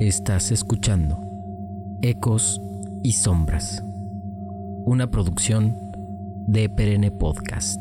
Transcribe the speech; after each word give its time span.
Estás 0.00 0.52
escuchando 0.52 1.18
Ecos 2.02 2.62
y 3.02 3.14
Sombras, 3.14 3.82
una 4.84 5.10
producción 5.10 5.76
de 6.46 6.68
Perenne 6.68 7.10
Podcast. 7.10 7.80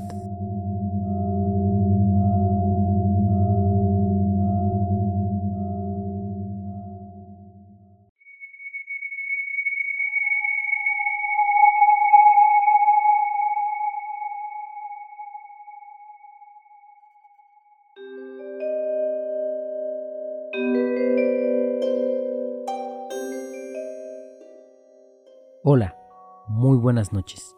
Buenas 26.87 27.11
noches. 27.11 27.53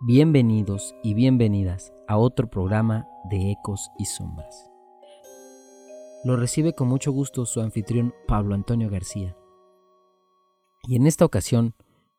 Bienvenidos 0.00 0.94
y 1.02 1.12
bienvenidas 1.12 1.92
a 2.08 2.16
otro 2.16 2.48
programa 2.48 3.06
de 3.28 3.50
Ecos 3.50 3.90
y 3.98 4.06
Sombras. 4.06 4.70
Lo 6.24 6.36
recibe 6.36 6.74
con 6.74 6.88
mucho 6.88 7.12
gusto 7.12 7.44
su 7.44 7.60
anfitrión 7.60 8.14
Pablo 8.26 8.54
Antonio 8.54 8.88
García. 8.88 9.36
Y 10.88 10.96
en 10.96 11.06
esta 11.06 11.26
ocasión 11.26 11.74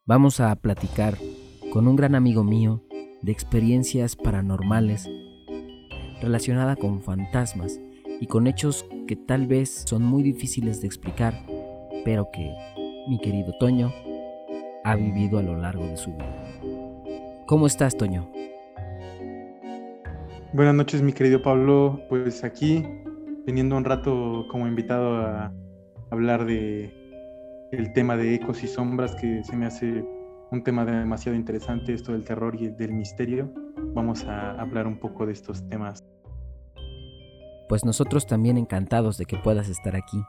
vamos 0.06 0.40
a 0.42 0.56
platicar 0.56 1.18
con 1.72 1.88
un 1.88 1.96
gran 1.96 2.14
amigo 2.14 2.44
mío 2.44 2.84
de 3.24 3.32
experiencias 3.32 4.16
paranormales 4.16 5.10
relacionada 6.22 6.76
con 6.76 7.02
fantasmas 7.02 7.80
y 8.22 8.28
con 8.28 8.46
hechos 8.46 8.86
que 9.08 9.16
tal 9.16 9.48
vez 9.48 9.86
son 9.88 10.04
muy 10.04 10.22
difíciles 10.22 10.82
de 10.82 10.86
explicar, 10.86 11.34
pero 12.06 12.30
que, 12.32 12.54
mi 13.08 13.18
querido 13.18 13.54
Toño, 13.60 13.92
ha 14.84 14.96
vivido 14.96 15.40
a 15.40 15.42
lo 15.42 15.58
largo 15.58 15.86
de 15.86 15.98
su 15.98 16.12
vida. 16.12 16.44
¿Cómo 17.46 17.68
estás, 17.68 17.98
Toño? 17.98 18.30
Buenas 20.54 20.76
noches, 20.76 21.02
mi 21.02 21.14
querido 21.14 21.42
Pablo. 21.42 22.02
Pues 22.10 22.44
aquí, 22.44 22.86
teniendo 23.46 23.78
un 23.78 23.86
rato 23.86 24.46
como 24.50 24.68
invitado 24.68 25.18
a 25.18 25.52
hablar 26.12 26.46
de 26.46 26.94
el 27.72 27.92
tema 27.94 28.16
de 28.18 28.36
ecos 28.36 28.64
y 28.64 28.68
sombras, 28.68 29.16
que 29.16 29.44
se 29.44 29.56
me 29.56 29.66
hace 29.66 30.06
un 30.52 30.64
tema 30.64 30.86
demasiado 30.86 31.36
interesante, 31.36 31.94
esto 31.94 32.12
del 32.12 32.24
terror 32.24 32.56
y 32.60 32.68
del 32.68 32.94
misterio. 32.94 33.52
Vamos 33.94 34.26
a 34.26 34.52
hablar 34.52 34.86
un 34.86 35.00
poco 35.00 35.26
de 35.26 35.34
estos 35.34 35.68
temas. 35.70 36.04
Pues 37.68 37.84
nosotros 37.84 38.28
también 38.28 38.58
encantados 38.58 39.18
de 39.18 39.26
que 39.26 39.38
puedas 39.38 39.70
estar 39.70 39.96
aquí. 39.96 40.22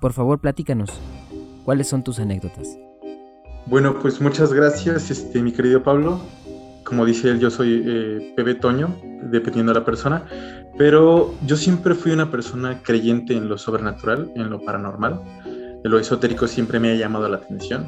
Por 0.00 0.12
favor, 0.12 0.40
platícanos. 0.40 1.00
¿Cuáles 1.64 1.88
son 1.88 2.04
tus 2.04 2.20
anécdotas? 2.20 2.78
Bueno, 3.66 3.98
pues 4.00 4.20
muchas 4.20 4.52
gracias, 4.52 5.10
este, 5.10 5.42
mi 5.42 5.52
querido 5.52 5.82
Pablo. 5.82 6.20
Como 6.84 7.04
dice 7.04 7.28
él, 7.28 7.38
yo 7.38 7.50
soy 7.50 7.84
eh, 7.86 8.32
Pepe 8.34 8.54
Toño, 8.54 8.96
dependiendo 9.30 9.72
de 9.72 9.78
la 9.78 9.84
persona, 9.84 10.24
pero 10.76 11.34
yo 11.46 11.56
siempre 11.56 11.94
fui 11.94 12.10
una 12.10 12.30
persona 12.30 12.82
creyente 12.82 13.34
en 13.34 13.48
lo 13.48 13.58
sobrenatural, 13.58 14.32
en 14.34 14.50
lo 14.50 14.60
paranormal. 14.60 15.20
Lo 15.84 15.98
esotérico 15.98 16.46
siempre 16.48 16.80
me 16.80 16.90
ha 16.90 16.94
llamado 16.96 17.28
la 17.28 17.36
atención. 17.36 17.86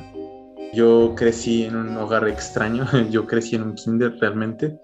Yo 0.72 1.14
crecí 1.16 1.64
en 1.64 1.76
un 1.76 1.96
hogar 1.96 2.28
extraño, 2.28 2.86
yo 3.10 3.26
crecí 3.26 3.56
en 3.56 3.62
un 3.62 3.74
kinder 3.74 4.16
realmente. 4.20 4.78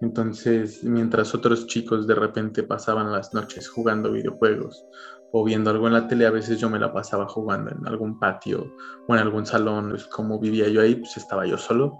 Entonces, 0.00 0.82
mientras 0.82 1.32
otros 1.34 1.68
chicos 1.68 2.08
de 2.08 2.16
repente 2.16 2.64
pasaban 2.64 3.12
las 3.12 3.32
noches 3.32 3.68
jugando 3.68 4.10
videojuegos 4.10 4.84
o 5.32 5.44
viendo 5.44 5.70
algo 5.70 5.86
en 5.86 5.94
la 5.94 6.06
tele, 6.06 6.26
a 6.26 6.30
veces 6.30 6.60
yo 6.60 6.68
me 6.68 6.78
la 6.78 6.92
pasaba 6.92 7.26
jugando 7.26 7.70
en 7.70 7.86
algún 7.86 8.18
patio 8.18 8.74
o 9.08 9.14
en 9.14 9.20
algún 9.20 9.46
salón. 9.46 9.90
Pues, 9.90 10.06
como 10.06 10.38
vivía 10.38 10.68
yo 10.68 10.82
ahí, 10.82 10.94
pues 10.96 11.16
estaba 11.16 11.46
yo 11.46 11.56
solo. 11.56 11.98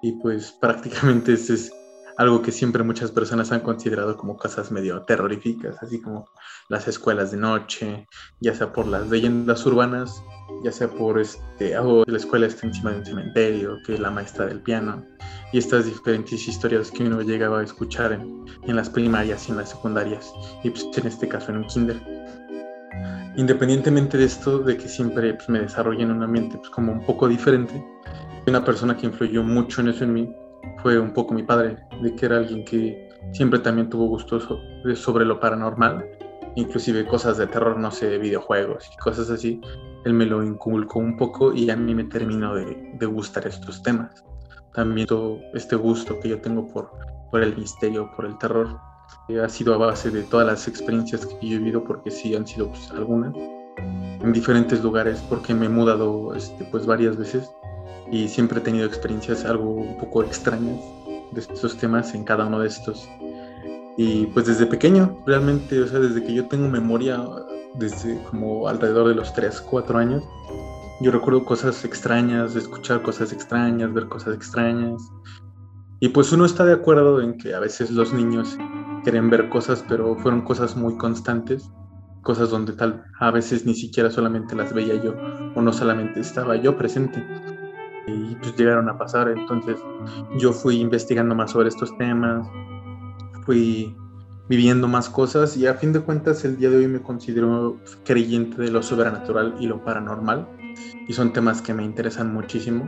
Y 0.00 0.12
pues 0.12 0.52
prácticamente 0.60 1.32
ese 1.32 1.54
es 1.54 1.72
algo 2.18 2.42
que 2.42 2.50
siempre 2.50 2.82
muchas 2.82 3.12
personas 3.12 3.52
han 3.52 3.60
considerado 3.60 4.16
como 4.16 4.36
cosas 4.36 4.72
medio 4.72 5.02
terroríficas, 5.02 5.80
así 5.80 6.00
como 6.00 6.28
las 6.68 6.88
escuelas 6.88 7.30
de 7.30 7.36
noche, 7.36 8.08
ya 8.40 8.54
sea 8.54 8.72
por 8.72 8.88
las 8.88 9.08
leyendas 9.08 9.64
urbanas, 9.64 10.20
ya 10.64 10.72
sea 10.72 10.88
por 10.88 11.20
este, 11.20 11.74
la 11.74 12.16
escuela 12.16 12.46
está 12.46 12.66
encima 12.66 12.90
de 12.90 12.98
un 12.98 13.06
cementerio, 13.06 13.78
que 13.86 13.94
es 13.94 14.00
la 14.00 14.10
maestra 14.10 14.46
del 14.46 14.60
piano, 14.60 15.06
y 15.52 15.58
estas 15.58 15.84
diferentes 15.84 16.48
historias 16.48 16.90
que 16.90 17.04
uno 17.04 17.22
llegaba 17.22 17.60
a 17.60 17.64
escuchar 17.64 18.12
en, 18.12 18.44
en 18.64 18.74
las 18.74 18.90
primarias 18.90 19.48
y 19.48 19.52
en 19.52 19.58
las 19.58 19.70
secundarias, 19.70 20.32
y 20.64 20.70
pues 20.70 20.88
en 20.96 21.06
este 21.06 21.28
caso 21.28 21.52
en 21.52 21.58
un 21.58 21.66
kinder 21.68 22.02
independientemente 23.36 24.18
de 24.18 24.24
esto, 24.24 24.58
de 24.58 24.76
que 24.76 24.88
siempre 24.88 25.34
pues, 25.34 25.48
me 25.48 25.60
desarrollé 25.60 26.02
en 26.02 26.10
un 26.10 26.22
ambiente 26.22 26.56
pues, 26.58 26.70
como 26.70 26.92
un 26.92 27.04
poco 27.04 27.28
diferente, 27.28 27.84
una 28.46 28.64
persona 28.64 28.96
que 28.96 29.06
influyó 29.06 29.42
mucho 29.42 29.80
en 29.80 29.88
eso 29.88 30.04
en 30.04 30.12
mí 30.12 30.34
fue 30.82 30.98
un 30.98 31.12
poco 31.12 31.34
mi 31.34 31.42
padre, 31.42 31.76
de 32.02 32.14
que 32.14 32.26
era 32.26 32.38
alguien 32.38 32.64
que 32.64 33.08
siempre 33.32 33.58
también 33.58 33.88
tuvo 33.88 34.06
gusto 34.06 34.40
sobre 34.94 35.24
lo 35.24 35.40
paranormal, 35.40 36.04
inclusive 36.56 37.06
cosas 37.06 37.38
de 37.38 37.46
terror, 37.46 37.78
no 37.78 37.90
sé, 37.90 38.18
videojuegos 38.18 38.88
y 38.92 38.96
cosas 38.98 39.30
así. 39.30 39.60
Él 40.04 40.14
me 40.14 40.26
lo 40.26 40.42
inculcó 40.44 40.98
un 40.98 41.16
poco 41.16 41.52
y 41.52 41.70
a 41.70 41.76
mí 41.76 41.94
me 41.94 42.04
terminó 42.04 42.54
de, 42.54 42.94
de 42.98 43.06
gustar 43.06 43.46
estos 43.46 43.82
temas. 43.82 44.24
También 44.72 45.06
todo 45.06 45.38
este 45.54 45.76
gusto 45.76 46.18
que 46.20 46.28
yo 46.28 46.40
tengo 46.40 46.66
por, 46.66 46.90
por 47.30 47.42
el 47.42 47.56
misterio, 47.56 48.10
por 48.14 48.26
el 48.26 48.38
terror, 48.38 48.78
ha 49.42 49.48
sido 49.48 49.74
a 49.74 49.78
base 49.78 50.10
de 50.10 50.22
todas 50.22 50.46
las 50.46 50.68
experiencias 50.68 51.26
que 51.26 51.46
yo 51.46 51.56
he 51.56 51.58
vivido, 51.58 51.84
porque 51.84 52.10
sí 52.10 52.34
han 52.34 52.46
sido 52.46 52.68
pues, 52.68 52.90
algunas, 52.90 53.34
en 53.76 54.32
diferentes 54.32 54.82
lugares, 54.82 55.22
porque 55.28 55.54
me 55.54 55.66
he 55.66 55.68
mudado 55.68 56.34
este, 56.34 56.64
pues, 56.64 56.86
varias 56.86 57.16
veces 57.16 57.50
y 58.10 58.28
siempre 58.28 58.58
he 58.58 58.62
tenido 58.62 58.86
experiencias 58.86 59.44
algo 59.44 59.70
un 59.70 59.98
poco 59.98 60.22
extrañas 60.22 60.80
de 61.32 61.40
estos 61.40 61.76
temas 61.76 62.14
en 62.14 62.24
cada 62.24 62.46
uno 62.46 62.60
de 62.60 62.68
estos. 62.68 63.08
Y 63.96 64.26
pues 64.26 64.46
desde 64.46 64.66
pequeño, 64.66 65.18
realmente, 65.26 65.82
o 65.82 65.86
sea, 65.86 65.98
desde 65.98 66.22
que 66.22 66.32
yo 66.32 66.46
tengo 66.46 66.68
memoria, 66.68 67.20
desde 67.74 68.18
como 68.30 68.68
alrededor 68.68 69.08
de 69.08 69.14
los 69.14 69.32
3, 69.34 69.60
4 69.60 69.98
años, 69.98 70.22
yo 71.00 71.10
recuerdo 71.10 71.44
cosas 71.44 71.84
extrañas, 71.84 72.56
escuchar 72.56 73.02
cosas 73.02 73.32
extrañas, 73.32 73.92
ver 73.92 74.08
cosas 74.08 74.34
extrañas. 74.34 75.02
Y 76.00 76.08
pues 76.10 76.32
uno 76.32 76.44
está 76.44 76.64
de 76.64 76.74
acuerdo 76.74 77.20
en 77.20 77.36
que 77.38 77.54
a 77.54 77.60
veces 77.60 77.90
los 77.90 78.12
niños 78.12 78.56
quieren 79.08 79.30
ver 79.30 79.48
cosas, 79.48 79.82
pero 79.88 80.16
fueron 80.16 80.42
cosas 80.42 80.76
muy 80.76 80.98
constantes, 80.98 81.70
cosas 82.20 82.50
donde 82.50 82.74
tal 82.74 83.06
a 83.18 83.30
veces 83.30 83.64
ni 83.64 83.74
siquiera 83.74 84.10
solamente 84.10 84.54
las 84.54 84.74
veía 84.74 85.02
yo 85.02 85.14
o 85.54 85.62
no 85.62 85.72
solamente 85.72 86.20
estaba 86.20 86.56
yo 86.56 86.76
presente. 86.76 87.26
Y 88.06 88.34
pues 88.34 88.54
llegaron 88.54 88.86
a 88.90 88.98
pasar, 88.98 89.30
entonces 89.30 89.78
yo 90.38 90.52
fui 90.52 90.76
investigando 90.76 91.34
más 91.34 91.52
sobre 91.52 91.70
estos 91.70 91.96
temas, 91.96 92.46
fui 93.46 93.96
viviendo 94.50 94.88
más 94.88 95.08
cosas 95.08 95.56
y 95.56 95.66
a 95.66 95.72
fin 95.72 95.94
de 95.94 96.00
cuentas 96.00 96.44
el 96.44 96.58
día 96.58 96.68
de 96.68 96.76
hoy 96.76 96.88
me 96.88 97.00
considero 97.00 97.78
creyente 98.04 98.60
de 98.60 98.70
lo 98.70 98.82
sobrenatural 98.82 99.54
y 99.58 99.68
lo 99.68 99.82
paranormal 99.84 100.46
y 101.08 101.14
son 101.14 101.32
temas 101.32 101.62
que 101.62 101.72
me 101.72 101.82
interesan 101.82 102.34
muchísimo 102.34 102.86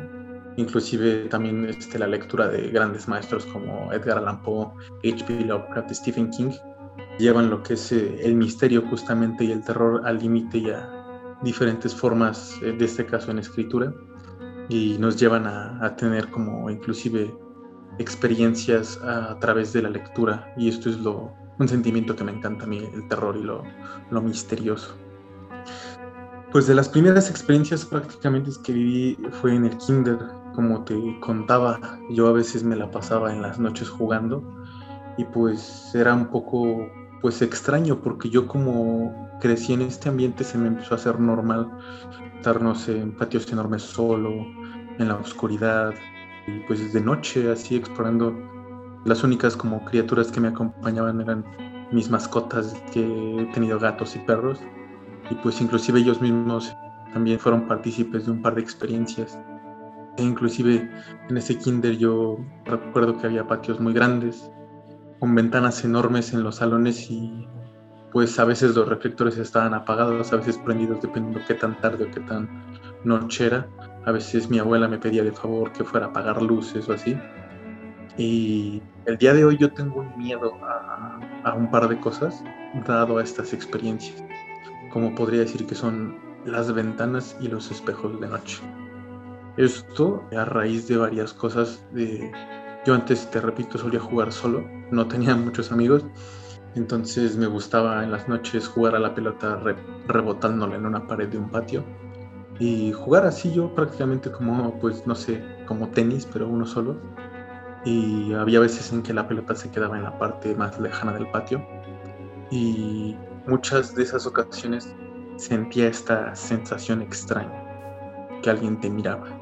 inclusive 0.56 1.26
también 1.28 1.64
este, 1.66 1.98
la 1.98 2.06
lectura 2.06 2.48
de 2.48 2.70
grandes 2.70 3.08
maestros 3.08 3.46
como 3.46 3.92
Edgar 3.92 4.18
Allan 4.18 4.42
Poe, 4.42 4.68
H.P. 5.04 5.44
Lovecraft, 5.44 5.92
Stephen 5.92 6.30
King, 6.30 6.52
llevan 7.18 7.50
lo 7.50 7.62
que 7.62 7.74
es 7.74 7.92
eh, 7.92 8.18
el 8.22 8.34
misterio 8.34 8.82
justamente 8.88 9.44
y 9.44 9.52
el 9.52 9.62
terror 9.62 10.02
al 10.04 10.18
límite 10.18 10.58
y 10.58 10.70
a 10.70 10.88
diferentes 11.42 11.94
formas, 11.94 12.54
eh, 12.62 12.72
de 12.72 12.84
este 12.84 13.06
caso 13.06 13.30
en 13.30 13.38
escritura, 13.38 13.92
y 14.68 14.96
nos 14.98 15.16
llevan 15.16 15.46
a, 15.46 15.96
tener 15.96 16.30
como 16.30 16.70
inclusive 16.70 17.34
experiencias 17.98 18.98
a, 19.02 19.38
través 19.40 19.72
de 19.72 19.82
la 19.82 19.90
lectura, 19.90 20.52
y 20.56 20.68
esto 20.68 20.88
es 20.88 20.98
lo, 20.98 21.32
un 21.58 21.68
sentimiento 21.68 22.14
que 22.14 22.24
me 22.24 22.32
encanta 22.32 22.64
a 22.64 22.68
mí, 22.68 22.88
el 22.94 23.06
terror 23.08 23.36
y 23.36 23.42
lo, 23.42 23.64
lo 24.10 24.22
misterioso. 24.22 24.96
Pues 26.52 26.66
de 26.66 26.74
las 26.74 26.88
primeras 26.88 27.30
experiencias 27.30 27.84
prácticamente 27.84 28.50
que 28.64 28.72
viví 28.72 29.18
fue 29.40 29.54
en 29.54 29.66
el 29.66 29.76
kinder, 29.78 30.18
como 30.54 30.84
te 30.84 31.18
contaba, 31.20 31.78
yo 32.10 32.28
a 32.28 32.32
veces 32.32 32.64
me 32.64 32.76
la 32.76 32.90
pasaba 32.90 33.32
en 33.32 33.42
las 33.42 33.58
noches 33.58 33.88
jugando 33.88 34.42
y 35.16 35.24
pues 35.24 35.94
era 35.94 36.14
un 36.14 36.26
poco 36.26 36.88
pues 37.20 37.42
extraño 37.42 38.00
porque 38.00 38.30
yo 38.30 38.46
como 38.46 39.30
crecí 39.40 39.72
en 39.72 39.82
este 39.82 40.08
ambiente 40.08 40.44
se 40.44 40.58
me 40.58 40.68
empezó 40.68 40.94
a 40.94 40.98
hacer 40.98 41.20
normal 41.20 41.70
estarnos 42.36 42.88
en 42.88 43.12
patios 43.12 43.50
enormes 43.52 43.82
solo, 43.82 44.30
en 44.30 45.08
la 45.08 45.16
oscuridad 45.16 45.94
y 46.46 46.60
pues 46.60 46.92
de 46.92 47.00
noche 47.00 47.50
así 47.50 47.76
explorando. 47.76 48.34
Las 49.04 49.24
únicas 49.24 49.56
como 49.56 49.82
criaturas 49.86 50.30
que 50.30 50.40
me 50.40 50.48
acompañaban 50.48 51.20
eran 51.20 51.44
mis 51.90 52.10
mascotas 52.10 52.74
que 52.92 53.00
he 53.00 53.46
tenido 53.52 53.78
gatos 53.78 54.14
y 54.14 54.18
perros 54.20 54.60
y 55.30 55.34
pues 55.36 55.60
inclusive 55.60 56.00
ellos 56.00 56.20
mismos 56.20 56.72
también 57.12 57.38
fueron 57.38 57.66
partícipes 57.66 58.26
de 58.26 58.32
un 58.32 58.42
par 58.42 58.54
de 58.54 58.60
experiencias 58.60 59.38
inclusive 60.22 60.90
en 61.28 61.36
ese 61.36 61.58
kinder 61.58 61.96
yo 61.96 62.38
recuerdo 62.64 63.18
que 63.18 63.26
había 63.26 63.46
patios 63.46 63.80
muy 63.80 63.92
grandes, 63.92 64.50
con 65.18 65.34
ventanas 65.34 65.84
enormes 65.84 66.32
en 66.32 66.42
los 66.42 66.56
salones 66.56 67.10
y 67.10 67.46
pues 68.12 68.38
a 68.38 68.44
veces 68.44 68.74
los 68.74 68.88
reflectores 68.88 69.38
estaban 69.38 69.74
apagados, 69.74 70.32
a 70.32 70.36
veces 70.36 70.58
prendidos 70.58 71.00
dependiendo 71.00 71.40
qué 71.46 71.54
tan 71.54 71.80
tarde 71.80 72.04
o 72.04 72.10
qué 72.10 72.20
tan 72.20 72.48
noche 73.04 73.46
era. 73.46 73.68
A 74.06 74.12
veces 74.12 74.50
mi 74.50 74.58
abuela 74.58 74.88
me 74.88 74.98
pedía 74.98 75.22
de 75.22 75.32
favor 75.32 75.72
que 75.72 75.84
fuera 75.84 76.06
a 76.06 76.08
apagar 76.08 76.42
luces 76.42 76.88
o 76.88 76.92
así. 76.94 77.16
Y 78.16 78.82
el 79.06 79.16
día 79.18 79.32
de 79.32 79.44
hoy 79.44 79.56
yo 79.58 79.72
tengo 79.72 80.00
un 80.00 80.18
miedo 80.18 80.54
a, 80.64 81.20
a 81.44 81.54
un 81.54 81.70
par 81.70 81.88
de 81.88 81.98
cosas 82.00 82.42
dado 82.86 83.18
a 83.18 83.22
estas 83.22 83.52
experiencias. 83.52 84.24
Como 84.92 85.14
podría 85.14 85.40
decir 85.40 85.66
que 85.66 85.74
son 85.74 86.18
las 86.44 86.72
ventanas 86.72 87.36
y 87.40 87.48
los 87.48 87.70
espejos 87.70 88.20
de 88.20 88.26
noche. 88.26 88.60
Esto 89.60 90.24
a 90.34 90.46
raíz 90.46 90.88
de 90.88 90.96
varias 90.96 91.34
cosas. 91.34 91.84
De... 91.92 92.32
Yo 92.86 92.94
antes, 92.94 93.30
te 93.30 93.42
repito, 93.42 93.76
solía 93.76 94.00
jugar 94.00 94.32
solo, 94.32 94.64
no 94.90 95.06
tenía 95.06 95.36
muchos 95.36 95.70
amigos, 95.70 96.02
entonces 96.74 97.36
me 97.36 97.46
gustaba 97.46 98.02
en 98.02 98.10
las 98.10 98.26
noches 98.26 98.66
jugar 98.66 98.94
a 98.94 98.98
la 98.98 99.14
pelota 99.14 99.60
rebotándole 100.06 100.76
en 100.76 100.86
una 100.86 101.06
pared 101.06 101.28
de 101.28 101.36
un 101.36 101.50
patio 101.50 101.84
y 102.58 102.92
jugar 102.92 103.26
así 103.26 103.52
yo 103.52 103.74
prácticamente 103.74 104.32
como, 104.32 104.78
pues 104.80 105.06
no 105.06 105.14
sé, 105.14 105.44
como 105.66 105.90
tenis, 105.90 106.26
pero 106.32 106.48
uno 106.48 106.64
solo. 106.64 106.96
Y 107.84 108.32
había 108.32 108.60
veces 108.60 108.90
en 108.94 109.02
que 109.02 109.12
la 109.12 109.28
pelota 109.28 109.54
se 109.54 109.70
quedaba 109.70 109.98
en 109.98 110.04
la 110.04 110.18
parte 110.18 110.54
más 110.54 110.80
lejana 110.80 111.12
del 111.12 111.30
patio 111.30 111.62
y 112.50 113.14
muchas 113.46 113.94
de 113.94 114.04
esas 114.04 114.24
ocasiones 114.26 114.94
sentía 115.36 115.86
esta 115.86 116.34
sensación 116.34 117.02
extraña, 117.02 117.62
que 118.42 118.48
alguien 118.48 118.80
te 118.80 118.88
miraba 118.88 119.39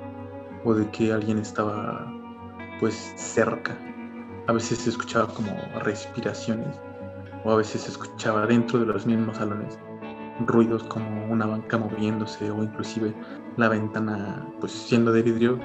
de 0.75 0.89
que 0.91 1.13
alguien 1.13 1.39
estaba 1.39 2.07
pues 2.81 3.13
cerca. 3.17 3.77
A 4.47 4.53
veces 4.53 4.79
se 4.79 4.91
escuchaba 4.91 5.29
como 5.29 5.51
respiraciones 5.83 6.81
o 7.45 7.53
a 7.53 7.57
veces 7.57 7.83
se 7.83 7.91
escuchaba 7.91 8.47
dentro 8.47 8.79
de 8.79 8.87
los 8.87 9.07
mismos 9.07 9.37
salones 9.37 9.79
ruidos 10.47 10.85
como 10.85 11.27
una 11.27 11.47
banca 11.47 11.79
moviéndose 11.79 12.51
o 12.51 12.63
inclusive 12.63 13.13
la 13.57 13.69
ventana 13.69 14.47
pues 14.61 14.73
siendo 14.73 15.13
de 15.13 15.23
vidrio, 15.23 15.59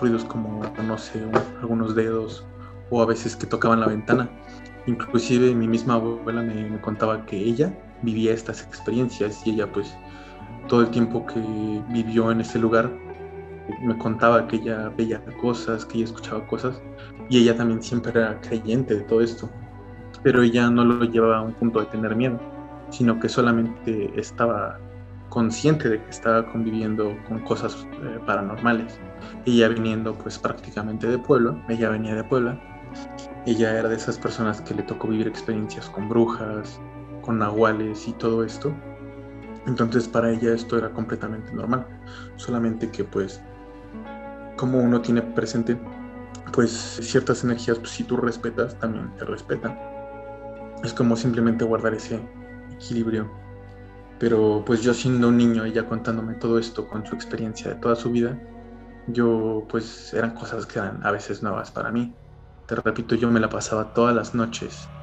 ruidos 0.00 0.24
como 0.24 0.62
no 0.86 0.98
sé, 0.98 1.24
algunos 1.60 1.94
dedos 1.94 2.44
o 2.90 3.02
a 3.02 3.06
veces 3.06 3.36
que 3.36 3.46
tocaban 3.46 3.80
la 3.80 3.88
ventana. 3.88 4.28
Inclusive 4.86 5.54
mi 5.54 5.68
misma 5.68 5.94
abuela 5.94 6.42
me 6.42 6.80
contaba 6.80 7.26
que 7.26 7.36
ella 7.36 7.72
vivía 8.02 8.32
estas 8.32 8.62
experiencias 8.62 9.46
y 9.46 9.50
ella 9.50 9.70
pues 9.70 9.94
todo 10.68 10.82
el 10.82 10.90
tiempo 10.90 11.26
que 11.26 11.40
vivió 11.90 12.30
en 12.30 12.40
ese 12.40 12.58
lugar 12.58 12.90
me 13.80 13.96
contaba 13.98 14.46
que 14.46 14.56
ella 14.56 14.90
veía 14.96 15.22
cosas, 15.40 15.84
que 15.84 15.98
ella 15.98 16.06
escuchaba 16.06 16.46
cosas 16.46 16.80
y 17.28 17.38
ella 17.38 17.56
también 17.56 17.82
siempre 17.82 18.12
era 18.12 18.40
creyente 18.40 18.94
de 18.94 19.02
todo 19.02 19.20
esto, 19.20 19.48
pero 20.22 20.42
ella 20.42 20.70
no 20.70 20.84
lo 20.84 21.04
llevaba 21.04 21.38
a 21.38 21.42
un 21.42 21.52
punto 21.52 21.80
de 21.80 21.86
tener 21.86 22.16
miedo, 22.16 22.38
sino 22.90 23.18
que 23.18 23.28
solamente 23.28 24.10
estaba 24.18 24.78
consciente 25.30 25.88
de 25.88 26.02
que 26.02 26.10
estaba 26.10 26.44
conviviendo 26.50 27.16
con 27.28 27.38
cosas 27.40 27.86
eh, 28.02 28.18
paranormales. 28.26 28.98
Ella 29.46 29.68
viniendo 29.68 30.14
pues 30.14 30.38
prácticamente 30.38 31.06
de 31.06 31.18
pueblo, 31.18 31.60
ella 31.68 31.88
venía 31.88 32.14
de 32.14 32.24
Puebla, 32.24 32.60
ella 33.46 33.78
era 33.78 33.88
de 33.88 33.96
esas 33.96 34.18
personas 34.18 34.60
que 34.60 34.74
le 34.74 34.82
tocó 34.82 35.08
vivir 35.08 35.28
experiencias 35.28 35.88
con 35.88 36.08
brujas, 36.08 36.80
con 37.22 37.38
nahuales 37.38 38.06
y 38.06 38.12
todo 38.12 38.44
esto. 38.44 38.74
Entonces 39.66 40.08
para 40.08 40.30
ella 40.30 40.52
esto 40.52 40.76
era 40.76 40.90
completamente 40.90 41.52
normal. 41.52 41.86
Solamente 42.36 42.90
que 42.90 43.04
pues 43.04 43.42
como 44.60 44.78
uno 44.78 45.00
tiene 45.02 45.22
presente 45.22 45.80
pues 46.52 46.70
ciertas 46.72 47.44
energías, 47.44 47.78
pues, 47.78 47.92
si 47.92 48.04
tú 48.04 48.16
respetas, 48.18 48.78
también 48.78 49.14
te 49.16 49.24
respetan. 49.24 49.78
Es 50.82 50.92
como 50.94 51.16
simplemente 51.16 51.64
guardar 51.64 51.94
ese 51.94 52.20
equilibrio. 52.70 53.30
Pero 54.18 54.64
pues 54.66 54.82
yo 54.82 54.94
siendo 54.94 55.28
un 55.28 55.38
niño, 55.38 55.64
ella 55.64 55.86
contándome 55.88 56.36
todo 56.36 56.58
esto 56.58 56.86
con 56.88 57.06
su 57.06 57.14
experiencia 57.14 57.70
de 57.72 57.80
toda 57.80 57.96
su 57.96 58.10
vida, 58.12 58.42
yo 59.06 59.66
pues 59.70 60.12
eran 60.14 60.34
cosas 60.34 60.66
que 60.66 60.78
eran 60.80 61.04
a 61.06 61.12
veces 61.12 61.42
nuevas 61.42 61.72
para 61.72 61.92
mí. 61.92 62.16
Te 62.66 62.76
repito, 62.76 63.14
yo 63.16 63.30
me 63.30 63.40
la 63.40 63.48
pasaba 63.50 63.92
todas 63.94 64.14
las 64.16 64.34
noches 64.34 64.94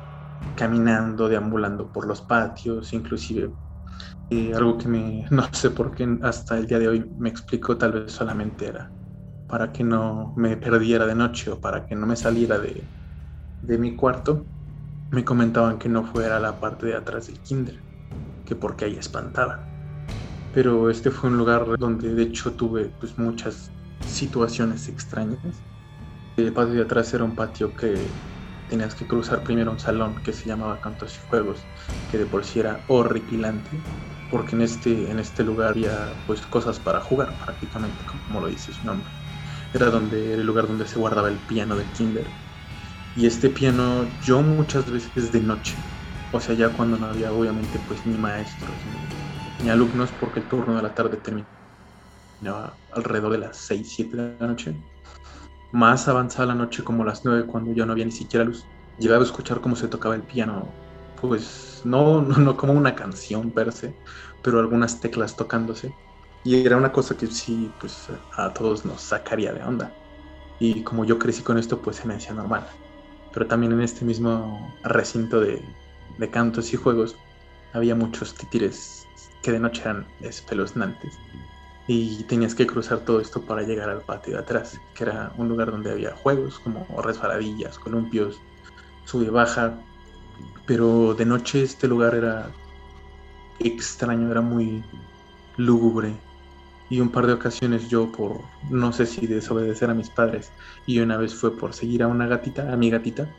caminando, 0.55 1.29
deambulando 1.29 1.91
por 1.91 2.07
los 2.07 2.21
patios, 2.23 2.93
inclusive 2.93 3.53
eh, 4.29 4.53
algo 4.55 4.77
que 4.77 4.87
me, 4.87 5.25
no 5.31 5.43
sé 5.53 5.71
por 5.71 5.95
qué 5.95 6.07
hasta 6.23 6.57
el 6.57 6.67
día 6.67 6.79
de 6.79 6.87
hoy 6.89 7.11
me 7.17 7.29
explico, 7.29 7.77
tal 7.77 7.93
vez 7.93 8.11
solamente 8.13 8.67
era 8.67 8.91
para 9.47 9.71
que 9.71 9.83
no 9.83 10.33
me 10.37 10.57
perdiera 10.57 11.05
de 11.07 11.15
noche 11.15 11.51
o 11.51 11.61
para 11.61 11.85
que 11.85 11.95
no 11.95 12.05
me 12.07 12.15
saliera 12.15 12.59
de, 12.59 12.91
de 13.61 13.77
mi 13.79 13.95
cuarto, 13.95 14.49
me 15.11 15.25
comentaban 15.25 15.79
que 15.79 15.89
no 15.89 16.05
fuera 16.05 16.37
a 16.37 16.39
la 16.39 16.59
parte 16.59 16.87
de 16.87 16.95
atrás 16.95 17.27
del 17.27 17.41
kinder, 17.41 17.85
que 18.45 18.55
porque 18.55 18.85
ahí 18.85 18.97
espantaban. 18.97 19.71
Pero 20.51 20.89
este 20.89 21.11
fue 21.11 21.29
un 21.29 21.37
lugar 21.37 21.65
donde 21.77 22.13
de 22.15 22.23
hecho 22.23 22.55
tuve 22.55 22.89
pues 22.89 23.17
muchas 23.17 23.75
situaciones 24.03 24.87
extrañas. 24.89 25.65
El 26.37 26.53
patio 26.53 26.75
de 26.75 26.83
atrás 26.83 27.13
era 27.13 27.25
un 27.25 27.35
patio 27.35 27.75
que 27.75 28.21
tenías 28.67 28.95
que 28.95 29.07
cruzar 29.07 29.43
primero 29.43 29.71
un 29.71 29.79
salón 29.79 30.21
que 30.23 30.33
se 30.33 30.47
llamaba 30.49 30.81
Cantos 30.81 31.17
y 31.17 31.21
Juegos, 31.21 31.69
que 32.07 32.17
de 32.17 32.27
por 32.27 32.45
sí 32.45 32.59
era 32.59 32.85
horripilante, 32.87 33.87
porque 34.29 34.55
en 34.55 34.61
este, 34.63 35.11
en 35.11 35.19
este 35.19 35.43
lugar 35.43 35.69
había 35.71 36.21
pues 36.25 36.47
cosas 36.47 36.79
para 36.79 37.01
jugar 37.01 37.37
prácticamente, 37.37 38.05
como 38.05 38.41
lo 38.41 38.47
dice 38.47 38.73
su 38.73 38.85
nombre. 38.85 39.16
Era 39.73 39.89
donde 39.89 40.31
era 40.31 40.41
el 40.41 40.47
lugar 40.47 40.67
donde 40.67 40.87
se 40.87 40.99
guardaba 40.99 41.29
el 41.29 41.39
piano 41.39 41.75
del 41.75 41.91
kinder. 41.91 42.29
Y 43.15 43.25
este 43.25 43.49
piano 43.49 44.09
yo 44.19 44.41
muchas 44.41 44.89
veces 44.91 45.31
de 45.31 45.41
noche, 45.41 45.73
o 46.31 46.39
sea 46.39 46.55
ya 46.55 46.69
cuando 46.73 46.97
no 46.97 47.07
había 47.07 47.31
obviamente 47.33 47.79
pues 47.79 48.05
ni 48.05 48.17
maestros 48.17 48.77
ni, 49.59 49.69
alumnos 49.69 50.11
porque 50.11 50.39
el 50.41 50.47
turno 50.47 50.75
de 50.75 50.83
la 50.83 50.93
tarde 50.93 51.17
terminaba 51.17 52.77
alrededor 52.91 53.31
de 53.31 53.39
las 53.39 53.57
6, 53.57 53.93
7 53.95 54.17
de 54.17 54.37
la 54.39 54.47
noche 54.47 54.75
más 55.71 56.07
avanzada 56.07 56.47
la 56.47 56.55
noche, 56.55 56.83
como 56.83 57.03
las 57.03 57.23
9, 57.25 57.45
cuando 57.45 57.73
ya 57.73 57.85
no 57.85 57.91
había 57.91 58.05
ni 58.05 58.11
siquiera 58.11 58.45
luz, 58.45 58.63
llegaba 58.97 59.21
a 59.21 59.25
escuchar 59.25 59.61
cómo 59.61 59.75
se 59.75 59.87
tocaba 59.87 60.15
el 60.15 60.23
piano, 60.23 60.73
pues 61.21 61.81
no, 61.83 62.21
no, 62.21 62.37
no 62.37 62.57
como 62.57 62.73
una 62.73 62.95
canción 62.95 63.51
per 63.51 63.71
se, 63.71 63.93
pero 64.43 64.59
algunas 64.59 64.99
teclas 64.99 65.35
tocándose. 65.35 65.91
Y 66.47 66.65
era 66.65 66.77
una 66.77 66.93
cosa 66.93 67.17
que 67.17 67.27
sí, 67.27 67.69
pues 67.77 68.07
a 68.37 68.53
todos 68.53 68.85
nos 68.85 69.01
sacaría 69.01 69.51
de 69.51 69.61
onda. 69.63 69.91
Y 70.59 70.81
como 70.83 71.03
yo 71.03 71.19
crecí 71.19 71.43
con 71.43 71.57
esto, 71.57 71.81
pues 71.81 71.97
se 71.97 72.07
me 72.07 72.13
hacía 72.13 72.33
normal. 72.33 72.65
Pero 73.33 73.47
también 73.47 73.73
en 73.73 73.81
este 73.81 74.05
mismo 74.05 74.73
recinto 74.81 75.41
de, 75.41 75.61
de 76.17 76.29
cantos 76.29 76.71
y 76.71 76.77
juegos 76.77 77.17
había 77.73 77.95
muchos 77.95 78.33
titires 78.33 79.05
que 79.43 79.51
de 79.51 79.59
noche 79.59 79.81
eran 79.81 80.07
espeluznantes 80.21 81.19
y 81.85 82.23
tenías 82.23 82.55
que 82.55 82.65
cruzar 82.65 82.99
todo 82.99 83.19
esto 83.19 83.41
para 83.41 83.63
llegar 83.63 83.89
al 83.89 83.99
patio 84.03 84.35
de 84.35 84.39
atrás, 84.39 84.79
que 84.95 85.03
era 85.03 85.33
un 85.35 85.49
lugar 85.49 85.69
donde 85.71 85.91
había 85.91 86.15
juegos 86.15 86.59
como 86.59 86.85
resbaladillas, 87.01 87.77
columpios, 87.77 88.39
sube 89.03 89.29
baja, 89.29 89.81
pero 90.65 91.13
de 91.13 91.25
noche 91.25 91.63
este 91.63 91.89
lugar 91.89 92.15
era 92.15 92.49
extraño, 93.59 94.31
era 94.31 94.39
muy 94.39 94.81
lúgubre. 95.57 96.15
Y 96.89 96.99
un 97.01 97.09
par 97.09 97.27
de 97.27 97.33
ocasiones 97.33 97.89
yo 97.89 98.11
por, 98.11 98.39
no 98.69 98.93
sé 98.93 99.05
si 99.05 99.27
desobedecer 99.27 99.89
a 99.89 99.93
mis 99.93 100.09
padres, 100.09 100.51
y 100.85 100.99
una 100.99 101.17
vez 101.17 101.35
fue 101.35 101.57
por 101.57 101.73
seguir 101.73 102.03
a 102.03 102.07
una 102.07 102.27
gatita, 102.27 102.71
a 102.71 102.77
mi 102.77 102.89
gatita, 102.89 103.29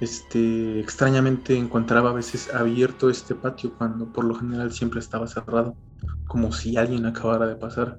este, 0.00 0.80
extrañamente 0.80 1.56
encontraba 1.56 2.10
a 2.10 2.14
veces 2.14 2.52
abierto 2.54 3.10
este 3.10 3.34
patio 3.34 3.74
cuando 3.76 4.12
por 4.12 4.24
lo 4.24 4.34
general 4.34 4.72
siempre 4.72 5.00
estaba 5.00 5.26
cerrado 5.26 5.76
como 6.28 6.52
si 6.52 6.76
alguien 6.76 7.06
acabara 7.06 7.46
de 7.46 7.56
pasar, 7.56 7.98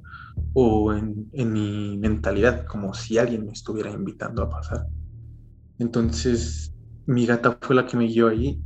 o 0.53 0.93
en, 0.93 1.29
mi 1.33 1.97
mentalidad, 1.97 2.65
como 2.65 2.93
si 2.93 3.17
alguien 3.17 3.45
me 3.45 3.51
estuviera 3.51 3.91
invitando 3.91 4.43
a 4.43 4.49
pasar. 4.49 4.85
Entonces, 5.79 6.73
mi 7.05 7.25
gata 7.25 7.57
fue 7.61 7.75
la 7.75 7.85
que 7.85 7.97
me 7.97 8.05
guió 8.05 8.27
ahí 8.27 8.61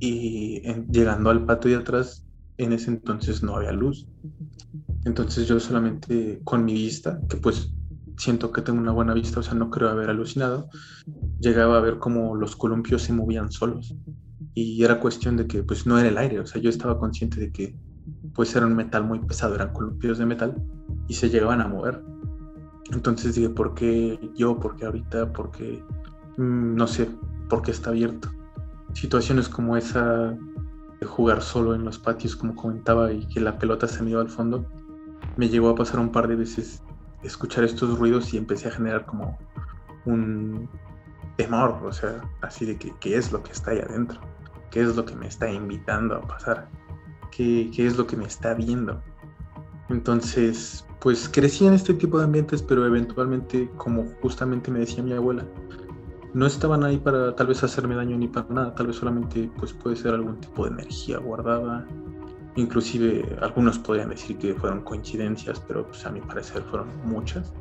y 0.00 0.62
llegando 0.90 1.30
al 1.30 1.46
patio 1.46 1.70
de 1.70 1.76
atrás, 1.76 2.23
en 2.58 2.72
ese 2.72 2.90
entonces 2.90 3.42
no 3.42 3.56
había 3.56 3.72
luz. 3.72 4.06
Entonces 5.04 5.46
yo 5.46 5.60
solamente 5.60 6.40
con 6.44 6.64
mi 6.64 6.74
vista, 6.74 7.20
que 7.28 7.36
pues 7.36 7.72
siento 8.16 8.52
que 8.52 8.62
tengo 8.62 8.80
una 8.80 8.92
buena 8.92 9.14
vista, 9.14 9.40
o 9.40 9.42
sea, 9.42 9.54
no 9.54 9.70
creo 9.70 9.88
haber 9.88 10.10
alucinado, 10.10 10.68
llegaba 11.40 11.78
a 11.78 11.80
ver 11.80 11.98
como 11.98 12.36
los 12.36 12.56
columpios 12.56 13.02
se 13.02 13.12
movían 13.12 13.50
solos. 13.50 13.94
Y 14.54 14.82
era 14.84 15.00
cuestión 15.00 15.36
de 15.36 15.46
que 15.46 15.62
pues 15.62 15.86
no 15.86 15.98
era 15.98 16.08
el 16.08 16.18
aire, 16.18 16.40
o 16.40 16.46
sea, 16.46 16.60
yo 16.60 16.70
estaba 16.70 16.98
consciente 16.98 17.40
de 17.40 17.50
que 17.50 17.76
pues 18.34 18.54
era 18.54 18.66
un 18.66 18.74
metal 18.74 19.04
muy 19.04 19.18
pesado, 19.20 19.54
eran 19.54 19.72
columpios 19.72 20.18
de 20.18 20.26
metal 20.26 20.54
y 21.08 21.14
se 21.14 21.30
llegaban 21.30 21.60
a 21.60 21.68
mover. 21.68 22.02
Entonces 22.92 23.34
dije, 23.34 23.48
¿por 23.48 23.74
qué 23.74 24.18
yo? 24.36 24.58
¿Por 24.60 24.76
qué 24.76 24.86
ahorita? 24.86 25.32
¿Por 25.32 25.50
qué? 25.50 25.82
Mm, 26.36 26.74
no 26.74 26.86
sé, 26.86 27.08
¿por 27.48 27.62
qué 27.62 27.70
está 27.70 27.90
abierto? 27.90 28.30
Situaciones 28.92 29.48
como 29.48 29.76
esa 29.76 30.36
jugar 31.04 31.42
solo 31.42 31.74
en 31.74 31.84
los 31.84 31.98
patios, 31.98 32.36
como 32.36 32.54
comentaba, 32.54 33.12
y 33.12 33.26
que 33.26 33.40
la 33.40 33.58
pelota 33.58 33.86
se 33.88 34.02
me 34.02 34.10
iba 34.10 34.20
al 34.20 34.30
fondo, 34.30 34.66
me 35.36 35.48
llegó 35.48 35.68
a 35.70 35.74
pasar 35.74 36.00
un 36.00 36.12
par 36.12 36.28
de 36.28 36.36
veces 36.36 36.82
escuchar 37.22 37.64
estos 37.64 37.98
ruidos 37.98 38.32
y 38.34 38.36
empecé 38.36 38.68
a 38.68 38.72
generar 38.72 39.06
como 39.06 39.38
un 40.04 40.68
temor, 41.36 41.80
o 41.84 41.92
sea, 41.92 42.22
así 42.42 42.64
de 42.64 42.76
que 42.76 42.92
qué 43.00 43.16
es 43.16 43.32
lo 43.32 43.42
que 43.42 43.52
está 43.52 43.70
ahí 43.72 43.78
adentro 43.78 44.20
qué 44.74 44.80
es 44.80 44.96
lo 44.96 45.04
que 45.04 45.14
me 45.14 45.28
está 45.28 45.48
invitando 45.48 46.16
a 46.16 46.20
pasar, 46.22 46.68
qué, 47.30 47.70
qué 47.72 47.86
es 47.86 47.96
lo 47.96 48.08
que 48.08 48.16
me 48.16 48.24
está 48.24 48.54
viendo. 48.54 49.00
Entonces, 49.88 50.84
pues 50.98 51.28
crecí 51.28 51.64
en 51.64 51.74
este 51.74 51.94
tipo 51.94 52.18
de 52.18 52.24
ambientes, 52.24 52.60
pero 52.60 52.84
eventualmente, 52.84 53.70
como 53.76 54.04
justamente 54.20 54.72
me 54.72 54.80
decía 54.80 55.04
mi 55.04 55.12
abuela, 55.12 55.46
no 56.34 56.46
estaban 56.46 56.82
ahí 56.82 56.98
para 56.98 57.34
tal 57.36 57.46
vez 57.46 57.62
hacerme 57.62 57.94
daño 57.94 58.18
ni 58.18 58.26
para 58.26 58.48
nada, 58.48 58.74
tal 58.74 58.88
vez 58.88 58.96
solamente 58.96 59.50
pues 59.56 59.72
puede 59.72 59.94
ser 59.94 60.14
algún 60.14 60.40
tipo 60.40 60.64
de 60.64 60.72
energía 60.72 61.18
guardada. 61.18 61.86
Inclusive 62.56 63.38
algunos 63.40 63.78
podrían 63.78 64.10
decir 64.10 64.36
que 64.38 64.54
fueron 64.54 64.82
coincidencias, 64.82 65.60
pero 65.60 65.86
pues 65.86 66.04
a 66.04 66.10
mi 66.10 66.20
parecer 66.20 66.62
fueron 66.64 66.88
muchas 67.04 67.52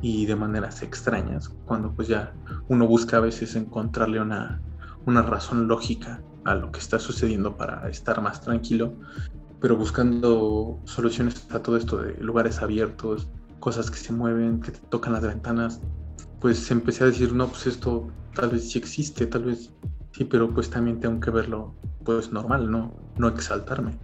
y 0.00 0.26
de 0.26 0.36
maneras 0.36 0.82
extrañas, 0.82 1.48
cuando 1.64 1.92
pues 1.92 2.06
ya 2.08 2.34
uno 2.68 2.86
busca 2.86 3.16
a 3.16 3.20
veces 3.20 3.56
encontrarle 3.56 4.20
una, 4.20 4.60
una 5.06 5.22
razón 5.22 5.66
lógica 5.66 6.22
a 6.44 6.54
lo 6.54 6.70
que 6.70 6.78
está 6.78 6.98
sucediendo 6.98 7.56
para 7.56 7.88
estar 7.88 8.20
más 8.22 8.42
tranquilo, 8.42 8.94
pero 9.60 9.76
buscando 9.76 10.78
soluciones 10.84 11.46
a 11.50 11.60
todo 11.60 11.76
esto 11.76 11.96
de 11.96 12.14
lugares 12.22 12.62
abiertos, 12.62 13.28
cosas 13.58 13.90
que 13.90 13.96
se 13.96 14.12
mueven, 14.12 14.60
que 14.60 14.70
tocan 14.70 15.14
las 15.14 15.22
ventanas, 15.22 15.80
pues 16.40 16.70
empecé 16.70 17.04
a 17.04 17.08
decir, 17.08 17.32
no, 17.32 17.48
pues 17.48 17.66
esto 17.66 18.08
tal 18.34 18.50
vez 18.50 18.70
sí 18.70 18.78
existe, 18.78 19.26
tal 19.26 19.44
vez 19.44 19.72
sí, 20.12 20.24
pero 20.24 20.52
pues 20.52 20.70
también 20.70 21.00
tengo 21.00 21.20
que 21.20 21.30
verlo 21.30 21.74
pues 22.04 22.32
normal, 22.32 22.70
no, 22.70 22.94
no 23.16 23.28
exaltarme, 23.28 23.98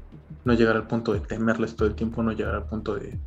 no 0.44 0.54
llegar 0.54 0.76
al 0.76 0.86
punto 0.86 1.12
de 1.12 1.20
temerles 1.20 1.76
todo 1.76 1.88
el 1.88 1.94
tiempo, 1.94 2.22
no 2.22 2.32
llegar 2.32 2.54
al 2.54 2.66
punto 2.66 2.94
de 2.94 3.18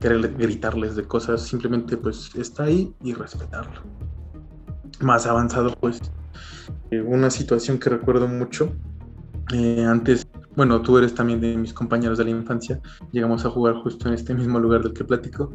querer 0.00 0.34
gritarles 0.36 0.96
de 0.96 1.04
cosas, 1.04 1.42
simplemente 1.42 1.96
pues 1.96 2.34
está 2.34 2.64
ahí 2.64 2.94
y 3.02 3.14
respetarlo. 3.14 3.82
Más 5.00 5.26
avanzado 5.26 5.72
pues, 5.78 6.00
eh, 6.90 7.00
una 7.00 7.30
situación 7.30 7.78
que 7.78 7.90
recuerdo 7.90 8.26
mucho, 8.28 8.74
eh, 9.52 9.84
antes, 9.84 10.26
bueno, 10.56 10.80
tú 10.82 10.98
eres 10.98 11.14
también 11.14 11.40
de 11.40 11.56
mis 11.56 11.72
compañeros 11.72 12.18
de 12.18 12.24
la 12.24 12.30
infancia, 12.30 12.80
llegamos 13.12 13.44
a 13.44 13.50
jugar 13.50 13.74
justo 13.76 14.08
en 14.08 14.14
este 14.14 14.34
mismo 14.34 14.58
lugar 14.58 14.82
del 14.82 14.92
que 14.92 15.04
platico, 15.04 15.54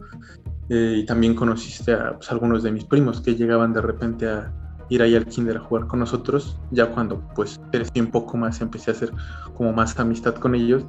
eh, 0.74 1.00
y 1.00 1.06
también 1.06 1.36
conociste 1.36 1.92
a 1.92 2.14
pues, 2.16 2.32
algunos 2.32 2.64
de 2.64 2.72
mis 2.72 2.86
primos 2.86 3.20
que 3.20 3.36
llegaban 3.36 3.74
de 3.74 3.82
repente 3.82 4.30
a 4.30 4.54
ir 4.88 5.02
ahí 5.02 5.18
al 5.18 5.26
kinder 5.26 5.58
a 5.58 5.60
jugar 5.60 5.86
con 5.86 6.00
nosotros. 6.00 6.58
Ya 6.72 6.86
cuando 6.86 7.20
pues 7.36 7.60
crecí 7.74 8.00
un 8.00 8.10
poco 8.10 8.38
más 8.38 8.62
empecé 8.62 8.92
a 8.92 8.94
hacer 8.94 9.12
como 9.54 9.74
más 9.74 10.00
amistad 10.00 10.36
con 10.36 10.56
ellos. 10.56 10.86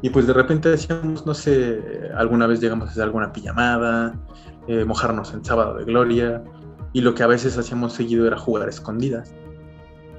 Y 0.00 0.08
pues 0.08 0.26
de 0.26 0.32
repente 0.32 0.70
decíamos, 0.70 1.26
no 1.26 1.34
sé, 1.34 1.82
alguna 2.16 2.46
vez 2.46 2.60
llegamos 2.60 2.88
a 2.88 2.92
hacer 2.92 3.02
alguna 3.02 3.30
pijamada, 3.30 4.18
eh, 4.68 4.86
mojarnos 4.86 5.34
en 5.34 5.44
sábado 5.44 5.74
de 5.74 5.84
gloria. 5.84 6.42
Y 6.94 7.02
lo 7.02 7.14
que 7.14 7.24
a 7.24 7.26
veces 7.26 7.58
hacíamos 7.58 7.92
seguido 7.92 8.26
era 8.26 8.38
jugar 8.38 8.70
escondidas. 8.70 9.34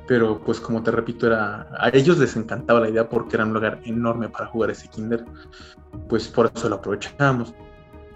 Pero 0.07 0.39
pues 0.45 0.59
como 0.59 0.83
te 0.83 0.91
repito, 0.91 1.25
era 1.25 1.67
a 1.79 1.89
ellos 1.91 2.19
les 2.19 2.35
encantaba 2.35 2.81
la 2.81 2.89
idea 2.89 3.09
porque 3.09 3.35
era 3.35 3.45
un 3.45 3.53
lugar 3.53 3.79
enorme 3.83 4.29
para 4.29 4.45
jugar 4.45 4.69
ese 4.69 4.87
kinder. 4.89 5.25
Pues 6.07 6.27
por 6.27 6.51
eso 6.53 6.69
lo 6.69 6.75
aprovechábamos. 6.75 7.55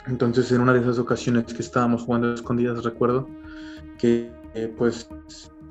Entonces, 0.07 0.51
en 0.51 0.61
una 0.61 0.73
de 0.73 0.79
esas 0.79 0.99
ocasiones 0.99 1.45
que 1.53 1.61
estábamos 1.61 2.03
jugando 2.03 2.31
a 2.31 2.33
escondidas, 2.33 2.83
recuerdo 2.83 3.27
que 3.97 4.31
eh, 4.53 4.73
pues 4.77 5.09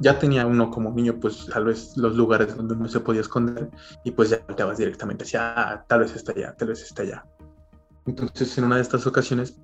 ya 0.00 0.18
tenía 0.18 0.46
uno 0.46 0.70
como 0.70 0.92
niño, 0.92 1.18
pues 1.20 1.46
tal 1.52 1.64
vez 1.64 1.96
los 1.96 2.14
lugares 2.14 2.56
donde 2.56 2.76
no 2.76 2.88
se 2.88 3.00
podía 3.00 3.20
esconder 3.20 3.70
y 4.04 4.12
pues 4.12 4.30
ya 4.30 4.38
te 4.38 4.62
vas 4.62 4.78
directamente 4.78 5.24
hacia, 5.24 5.54
ah, 5.56 5.84
tal 5.86 6.00
vez 6.00 6.14
está 6.14 6.32
allá, 6.32 6.54
tal 6.56 6.68
vez 6.68 6.82
está 6.82 7.02
allá. 7.02 7.24
Entonces, 8.06 8.56
en 8.58 8.64
una 8.64 8.76
de 8.76 8.82
estas 8.82 9.06
ocasiones, 9.06 9.58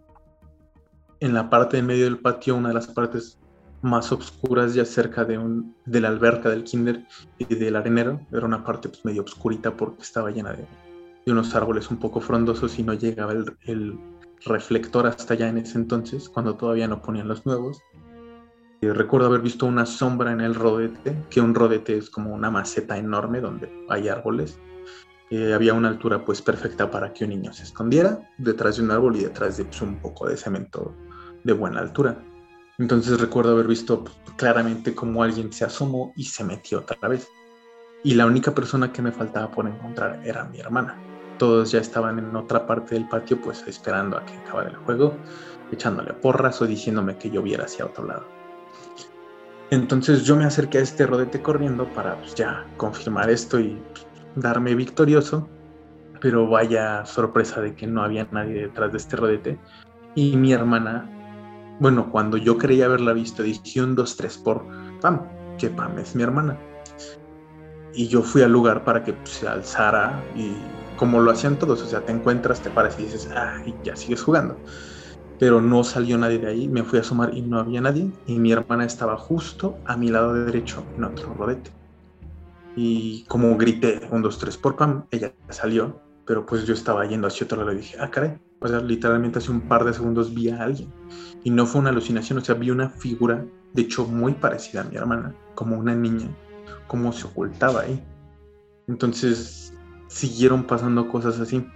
en 1.21 1.35
la 1.35 1.49
parte 1.49 1.77
de 1.77 1.83
medio 1.83 2.05
del 2.05 2.19
patio, 2.19 2.57
una 2.57 2.69
de 2.69 2.75
las 2.75 2.89
partes 2.89 3.39
más 3.83 4.11
oscuras 4.13 4.75
ya 4.75 4.85
cerca 4.85 5.25
de, 5.25 5.39
un, 5.39 5.77
de 5.85 6.01
la 6.01 6.09
alberca 6.09 6.49
del 6.49 6.65
kinder 6.65 7.07
y 7.39 7.45
del 7.55 7.77
arenero, 7.77 8.21
era 8.33 8.45
una 8.45 8.65
parte 8.65 8.89
pues, 8.89 9.05
medio 9.05 9.23
oscurita 9.23 9.77
porque 9.77 10.03
estaba 10.03 10.31
llena 10.31 10.53
de, 10.53 10.67
de, 11.25 11.33
unos 11.33 11.55
árboles 11.55 11.91
un 11.91 11.99
poco 11.99 12.21
frondosos 12.21 12.79
y 12.79 12.83
no 12.83 12.95
llegaba 12.95 13.33
el 13.33 13.99
reflector 14.45 15.07
hasta 15.07 15.35
allá 15.35 15.49
en 15.49 15.59
ese 15.59 15.79
entonces, 15.79 16.29
cuando 16.29 16.57
todavía 16.57 16.89
no 16.89 17.03
ponían 17.03 17.29
los 17.29 17.45
nuevos. 17.47 17.81
Y 18.81 18.89
recuerdo 18.89 19.29
haber 19.29 19.41
visto 19.41 19.67
una 19.67 19.87
sombra 19.87 20.33
en 20.33 20.41
el 20.41 20.55
rodete, 20.55 21.17
que 21.31 21.41
un 21.41 21.55
rodete 21.55 21.97
es 21.97 22.11
como 22.11 22.35
una 22.35 22.51
maceta 22.51 22.99
enorme 22.99 23.41
donde 23.41 23.73
hay 23.89 24.09
árboles. 24.09 24.59
Eh, 25.31 25.55
había 25.55 25.73
una 25.73 25.89
altura 25.89 26.25
pues 26.25 26.43
perfecta 26.43 26.91
para 26.91 27.13
que 27.13 27.25
un 27.25 27.31
niño 27.31 27.53
se 27.53 27.63
escondiera 27.63 28.31
detrás 28.37 28.77
de 28.77 28.83
un 28.83 28.91
árbol 28.91 29.17
y 29.17 29.25
detrás 29.25 29.57
de 29.57 29.65
pues, 29.65 29.81
un 29.81 29.99
poco 30.01 30.29
de 30.29 30.37
cemento 30.37 30.95
de 31.43 31.53
buena 31.55 31.81
altura. 31.81 32.23
Entonces 32.79 33.19
recuerdo 33.19 33.53
haber 33.53 33.67
visto 33.67 34.05
pues, 34.05 34.17
claramente 34.37 34.95
cómo 34.95 35.23
alguien 35.23 35.51
se 35.53 35.65
asomó 35.65 36.13
y 36.17 36.25
se 36.25 36.45
metió 36.45 36.81
otra 36.81 37.09
vez. 37.09 37.27
Y 38.03 38.15
la 38.15 38.27
única 38.27 38.55
persona 38.55 38.93
que 38.93 39.01
me 39.01 39.13
faltaba 39.13 39.51
por 39.51 39.67
encontrar 39.67 40.21
era 40.25 40.45
mi 40.45 40.61
hermana 40.61 41.14
todos 41.39 41.73
ya 41.73 41.81
estaban 41.81 42.19
en 42.19 42.35
otra 42.37 42.67
parte 42.67 42.95
del 42.95 43.09
patio, 43.09 43.41
pues 43.41 43.65
esperando 43.67 44.17
a 44.17 44.25
que 44.25 44.37
acabara 44.39 44.71
el 44.71 44.77
juego, 44.77 45.15
echándole 45.73 46.13
porras 46.13 46.61
o 46.63 46.67
diciéndome 46.67 47.17
que 47.17 47.31
yo 47.31 47.43
viera 47.43 47.65
hacia 47.65 47.87
otro 47.87 48.07
lado. 48.07 48.25
Entonces 49.71 50.25
yo 50.25 50.37
me 50.37 50.45
acerqué 50.45 50.79
a 50.79 50.83
este 50.83 51.07
rodete 51.07 51.43
corriendo 51.43 51.87
para 51.95 52.17
pues, 52.17 52.35
ya 52.35 52.67
confirmar 52.77 53.31
esto 53.31 53.59
y 53.59 53.81
darme 54.37 54.75
victorioso, 54.75 55.49
pero 56.21 56.49
vaya 56.49 57.05
sorpresa 57.07 57.61
de 57.61 57.75
que 57.75 57.87
no 57.87 58.03
había 58.03 58.27
nadie 58.31 58.63
detrás 58.63 58.93
de 58.93 58.99
este 58.99 59.17
rodete. 59.17 59.59
Y 60.15 60.37
mi 60.37 60.53
hermana, 60.53 61.11
bueno, 61.81 62.11
cuando 62.11 62.37
yo 62.37 62.57
creía 62.57 62.87
haberla 62.87 63.13
visto, 63.13 63.43
dije 63.43 63.83
un, 63.83 63.95
dos, 63.95 64.17
tres 64.17 64.39
por 64.39 64.65
Pam, 65.01 65.23
que 65.59 65.71
Pam 65.71 65.99
es 65.99 66.15
mi 66.15 66.23
hermana. 66.23 66.59
Y 67.95 68.09
yo 68.09 68.23
fui 68.23 68.43
al 68.43 68.53
lugar 68.53 68.85
para 68.85 69.03
que 69.03 69.13
pues, 69.13 69.31
se 69.31 69.49
alzara 69.49 70.23
y 70.37 70.53
como 70.97 71.21
lo 71.21 71.31
hacían 71.31 71.59
todos, 71.59 71.83
o 71.83 71.87
sea, 71.87 72.05
te 72.05 72.13
encuentras, 72.13 72.61
te 72.61 72.71
paras 72.71 72.99
y 72.99 73.05
dices, 73.05 73.29
ah, 73.35 73.63
y 73.65 73.75
ya 73.83 73.97
sigues 73.97 74.23
jugando. 74.23 74.57
Pero 75.39 75.61
no 75.61 75.83
salió 75.85 76.17
nadie 76.17 76.39
de 76.39 76.49
ahí, 76.49 76.69
me 76.69 76.85
fui 76.85 76.99
a 76.99 77.03
asomar 77.03 77.35
y 77.35 77.43
no 77.43 77.59
había 77.59 77.81
nadie, 77.81 78.11
y 78.27 78.39
mi 78.39 78.53
hermana 78.53 78.85
estaba 78.85 79.17
justo 79.17 79.79
a 79.85 79.97
mi 79.97 80.11
lado 80.11 80.33
derecho 80.33 80.85
en 80.97 81.05
otro 81.05 81.35
rodete. 81.35 81.71
Y 82.77 83.25
como 83.27 83.57
grité, 83.57 84.01
un, 84.11 84.23
dos, 84.23 84.39
tres, 84.39 84.57
por 84.57 84.77
pam, 84.77 85.07
ella 85.11 85.33
salió, 85.49 86.01
pero 86.27 86.47
pues 86.47 86.65
yo 86.67 86.75
estaba 86.75 87.05
yendo 87.07 87.27
hacia 87.27 87.45
otro 87.45 87.59
lado 87.59 87.73
y 87.73 87.77
dije, 87.77 87.97
ah, 88.01 88.11
caray, 88.11 88.39
o 88.61 88.69
sea, 88.69 88.81
literalmente 88.81 89.39
hace 89.39 89.51
un 89.51 89.61
par 89.61 89.85
de 89.85 89.93
segundos 89.93 90.33
vi 90.35 90.49
a 90.49 90.63
alguien. 90.63 90.91
Y 91.43 91.51
no 91.51 91.67
fue 91.67 91.81
una 91.81 91.91
alucinación, 91.91 92.39
o 92.39 92.45
sea, 92.45 92.55
vi 92.55 92.71
una 92.71 92.89
figura, 92.89 93.45
de 93.75 93.83
hecho, 93.83 94.07
muy 94.07 94.33
parecida 94.33 94.81
a 94.81 94.85
mi 94.85 94.97
hermana, 94.97 95.35
como 95.55 95.77
una 95.77 95.95
niña, 95.95 96.29
como 96.87 97.13
se 97.13 97.27
ocultaba 97.27 97.83
ahí. 97.83 98.03
Entonces, 98.87 99.74
siguieron 100.09 100.65
pasando 100.65 101.09
cosas 101.09 101.41
así. 101.41 101.67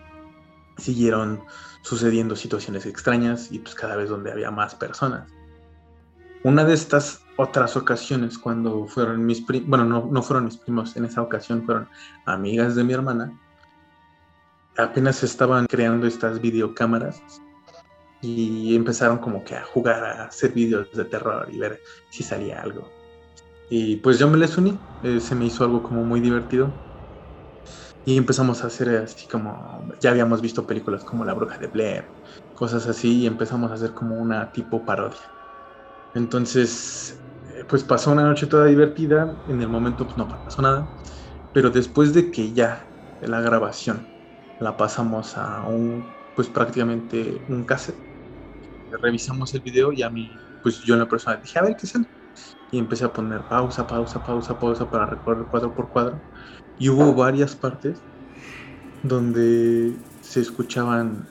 Siguieron 0.77 1.43
sucediendo 1.83 2.37
situaciones 2.37 2.87
extrañas 2.87 3.51
y 3.51 3.59
pues 3.59 3.75
cada 3.75 3.97
vez 3.97 4.09
donde 4.09 4.31
había 4.31 4.51
más 4.51 4.75
personas. 4.75 5.31
Una 6.45 6.65
de 6.65 6.75
estas 6.75 7.23
otras 7.37 7.77
ocasiones 7.77 8.39
cuando 8.39 8.87
fueron 8.87 9.25
mis 9.27 9.41
primos, 9.41 9.69
bueno, 9.69 9.85
no, 9.85 10.09
no 10.11 10.23
fueron 10.23 10.45
mis 10.45 10.57
primos, 10.57 10.97
en 10.97 11.05
esa 11.05 11.23
ocasión 11.23 11.65
fueron 11.65 11.89
amigas 12.27 12.77
de 12.77 12.85
mi 12.85 12.93
hermana, 12.93 13.33
apenas 14.77 15.23
estaban 15.25 15.67
creando 15.67 16.07
estas 16.07 16.41
videocámaras 16.41 17.21
y 18.21 18.75
empezaron 18.75 19.19
como 19.19 19.45
que 19.45 19.57
a 19.57 19.65
jugar 19.65 20.05
a 20.05 20.25
hacer 20.25 20.53
videos 20.53 20.91
de 20.93 21.05
terror 21.05 21.49
y 21.51 21.59
ver 21.59 21.81
si 22.11 22.23
salía 22.23 22.61
algo. 22.61 22.89
Y 23.71 23.97
pues 23.97 24.19
yo 24.19 24.29
me 24.29 24.39
les 24.39 24.57
uní, 24.57 24.79
eh, 25.03 25.21
se 25.21 25.35
me 25.35 25.47
hizo 25.47 25.65
algo 25.65 25.83
como 25.83 26.05
muy 26.05 26.21
divertido 26.21 26.73
y 28.12 28.17
empezamos 28.19 28.65
a 28.65 28.69
hacer 28.69 28.88
así 28.97 29.27
como, 29.29 29.88
ya 30.00 30.11
habíamos 30.11 30.41
visto 30.43 30.67
películas 30.67 31.05
como 31.05 31.25
La 31.25 31.35
Bruja 31.35 31.59
de 31.59 31.69
Blair, 31.69 32.11
cosas 32.55 32.87
así, 32.87 33.23
y 33.23 33.27
empezamos 33.27 33.71
a 33.71 33.75
hacer 33.75 33.95
como 33.95 34.17
una 34.17 34.50
tipo 34.53 34.85
parodia. 34.85 35.21
Entonces, 36.15 37.25
eh, 37.45 37.65
pues 37.69 37.85
pasó 37.85 38.12
una 38.12 38.25
noche 38.25 38.47
toda 38.47 38.67
divertida, 38.67 39.37
en 39.47 39.62
el 39.62 39.69
momento 39.69 40.07
pues 40.07 40.17
no 40.17 40.29
pasó 40.29 40.62
nada, 40.62 40.91
pero 41.53 41.71
después 41.71 42.15
de 42.15 42.31
que 42.31 42.53
ya 42.55 42.91
la 43.21 43.41
grabación 43.41 44.12
la 44.59 44.77
pasamos 44.77 45.37
a 45.38 45.65
un, 45.65 46.17
pues 46.35 46.49
prácticamente 46.50 47.45
un 47.49 47.65
cassette, 47.67 48.03
revisamos 49.03 49.53
el 49.55 49.61
video 49.62 49.93
y 49.93 50.03
a 50.03 50.11
mí, 50.11 50.43
pues 50.62 50.81
yo 50.81 50.95
en 50.95 51.00
la 51.00 51.09
persona 51.09 51.37
dije, 51.37 51.59
a 51.59 51.62
ver 51.62 51.77
qué 51.77 51.87
sale. 51.87 52.07
Y 52.71 52.79
empecé 52.79 53.05
a 53.07 53.12
poner 53.12 53.47
pausa, 53.47 53.87
pausa, 53.87 54.23
pausa, 54.23 54.59
pausa 54.59 54.91
para 54.91 55.07
recorrer 55.07 55.47
cuadro 55.49 55.75
por 55.75 55.88
cuadro 55.91 56.25
y 56.79 56.89
hubo 56.89 57.15
varias 57.15 57.57
partes 57.57 58.01
donde 59.03 59.97
se 60.21 60.41
escuchaban 60.41 61.29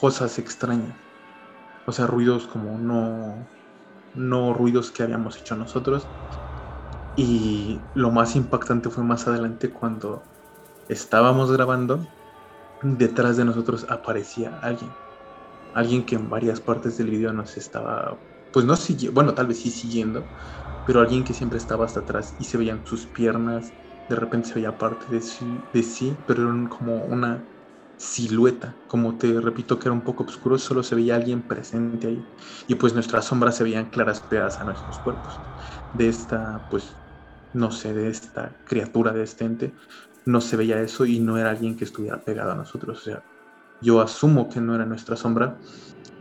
cosas 0.00 0.38
extrañas. 0.38 0.94
O 1.86 1.92
sea, 1.92 2.06
ruidos 2.06 2.46
como 2.46 2.78
no, 2.78 3.46
no 4.14 4.54
ruidos 4.54 4.90
que 4.90 5.02
habíamos 5.02 5.38
hecho 5.38 5.56
nosotros. 5.56 6.06
Y 7.16 7.80
lo 7.94 8.10
más 8.10 8.36
impactante 8.36 8.90
fue 8.90 9.04
más 9.04 9.26
adelante 9.26 9.70
cuando 9.70 10.22
estábamos 10.88 11.50
grabando, 11.50 12.06
detrás 12.82 13.36
de 13.36 13.44
nosotros 13.44 13.86
aparecía 13.88 14.58
alguien. 14.60 14.90
Alguien 15.74 16.04
que 16.04 16.16
en 16.16 16.28
varias 16.28 16.60
partes 16.60 16.98
del 16.98 17.10
video 17.10 17.32
nos 17.32 17.56
estaba, 17.56 18.16
pues 18.52 18.64
no 18.66 18.76
siguiendo, 18.76 19.14
bueno, 19.14 19.34
tal 19.34 19.46
vez 19.46 19.60
sí 19.60 19.70
siguiendo, 19.70 20.24
pero 20.86 21.00
alguien 21.00 21.24
que 21.24 21.34
siempre 21.34 21.58
estaba 21.58 21.84
hasta 21.84 22.00
atrás 22.00 22.34
y 22.38 22.44
se 22.44 22.58
veían 22.58 22.82
sus 22.84 23.06
piernas, 23.06 23.72
de 24.08 24.16
repente 24.16 24.48
se 24.48 24.54
veía 24.54 24.78
parte 24.78 25.06
de 25.08 25.20
sí, 25.22 26.24
pero 26.26 26.42
era 26.50 26.68
como 26.68 27.04
una 27.04 27.48
silueta, 27.98 28.78
como 28.86 29.16
te 29.18 29.40
repito 29.40 29.78
que 29.78 29.88
era 29.88 29.92
un 29.94 30.04
poco 30.04 30.24
oscuro, 30.24 30.58
solo 30.58 30.82
se 30.82 30.94
veía 30.94 31.16
alguien 31.16 31.46
presente 31.46 32.06
ahí. 32.08 32.30
Y 32.68 32.74
pues 32.76 32.94
nuestras 32.94 33.24
sombras 33.26 33.56
se 33.56 33.64
veían 33.64 33.90
claras 33.90 34.20
pegadas 34.22 34.60
a 34.60 34.64
nuestros 34.64 34.98
cuerpos. 35.00 35.42
De 35.92 36.08
esta, 36.08 36.66
pues, 36.68 37.00
no 37.52 37.70
sé, 37.72 37.94
de 37.94 38.08
esta 38.10 38.58
criatura, 38.64 39.12
de 39.12 39.22
este 39.24 39.44
ente, 39.44 39.74
no 40.26 40.40
se 40.40 40.56
veía 40.56 40.80
eso 40.82 41.06
y 41.06 41.20
no 41.20 41.38
era 41.38 41.50
alguien 41.50 41.76
que 41.76 41.84
estuviera 41.84 42.22
pegado 42.24 42.52
a 42.52 42.56
nosotros. 42.56 42.98
O 43.00 43.02
sea, 43.02 43.24
yo 43.80 44.00
asumo 44.00 44.48
que 44.50 44.60
no 44.60 44.74
era 44.74 44.86
nuestra 44.86 45.16
sombra. 45.16 45.60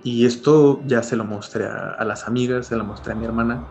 Y 0.04 0.25
esto 0.25 0.84
ya 0.86 1.04
se 1.04 1.15
lo 1.18 1.25
mostré 1.25 1.65
a, 1.68 1.92
a 1.92 2.06
las 2.06 2.27
amigas, 2.27 2.68
se 2.68 2.75
lo 2.77 2.86
mostré 2.86 3.13
a 3.13 3.15
mi 3.18 3.25
hermana 3.25 3.68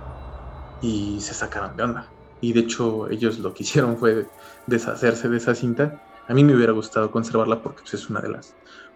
y 0.81 1.21
se 1.23 1.35
sacaron 1.35 1.77
de 1.77 1.85
onda. 1.85 2.14
Y 2.45 2.53
de 2.53 2.61
hecho 2.61 3.09
ellos 3.09 3.39
lo 3.39 3.55
que 3.55 3.63
hicieron 3.63 3.97
fue 3.97 4.27
deshacerse 4.67 5.29
de 5.29 5.39
esa 5.39 5.55
cinta 5.55 6.03
a 6.27 6.35
mí 6.35 6.43
me 6.43 6.55
hubiera 6.55 6.73
gustado 6.73 7.11
conservarla 7.11 7.63
porque 7.63 7.83
pues, 7.83 7.95
es 7.95 8.09
una 8.09 8.21
de 8.21 8.31
las 8.31 8.55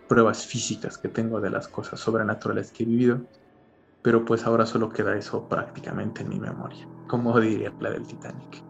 pruebas 0.09 0.47
físicas 0.47 0.97
que 0.97 1.09
tengo 1.09 1.41
de 1.41 1.51
las 1.51 1.69
cosas 1.69 2.01
sobrenaturales 2.01 2.73
que 2.73 2.85
he 2.85 2.87
vivido, 2.87 3.21
pero 4.03 4.25
pues 4.25 4.47
ahora 4.47 4.65
solo 4.65 4.89
queda 4.89 5.17
eso 5.17 5.47
prácticamente 5.49 6.23
en 6.23 6.31
mi 6.31 6.41
memoria, 6.41 6.89
como 7.07 7.39
diría 7.39 7.73
la 7.81 7.91
del 7.91 8.07
Titanic. 8.07 8.65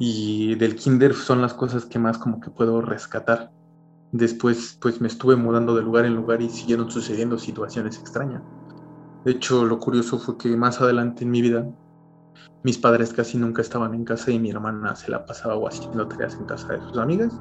Y 0.00 0.56
del 0.56 0.74
kinder 0.74 1.14
son 1.14 1.40
las 1.40 1.54
cosas 1.54 1.84
que 1.86 1.98
más 1.98 2.18
como 2.18 2.40
que 2.40 2.50
puedo 2.50 2.80
rescatar. 2.80 3.52
Después 4.10 4.76
pues 4.80 5.00
me 5.00 5.08
estuve 5.08 5.36
mudando 5.36 5.76
de 5.76 5.82
lugar 5.82 6.04
en 6.04 6.16
lugar 6.16 6.42
y 6.42 6.48
siguieron 6.48 6.90
sucediendo 6.90 7.38
situaciones 7.38 7.98
extrañas. 7.98 8.42
De 9.24 9.32
hecho, 9.32 9.64
lo 9.64 9.78
curioso 9.78 10.18
fue 10.18 10.38
que 10.38 10.56
más 10.56 10.80
adelante 10.80 11.24
en 11.24 11.30
mi 11.30 11.42
vida 11.42 11.68
mis 12.62 12.78
padres 12.78 13.12
casi 13.12 13.38
nunca 13.38 13.62
estaban 13.62 13.94
en 13.94 14.04
casa 14.04 14.30
y 14.30 14.38
mi 14.38 14.50
hermana 14.50 14.94
se 14.96 15.10
la 15.10 15.24
pasaba 15.24 15.54
o 15.54 15.68
haciendo 15.68 16.06
tareas 16.08 16.34
en 16.34 16.44
casa 16.46 16.72
de 16.74 16.80
sus 16.82 16.98
amigas 16.98 17.32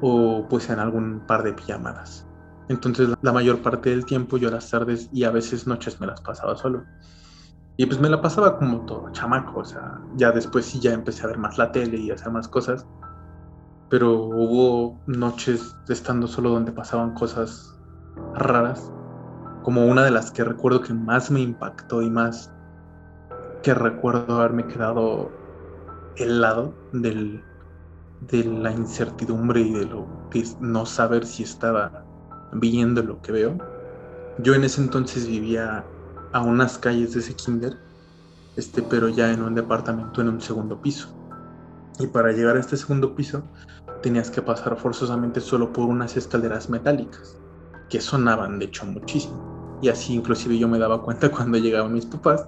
o 0.00 0.46
pues 0.48 0.70
en 0.70 0.78
algún 0.78 1.20
par 1.26 1.42
de 1.42 1.52
pijamadas. 1.52 2.26
Entonces 2.68 3.10
la 3.22 3.32
mayor 3.32 3.62
parte 3.62 3.90
del 3.90 4.04
tiempo 4.04 4.36
yo 4.38 4.50
las 4.50 4.70
tardes 4.70 5.08
y 5.12 5.24
a 5.24 5.30
veces 5.30 5.66
noches 5.66 6.00
me 6.00 6.06
las 6.06 6.20
pasaba 6.20 6.56
solo. 6.56 6.84
Y 7.76 7.86
pues 7.86 8.00
me 8.00 8.08
la 8.08 8.22
pasaba 8.22 8.58
como 8.58 8.86
todo 8.86 9.10
chamaco, 9.12 9.60
o 9.60 9.64
sea, 9.64 10.00
ya 10.16 10.32
después 10.32 10.64
sí 10.64 10.80
ya 10.80 10.92
empecé 10.92 11.24
a 11.24 11.26
ver 11.26 11.38
más 11.38 11.58
la 11.58 11.72
tele 11.72 11.98
y 11.98 12.10
hacer 12.10 12.32
más 12.32 12.48
cosas. 12.48 12.86
Pero 13.90 14.14
hubo 14.14 14.98
noches 15.06 15.76
estando 15.88 16.26
solo 16.26 16.50
donde 16.50 16.72
pasaban 16.72 17.12
cosas 17.14 17.78
raras, 18.34 18.90
como 19.62 19.84
una 19.86 20.04
de 20.04 20.10
las 20.10 20.30
que 20.30 20.42
recuerdo 20.42 20.80
que 20.80 20.94
más 20.94 21.30
me 21.30 21.40
impactó 21.40 22.00
y 22.00 22.08
más 22.08 22.50
recuerdo 23.74 24.36
haberme 24.36 24.66
quedado 24.66 25.30
helado 26.16 26.74
del, 26.92 27.42
de 28.20 28.44
la 28.44 28.72
incertidumbre 28.72 29.60
y 29.60 29.72
de 29.72 29.86
lo 29.86 30.06
es 30.32 30.60
no 30.60 30.86
saber 30.86 31.26
si 31.26 31.42
estaba 31.42 32.04
viendo 32.52 33.02
lo 33.02 33.20
que 33.22 33.32
veo. 33.32 33.58
Yo 34.38 34.54
en 34.54 34.64
ese 34.64 34.82
entonces 34.82 35.26
vivía 35.26 35.84
a 36.32 36.40
unas 36.42 36.78
calles 36.78 37.14
de 37.14 37.20
ese 37.20 37.34
kinder, 37.34 37.78
este, 38.56 38.82
pero 38.82 39.08
ya 39.08 39.32
en 39.32 39.42
un 39.42 39.54
departamento 39.54 40.20
en 40.20 40.28
un 40.28 40.40
segundo 40.40 40.80
piso. 40.80 41.08
Y 41.98 42.06
para 42.06 42.32
llegar 42.32 42.56
a 42.56 42.60
este 42.60 42.76
segundo 42.76 43.14
piso 43.14 43.42
tenías 44.02 44.30
que 44.30 44.42
pasar 44.42 44.76
forzosamente 44.76 45.40
solo 45.40 45.72
por 45.72 45.86
unas 45.86 46.16
escaleras 46.16 46.68
metálicas, 46.68 47.38
que 47.88 48.00
sonaban 48.00 48.58
de 48.58 48.66
hecho 48.66 48.84
muchísimo. 48.84 49.78
Y 49.80 49.88
así 49.88 50.14
inclusive 50.14 50.58
yo 50.58 50.68
me 50.68 50.78
daba 50.78 51.02
cuenta 51.02 51.30
cuando 51.32 51.58
llegaban 51.58 51.94
mis 51.94 52.06
papás 52.06 52.46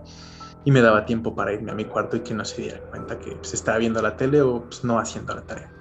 y 0.68 0.70
me 0.70 0.82
daba 0.82 1.06
tiempo 1.06 1.34
para 1.34 1.54
irme 1.54 1.72
a 1.72 1.74
mi 1.74 1.86
cuarto 1.86 2.18
y 2.18 2.20
que 2.20 2.34
no 2.34 2.44
se 2.44 2.60
diera 2.60 2.78
cuenta 2.90 3.18
que 3.18 3.30
se 3.30 3.36
pues, 3.36 3.54
estaba 3.54 3.78
viendo 3.78 4.02
la 4.02 4.18
tele 4.18 4.42
o 4.42 4.64
pues, 4.64 4.84
no 4.84 4.98
haciendo 4.98 5.34
la 5.34 5.40
tarea. 5.40 5.72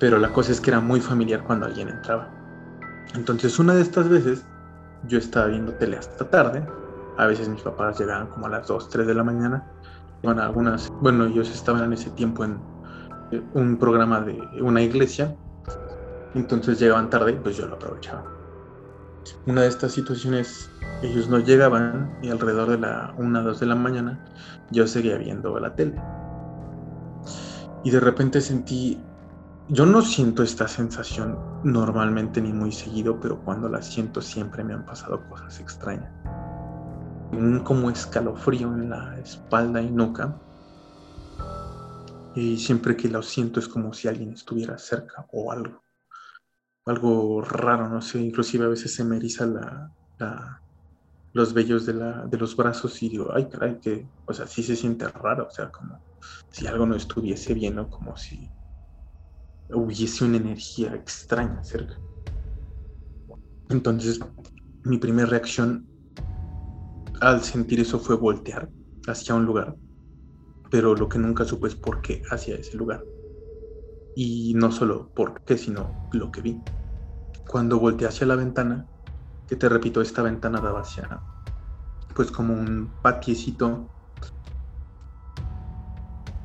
Pero 0.00 0.18
la 0.18 0.32
cosa 0.32 0.50
es 0.50 0.60
que 0.60 0.70
era 0.70 0.80
muy 0.80 1.00
familiar 1.00 1.44
cuando 1.44 1.66
alguien 1.66 1.90
entraba. 1.90 2.28
Entonces 3.14 3.56
una 3.60 3.72
de 3.72 3.82
estas 3.82 4.08
veces 4.08 4.44
yo 5.06 5.16
estaba 5.16 5.46
viendo 5.46 5.74
tele 5.74 5.96
hasta 5.96 6.28
tarde. 6.28 6.66
A 7.18 7.26
veces 7.26 7.48
mis 7.48 7.62
papás 7.62 8.00
llegaban 8.00 8.26
como 8.26 8.46
a 8.46 8.50
las 8.50 8.66
2, 8.66 8.88
3 8.88 9.06
de 9.06 9.14
la 9.14 9.22
mañana. 9.22 9.62
Bueno, 10.24 10.42
algunas, 10.42 10.88
bueno, 11.00 11.26
ellos 11.26 11.48
estaban 11.48 11.84
en 11.84 11.92
ese 11.92 12.10
tiempo 12.10 12.44
en 12.44 12.58
eh, 13.30 13.40
un 13.54 13.76
programa 13.76 14.22
de 14.22 14.36
una 14.60 14.82
iglesia. 14.82 15.36
Entonces 16.34 16.80
llegaban 16.80 17.08
tarde 17.10 17.30
y 17.30 17.36
pues 17.36 17.56
yo 17.56 17.68
lo 17.68 17.76
aprovechaba. 17.76 18.39
Una 19.46 19.62
de 19.62 19.68
estas 19.68 19.92
situaciones 19.92 20.70
ellos 21.02 21.28
no 21.28 21.38
llegaban 21.38 22.18
y 22.22 22.30
alrededor 22.30 22.70
de 22.70 22.78
la 22.78 23.14
1 23.16 23.42
2 23.42 23.60
de 23.60 23.66
la 23.66 23.74
mañana 23.74 24.24
yo 24.70 24.86
seguía 24.86 25.16
viendo 25.16 25.58
la 25.58 25.74
tele. 25.74 26.00
Y 27.82 27.90
de 27.90 28.00
repente 28.00 28.40
sentí, 28.40 29.00
yo 29.68 29.86
no 29.86 30.02
siento 30.02 30.42
esta 30.42 30.68
sensación 30.68 31.38
normalmente 31.64 32.40
ni 32.40 32.52
muy 32.52 32.72
seguido, 32.72 33.18
pero 33.20 33.40
cuando 33.40 33.68
la 33.68 33.80
siento 33.80 34.20
siempre 34.20 34.62
me 34.62 34.74
han 34.74 34.84
pasado 34.84 35.26
cosas 35.28 35.58
extrañas. 35.60 36.12
Un 37.32 37.60
como 37.60 37.90
escalofrío 37.90 38.68
en 38.74 38.90
la 38.90 39.18
espalda 39.18 39.80
y 39.80 39.90
nuca. 39.90 40.36
Y 42.34 42.58
siempre 42.58 42.96
que 42.96 43.08
lo 43.08 43.22
siento 43.22 43.60
es 43.60 43.68
como 43.68 43.92
si 43.92 44.08
alguien 44.08 44.32
estuviera 44.32 44.76
cerca 44.78 45.26
o 45.32 45.50
algo. 45.50 45.82
Algo 46.90 47.40
raro, 47.40 47.88
no 47.88 48.02
sé, 48.02 48.20
inclusive 48.20 48.64
a 48.64 48.68
veces 48.68 48.92
se 48.92 49.04
me 49.04 49.16
eriza 49.16 49.46
la, 49.46 49.92
los 51.32 51.54
vellos 51.54 51.86
de, 51.86 51.94
la, 51.94 52.26
de 52.26 52.36
los 52.36 52.56
brazos 52.56 53.00
y 53.04 53.08
digo, 53.08 53.30
ay, 53.32 53.48
caray, 53.48 53.78
que, 53.78 54.08
o 54.26 54.32
sea, 54.32 54.48
sí 54.48 54.64
se 54.64 54.74
siente 54.74 55.06
raro, 55.08 55.46
o 55.46 55.50
sea, 55.50 55.70
como 55.70 56.02
si 56.50 56.66
algo 56.66 56.86
no 56.86 56.96
estuviese 56.96 57.54
bien, 57.54 57.78
o 57.78 57.88
como 57.88 58.16
si 58.16 58.50
hubiese 59.68 60.24
una 60.24 60.38
energía 60.38 60.92
extraña 60.96 61.62
cerca. 61.62 61.96
Entonces, 63.68 64.18
mi 64.82 64.98
primera 64.98 65.28
reacción 65.28 65.86
al 67.20 67.44
sentir 67.44 67.78
eso 67.78 68.00
fue 68.00 68.16
voltear 68.16 68.68
hacia 69.06 69.36
un 69.36 69.44
lugar, 69.44 69.76
pero 70.72 70.96
lo 70.96 71.08
que 71.08 71.20
nunca 71.20 71.44
supe 71.44 71.68
es 71.68 71.76
por 71.76 72.00
qué 72.00 72.20
hacia 72.30 72.56
ese 72.56 72.76
lugar. 72.76 73.04
Y 74.16 74.54
no 74.54 74.72
solo 74.72 75.08
por 75.14 75.40
qué, 75.42 75.56
sino 75.56 76.08
lo 76.12 76.32
que 76.32 76.40
vi. 76.40 76.60
Cuando 77.50 77.80
volteé 77.80 78.06
hacia 78.06 78.28
la 78.28 78.36
ventana, 78.36 78.86
que 79.48 79.56
te 79.56 79.68
repito, 79.68 80.00
esta 80.00 80.22
ventana 80.22 80.60
daba 80.60 80.82
hacia, 80.82 81.20
pues 82.14 82.30
como 82.30 82.54
un 82.54 82.92
patiecito. 83.02 83.88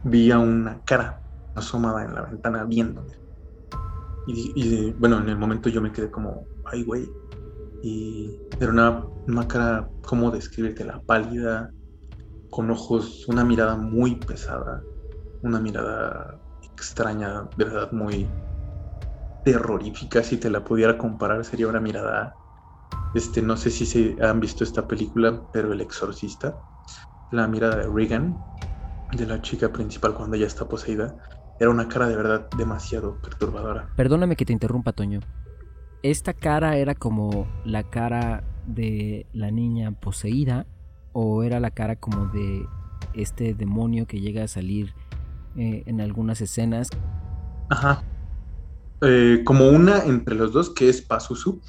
Vi 0.04 0.32
a 0.32 0.40
una 0.40 0.82
cara 0.84 1.22
asomada 1.54 2.04
en 2.06 2.16
la 2.16 2.24
ventana 2.24 2.64
viéndome. 2.64 3.14
Y, 4.26 4.94
bueno, 4.94 5.20
en 5.20 5.30
el 5.30 5.38
momento 5.38 5.70
yo 5.70 5.80
me 5.80 5.92
quedé 5.92 6.10
como, 6.10 6.48
ay, 6.72 6.84
güey. 6.84 7.08
Y 7.84 8.40
era 8.60 8.72
una, 8.72 9.06
una 9.28 9.48
cara, 9.48 9.88
¿cómo 10.08 10.32
describirte? 10.32 10.86
La 10.86 11.00
pálida, 11.04 11.72
con 12.50 12.72
ojos, 12.72 13.28
una 13.28 13.44
mirada 13.44 13.76
muy 13.76 14.16
pesada, 14.16 14.82
una 15.44 15.60
mirada 15.60 16.42
extraña, 16.64 17.48
verdad 17.58 17.92
muy 17.92 18.28
terrorífica. 19.46 20.24
Si 20.24 20.38
te 20.38 20.50
la 20.50 20.64
pudiera 20.64 20.98
comparar, 20.98 21.46
sería 21.46 21.68
una 21.68 21.80
mirada 21.80 22.36
este, 23.14 23.42
no 23.42 23.56
sé 23.56 23.70
si 23.70 23.86
se 23.86 24.18
han 24.22 24.42
visto 24.42 24.66
esta 24.66 24.86
película, 24.86 25.42
pero 25.54 25.72
El 25.72 25.80
Exorcista, 25.80 26.58
la 27.32 27.48
mirada 27.48 27.78
de 27.78 27.88
Regan, 27.88 28.38
de 29.16 29.26
la 29.26 29.42
chica 29.42 29.72
principal 29.72 30.14
cuando 30.14 30.36
ella 30.36 30.48
está 30.48 30.68
poseída, 30.68 31.16
era 31.58 31.70
una 31.70 31.88
cara 31.88 32.10
de 32.10 32.18
verdad 32.18 32.50
demasiado 32.58 33.22
perturbadora. 33.22 33.88
Perdóname 33.96 34.36
que 34.36 34.44
te 34.44 34.52
interrumpa, 34.52 34.92
Toño. 34.92 35.22
¿Esta 36.04 36.34
cara 36.34 36.76
era 36.76 36.94
como 36.94 37.48
la 37.64 37.84
cara 37.84 38.44
de 38.68 39.28
la 39.32 39.50
niña 39.50 39.92
poseída 39.94 40.66
o 41.14 41.44
era 41.44 41.62
la 41.62 41.72
cara 41.72 41.96
como 41.96 42.26
de 42.28 42.66
este 43.14 43.54
demonio 43.54 44.06
que 44.08 44.20
llega 44.20 44.44
a 44.44 44.48
salir 44.50 44.94
eh, 45.56 45.84
en 45.86 46.02
algunas 46.02 46.42
escenas? 46.42 46.90
Ajá. 47.70 48.04
Eh, 49.02 49.42
como 49.44 49.68
una 49.70 50.04
entre 50.06 50.36
los 50.36 50.54
dos, 50.54 50.70
que 50.70 50.90
es 50.90 51.02
Pazuzu, 51.02 51.62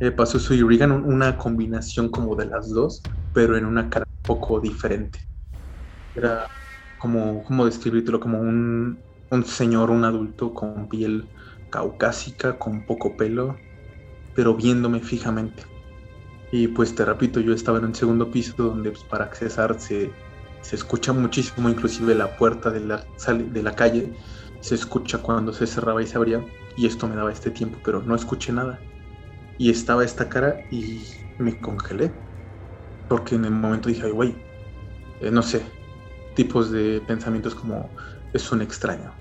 eh, 0.00 0.10
Pazuzu 0.10 0.54
y 0.54 0.62
Regan, 0.62 0.92
una 0.92 1.36
combinación 1.36 2.08
como 2.10 2.36
de 2.36 2.46
las 2.46 2.70
dos, 2.70 3.02
pero 3.32 3.56
en 3.56 3.64
una 3.64 3.88
cara 3.88 4.06
un 4.08 4.22
poco 4.22 4.60
diferente. 4.60 5.18
Era 6.14 6.46
como, 6.98 7.42
¿cómo 7.44 7.64
describirlo? 7.64 8.20
Como 8.20 8.40
un, 8.40 9.02
un 9.30 9.44
señor, 9.44 9.90
un 9.90 10.04
adulto 10.04 10.52
con 10.52 10.88
piel 10.88 11.28
caucásica, 11.70 12.58
con 12.58 12.84
poco 12.84 13.16
pelo, 13.16 13.56
pero 14.34 14.54
viéndome 14.54 15.00
fijamente. 15.00 15.62
Y 16.50 16.68
pues 16.68 16.94
te 16.94 17.04
repito, 17.04 17.40
yo 17.40 17.52
estaba 17.52 17.78
en 17.78 17.86
un 17.86 17.94
segundo 17.94 18.30
piso 18.30 18.54
donde 18.56 18.90
pues, 18.90 19.04
para 19.04 19.24
accesar 19.24 19.78
se, 19.80 20.10
se, 20.62 20.76
escucha 20.76 21.12
muchísimo, 21.12 21.68
inclusive 21.68 22.14
la 22.14 22.36
puerta 22.36 22.70
de 22.70 22.80
la, 22.80 23.04
de 23.26 23.62
la 23.62 23.74
calle 23.74 24.12
se 24.60 24.74
escucha 24.74 25.18
cuando 25.22 25.52
se 25.52 25.66
cerraba 25.66 26.02
y 26.02 26.06
se 26.06 26.16
abría. 26.18 26.44
Y 26.76 26.86
esto 26.86 27.08
me 27.08 27.16
daba 27.16 27.32
este 27.32 27.50
tiempo, 27.50 27.80
pero 27.84 28.02
no 28.02 28.14
escuché 28.14 28.52
nada 28.52 28.84
y 29.58 29.70
estaba 29.70 30.04
esta 30.04 30.28
cara 30.28 30.66
y 30.70 31.04
me 31.38 31.58
congelé. 31.60 32.22
Porque 33.08 33.36
en 33.36 33.44
el 33.44 33.52
momento 33.52 33.88
dije, 33.88 34.04
ay, 34.06 34.12
güey, 34.12 34.46
eh, 35.20 35.30
no 35.30 35.42
sé, 35.42 35.62
tipos 36.34 36.70
de 36.70 37.02
pensamientos 37.06 37.54
como 37.54 37.94
es 38.32 38.50
un 38.52 38.62
extraño, 38.62 39.14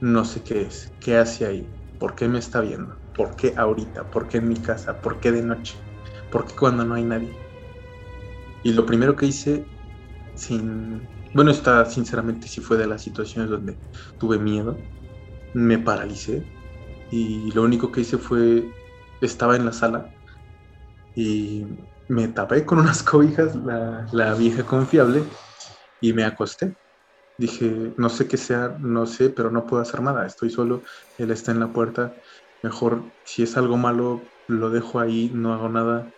no 0.00 0.24
sé 0.24 0.42
qué 0.44 0.62
es, 0.62 0.94
qué 1.00 1.16
hace 1.18 1.46
ahí, 1.46 1.74
por 1.98 2.14
qué 2.14 2.28
me 2.28 2.38
está 2.38 2.60
viendo, 2.60 3.00
por 3.14 3.36
qué 3.36 3.54
ahorita, 3.56 4.10
por 4.10 4.28
qué 4.28 4.38
en 4.38 4.48
mi 4.48 4.60
casa, 4.62 5.00
por 5.00 5.20
qué 5.20 5.32
de 5.32 5.42
noche, 5.42 5.76
por 6.30 6.46
qué 6.46 6.54
cuando 6.56 6.84
no 6.84 6.94
hay 6.94 7.04
nadie. 7.04 7.42
Y 8.62 8.72
lo 8.72 8.86
primero 8.86 9.16
que 9.16 9.26
hice, 9.26 9.70
sin... 10.34 11.10
Bueno, 11.32 11.50
está 11.52 11.84
sinceramente 11.86 12.48
si 12.48 12.60
fue 12.60 12.76
de 12.76 12.86
las 12.86 13.02
situaciones 13.02 13.50
donde 13.50 13.78
tuve 14.18 14.38
miedo, 14.38 14.76
me 15.54 15.78
paralicé 15.78 16.44
y 17.10 17.50
lo 17.52 17.62
único 17.62 17.92
que 17.92 18.02
hice 18.02 18.18
fue, 18.18 18.70
estaba 19.20 19.56
en 19.56 19.64
la 19.64 19.72
sala 19.72 20.10
y 21.14 21.66
me 22.08 22.28
tapé 22.28 22.64
con 22.64 22.78
unas 22.80 23.02
cobijas, 23.04 23.54
la, 23.56 24.06
la 24.12 24.34
vieja 24.34 24.64
confiable, 24.64 25.24
y 26.00 26.12
me 26.12 26.24
acosté. 26.24 26.76
Dije, 27.38 27.94
no 27.96 28.08
sé 28.10 28.28
qué 28.28 28.36
sea, 28.36 28.76
no 28.80 29.06
sé, 29.06 29.30
pero 29.30 29.50
no 29.50 29.66
puedo 29.66 29.82
hacer 29.82 30.02
nada, 30.02 30.26
estoy 30.26 30.50
solo, 30.50 30.82
él 31.18 31.30
está 31.30 31.52
en 31.52 31.60
la 31.60 31.72
puerta, 31.72 32.14
mejor 32.62 33.14
si 33.24 33.42
es 33.42 33.56
algo 33.56 33.76
malo, 33.78 34.32
lo 34.46 34.70
dejo 34.70 35.00
ahí, 35.00 35.30
no 35.34 35.54
hago 35.54 35.68
nada, 35.70 36.12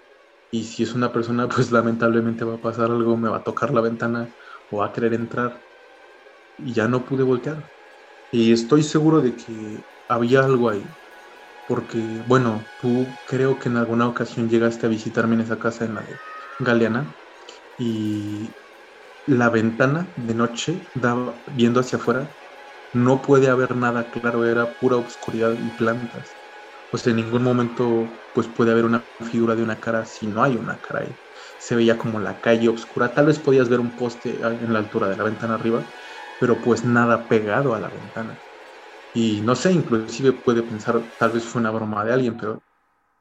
y 0.51 0.65
si 0.65 0.83
es 0.85 0.95
una 0.95 1.13
persona, 1.13 1.49
pues 1.49 1.73
lamentablemente 1.73 2.45
va 2.45 2.57
a 2.57 2.61
pasar 2.61 2.91
algo, 2.91 3.17
me 3.17 3.29
va 3.31 3.39
a 3.39 3.45
tocar 3.45 3.73
la 3.75 3.81
ventana 3.83 4.35
o 4.73 4.83
a 4.85 4.93
querer 4.93 5.15
entrar, 5.15 5.65
y 6.57 6.75
ya 6.75 6.89
no 6.89 7.05
pude 7.05 7.25
voltear. 7.25 7.69
Y 8.31 8.53
estoy 8.53 8.83
seguro 8.85 9.23
de 9.23 9.37
que 9.37 9.87
había 10.09 10.45
algo 10.45 10.71
ahí, 10.71 10.97
porque, 11.67 12.23
bueno, 12.27 12.73
tú 12.77 13.19
creo 13.25 13.59
que 13.59 13.69
en 13.71 13.77
alguna 13.79 14.09
ocasión 14.09 14.49
llegaste 14.49 14.87
a 14.87 14.89
visitarme 14.91 15.35
en 15.37 15.43
esa 15.43 15.59
casa 15.59 15.85
en 15.87 15.95
la 15.97 16.03
de 16.05 16.21
Galeana, 16.59 17.15
y 17.77 18.57
la 19.27 19.51
ventana 19.51 20.13
de 20.17 20.35
noche 20.35 20.89
daba, 20.95 21.43
viendo 21.47 21.81
hacia 21.81 21.99
afuera, 21.99 22.35
no 22.93 23.23
puede 23.23 23.49
haber 23.51 23.77
nada 23.77 24.11
claro, 24.11 24.45
era 24.47 24.75
pura 24.75 24.97
oscuridad 24.99 25.59
y 25.59 25.73
plantas. 25.73 26.39
Pues 26.91 27.07
en 27.09 27.17
ningún 27.17 27.43
momento 27.45 28.23
pues 28.33 28.49
puede 28.49 28.73
haber 28.73 28.85
una 28.87 29.09
figura 29.31 29.57
de 29.57 29.63
una 29.65 29.81
cara 29.81 30.07
si 30.07 30.29
no 30.29 30.43
hay 30.45 30.57
una 30.57 30.81
cara 30.81 31.01
ahí. 31.03 31.19
Se 31.63 31.77
veía 31.77 31.99
como 31.99 32.19
la 32.21 32.41
calle 32.41 32.69
oscura, 32.69 33.15
tal 33.15 33.27
vez 33.27 33.39
podías 33.39 33.69
ver 33.69 33.81
un 33.81 33.95
poste 33.97 34.41
en 34.43 34.73
la 34.73 34.79
altura 34.81 35.09
de 35.09 35.17
la 35.17 35.25
ventana 35.25 35.55
arriba, 35.55 35.87
pero 36.39 36.61
pues 36.61 36.85
nada 36.85 37.29
pegado 37.29 37.75
a 37.75 37.81
la 37.81 37.89
ventana. 37.91 38.43
Y 39.13 39.43
no 39.43 39.55
sé, 39.57 39.73
inclusive 39.73 40.33
puede 40.35 40.63
pensar, 40.63 41.11
tal 41.19 41.33
vez 41.33 41.45
fue 41.47 41.61
una 41.61 41.71
broma 41.71 42.05
de 42.05 42.13
alguien, 42.13 42.37
pero 42.37 42.65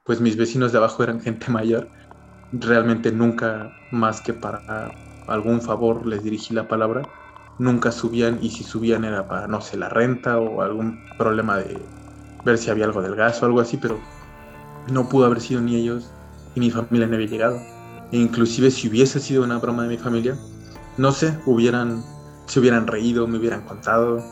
pues 0.04 0.20
mis 0.20 0.36
vecinos 0.36 0.72
de 0.72 0.78
abajo 0.78 1.02
eran 1.04 1.20
gente 1.20 1.50
mayor. 1.50 1.90
Realmente 2.52 3.12
nunca 3.12 3.74
más 3.90 4.20
que 4.22 4.34
para 4.34 4.96
algún 5.26 5.62
favor 5.62 6.06
les 6.06 6.22
dirigí 6.24 6.54
la 6.54 6.68
palabra, 6.68 7.10
nunca 7.58 7.92
subían 7.92 8.38
y 8.42 8.50
si 8.50 8.64
subían 8.64 9.04
era 9.04 9.28
para, 9.28 9.48
no 9.48 9.60
sé, 9.62 9.76
la 9.78 9.88
renta 9.90 10.40
o 10.40 10.62
algún 10.62 11.06
problema 11.16 11.58
de 11.58 11.92
ver 12.44 12.58
si 12.58 12.70
había 12.70 12.86
algo 12.86 13.02
del 13.02 13.16
gas 13.16 13.42
o 13.42 13.46
algo 13.46 13.60
así, 13.60 13.78
pero 13.78 14.08
no 14.86 15.08
pudo 15.08 15.26
haber 15.26 15.40
sido 15.40 15.60
ni 15.62 15.76
ellos 15.76 16.16
y 16.54 16.60
mi 16.60 16.70
familia 16.70 17.06
no 17.08 17.16
había 17.16 17.28
llegado. 17.28 17.70
Inclusive 18.12 18.70
si 18.70 18.88
hubiese 18.88 19.18
sido 19.20 19.42
una 19.42 19.58
broma 19.58 19.84
de 19.84 19.88
mi 19.88 19.96
familia, 19.96 20.36
no 20.98 21.12
sé, 21.12 21.36
hubieran, 21.46 22.04
se 22.46 22.60
hubieran 22.60 22.86
reído, 22.86 23.26
me 23.26 23.38
hubieran 23.38 23.62
contado, 23.62 24.22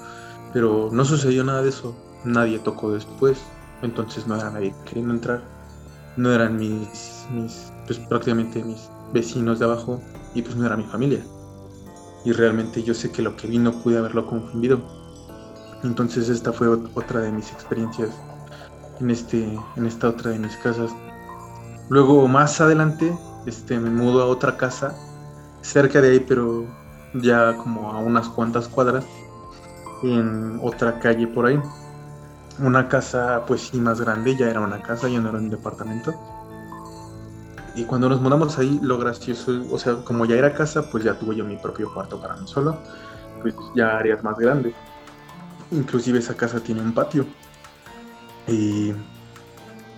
pero 0.53 0.91
no 0.93 1.05
sucedió 1.05 1.43
nada 1.45 1.63
de 1.63 1.71
eso. 1.71 1.97
Nadie 2.25 2.59
tocó 2.59 2.93
después, 2.93 3.39
entonces 3.83 4.27
no 4.27 4.37
era 4.37 4.51
nadie 4.51 4.75
queriendo 4.85 5.15
entrar. 5.15 5.43
No 6.17 6.31
eran 6.31 6.59
mis, 6.59 7.27
mis 7.33 7.73
pues 7.87 7.99
prácticamente 7.99 8.63
mis 8.63 8.91
vecinos 9.15 9.59
de 9.59 9.65
abajo 9.65 10.03
y 10.35 10.43
pues 10.43 10.57
no 10.57 10.67
era 10.67 10.77
mi 10.77 10.85
familia. 10.85 11.25
Y 12.27 12.33
realmente 12.33 12.83
yo 12.83 12.93
sé 12.93 13.11
que 13.11 13.23
lo 13.23 13.35
que 13.37 13.47
vi 13.47 13.59
no 13.59 13.73
pude 13.83 13.97
haberlo 13.97 14.27
confundido. 14.27 14.81
Entonces 15.83 16.29
esta 16.29 16.53
fue 16.53 16.69
otra 16.69 17.21
de 17.21 17.33
mis 17.33 17.51
experiencias 17.51 18.11
en, 19.01 19.11
este, 19.11 19.59
en 19.77 19.87
esta 19.87 20.11
otra 20.11 20.33
de 20.33 20.39
mis 20.39 20.55
casas. 20.59 20.91
Luego 21.89 22.29
más 22.29 22.61
adelante 22.61 23.17
este, 23.51 23.79
me 23.79 23.91
mudo 23.91 24.23
a 24.23 24.27
otra 24.27 24.57
casa 24.57 24.97
cerca 25.61 26.01
de 26.01 26.13
ahí, 26.13 26.21
pero 26.21 26.65
ya 27.15 27.57
como 27.57 27.93
a 27.93 27.99
unas 27.99 28.29
cuantas 28.29 28.69
cuadras, 28.69 29.05
en 30.03 30.59
otra 30.63 30.99
calle 30.99 31.27
por 31.27 31.47
ahí. 31.47 31.61
Una 32.59 32.89
casa 32.89 33.45
pues 33.47 33.63
sí 33.63 33.79
más 33.79 34.01
grande, 34.01 34.37
ya 34.37 34.49
era 34.51 34.61
una 34.61 34.81
casa, 34.83 35.09
ya 35.09 35.21
no 35.21 35.29
era 35.31 35.39
un 35.39 35.51
departamento 35.51 36.15
y 37.75 37.85
cuando 37.85 38.09
nos 38.09 38.21
mudamos 38.21 38.59
ahí, 38.59 38.81
lo 38.83 38.99
gracioso, 38.99 39.65
o 39.71 39.79
sea, 39.79 39.97
como 40.05 40.25
ya 40.25 40.37
era 40.37 40.53
casa, 40.53 40.91
pues 40.91 41.05
ya 41.05 41.19
tuve 41.19 41.37
yo 41.37 41.45
mi 41.45 41.57
propio 41.57 41.93
cuarto 41.93 42.21
para 42.21 42.37
mí 42.37 42.47
solo, 42.47 42.77
pues 43.43 43.55
ya 43.77 43.99
áreas 43.99 44.23
más 44.25 44.37
grandes. 44.39 44.75
Inclusive 45.71 46.19
esa 46.19 46.35
casa 46.35 46.61
tiene 46.61 46.81
un 46.81 46.93
patio. 46.93 47.27
Y 48.49 48.93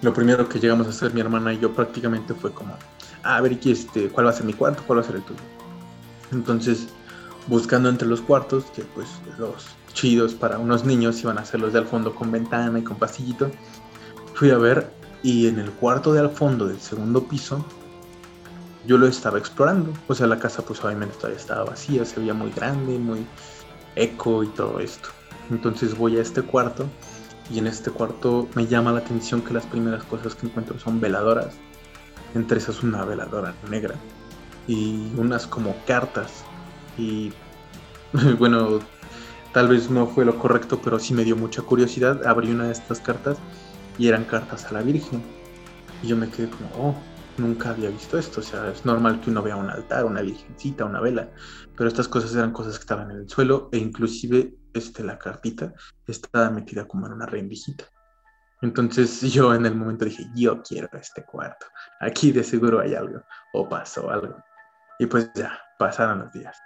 lo 0.02 0.12
primero 0.12 0.48
que 0.48 0.60
llegamos 0.60 0.86
a 0.86 0.90
hacer 0.90 1.14
mi 1.14 1.20
hermana 1.20 1.54
y 1.54 1.58
yo 1.58 1.72
prácticamente 1.72 2.34
fue 2.34 2.52
como, 2.52 2.76
a 3.22 3.40
ver, 3.40 3.58
este, 3.64 4.08
¿cuál 4.08 4.26
va 4.26 4.30
a 4.30 4.34
ser 4.34 4.44
mi 4.44 4.52
cuarto? 4.52 4.82
¿Cuál 4.86 4.98
va 4.98 5.02
a 5.02 5.06
ser 5.06 5.16
el 5.16 5.22
tuyo? 5.22 5.40
Entonces, 6.32 6.88
buscando 7.46 7.88
entre 7.88 8.08
los 8.08 8.20
cuartos, 8.20 8.64
que 8.74 8.82
pues 8.82 9.08
los 9.38 9.66
chidos 9.92 10.34
para 10.34 10.58
unos 10.58 10.84
niños 10.84 11.20
iban 11.22 11.38
a 11.38 11.44
ser 11.44 11.60
los 11.60 11.72
de 11.72 11.80
al 11.80 11.86
fondo 11.86 12.14
con 12.14 12.32
ventana 12.32 12.78
y 12.78 12.82
con 12.82 12.96
pasillito, 12.96 13.50
fui 14.34 14.50
a 14.50 14.58
ver 14.58 14.90
y 15.22 15.46
en 15.46 15.58
el 15.58 15.70
cuarto 15.70 16.12
de 16.12 16.20
al 16.20 16.30
fondo 16.30 16.66
del 16.66 16.80
segundo 16.80 17.24
piso, 17.24 17.64
yo 18.86 18.98
lo 18.98 19.06
estaba 19.06 19.38
explorando. 19.38 19.92
O 20.08 20.14
sea, 20.14 20.26
la 20.26 20.38
casa 20.38 20.62
pues 20.62 20.82
obviamente 20.84 21.14
todavía 21.16 21.38
estaba 21.38 21.64
vacía, 21.64 22.04
se 22.04 22.18
veía 22.18 22.34
muy 22.34 22.50
grande, 22.50 22.98
muy 22.98 23.24
eco 23.94 24.42
y 24.42 24.48
todo 24.48 24.80
esto. 24.80 25.10
Entonces 25.50 25.96
voy 25.96 26.16
a 26.16 26.22
este 26.22 26.42
cuarto 26.42 26.86
y 27.52 27.58
en 27.58 27.66
este 27.66 27.90
cuarto 27.90 28.48
me 28.54 28.66
llama 28.66 28.92
la 28.92 28.98
atención 28.98 29.42
que 29.42 29.52
las 29.52 29.66
primeras 29.66 30.02
cosas 30.04 30.34
que 30.34 30.46
encuentro 30.46 30.78
son 30.78 31.00
veladoras. 31.00 31.54
Entre 32.34 32.58
esas 32.58 32.82
una 32.82 33.04
veladora 33.04 33.54
negra 33.70 33.94
y 34.66 35.12
unas 35.16 35.46
como 35.46 35.74
cartas. 35.86 36.44
Y 36.96 37.32
bueno, 38.38 38.80
tal 39.52 39.68
vez 39.68 39.90
no 39.90 40.06
fue 40.06 40.24
lo 40.24 40.38
correcto, 40.38 40.80
pero 40.82 40.98
sí 40.98 41.14
me 41.14 41.24
dio 41.24 41.36
mucha 41.36 41.62
curiosidad. 41.62 42.26
Abrí 42.26 42.50
una 42.50 42.66
de 42.66 42.72
estas 42.72 43.00
cartas 43.00 43.38
y 43.98 44.08
eran 44.08 44.24
cartas 44.24 44.64
a 44.66 44.72
la 44.72 44.82
Virgen. 44.82 45.22
Y 46.02 46.08
yo 46.08 46.16
me 46.16 46.28
quedé 46.28 46.48
como, 46.48 46.68
oh, 46.76 46.94
nunca 47.38 47.70
había 47.70 47.90
visto 47.90 48.18
esto. 48.18 48.40
O 48.40 48.42
sea, 48.44 48.70
es 48.70 48.84
normal 48.84 49.20
que 49.20 49.30
uno 49.30 49.42
vea 49.42 49.56
un 49.56 49.70
altar, 49.70 50.04
una 50.04 50.22
virgencita, 50.22 50.84
una 50.84 51.00
vela, 51.00 51.30
pero 51.76 51.88
estas 51.88 52.08
cosas 52.08 52.34
eran 52.34 52.52
cosas 52.52 52.78
que 52.78 52.82
estaban 52.82 53.10
en 53.10 53.18
el 53.18 53.28
suelo 53.28 53.68
e 53.72 53.78
inclusive 53.78 54.54
este, 54.72 55.04
la 55.04 55.18
cartita 55.18 55.74
estaba 56.06 56.50
metida 56.50 56.86
como 56.86 57.06
en 57.06 57.14
una 57.14 57.26
rendijita. 57.26 57.84
Entonces 58.62 59.20
yo 59.32 59.54
en 59.54 59.66
el 59.66 59.74
momento 59.74 60.04
dije, 60.04 60.26
yo 60.34 60.62
quiero 60.62 60.88
este 60.94 61.24
cuarto. 61.24 61.66
Aquí 62.00 62.32
de 62.32 62.42
seguro 62.42 62.80
hay 62.80 62.94
algo. 62.94 63.22
O 63.52 63.68
pasó 63.68 64.10
algo. 64.10 64.36
Y 64.98 65.06
pues 65.06 65.30
ya, 65.34 65.58
pasaron 65.78 66.20
los 66.20 66.32
días. 66.32 66.56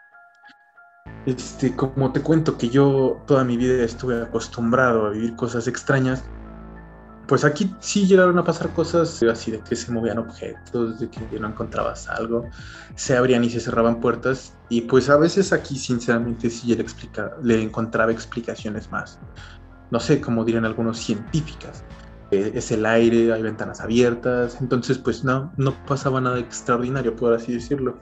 Este, 1.25 1.75
como 1.75 2.13
te 2.13 2.21
cuento 2.21 2.57
que 2.57 2.69
yo 2.69 3.23
toda 3.27 3.45
mi 3.45 3.57
vida 3.57 3.83
estuve 3.85 4.23
acostumbrado 4.23 5.07
a 5.07 5.11
vivir 5.11 5.35
cosas 5.35 5.67
extrañas, 5.67 6.25
pues 7.27 7.45
aquí 7.45 7.75
sí 7.81 8.07
llegaron 8.07 8.39
a 8.39 8.45
pasar 8.45 8.71
cosas 8.71 9.23
así 9.23 9.51
de 9.51 9.61
que 9.61 9.75
se 9.75 9.91
movían 9.91 10.19
objetos, 10.19 11.01
de 11.01 11.11
que 11.11 11.21
no 11.41 11.49
encontrabas 11.49 12.09
algo, 12.09 12.49
se 12.95 13.17
abrían 13.17 13.43
y 13.43 13.51
se 13.51 13.61
cerraban 13.61 14.01
puertas 14.01 14.55
y 14.69 14.83
pues 14.83 15.09
a 15.09 15.17
veces 15.17 15.53
aquí 15.53 15.77
sinceramente 15.77 16.51
sí 16.51 16.75
le, 16.75 16.81
explica, 16.81 17.33
le 17.43 17.61
encontraba 17.61 18.13
explicaciones 18.13 18.91
más, 18.93 19.19
no 19.91 20.01
sé, 20.01 20.21
como 20.21 20.45
dirían 20.45 20.65
algunos 20.65 20.99
científicas. 20.99 21.85
Eh, 22.31 22.53
es 22.55 22.73
el 22.73 22.85
aire, 22.85 23.33
hay 23.33 23.43
ventanas 23.43 23.81
abiertas, 23.81 24.59
entonces 24.61 24.99
pues 24.99 25.23
no, 25.23 25.53
no 25.57 25.73
pasaba 25.87 26.21
nada 26.21 26.39
extraordinario, 26.41 27.15
por 27.15 27.33
así 27.35 27.53
decirlo. 27.53 27.99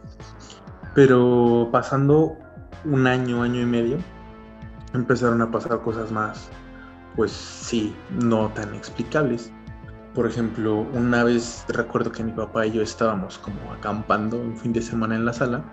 Pero 0.95 1.69
pasando 1.71 2.39
un 2.85 3.07
año, 3.07 3.43
año 3.43 3.61
y 3.61 3.67
medio, 3.67 3.99
empezaron 4.95 5.43
a 5.43 5.51
pasar 5.51 5.81
cosas 5.83 6.11
más, 6.11 6.49
pues 7.17 7.33
sí, 7.33 7.95
no 8.11 8.49
tan 8.51 8.75
explicables. 8.75 9.53
Por 10.15 10.27
ejemplo, 10.27 10.87
una 10.93 11.25
vez 11.25 11.65
recuerdo 11.69 12.13
que 12.13 12.23
mi 12.23 12.33
papá 12.33 12.67
y 12.67 12.73
yo 12.73 12.83
estábamos 12.83 13.37
como 13.39 13.73
acampando 13.73 14.39
un 14.39 14.57
fin 14.57 14.73
de 14.73 14.81
semana 14.81 15.17
en 15.17 15.25
la 15.25 15.33
sala 15.33 15.65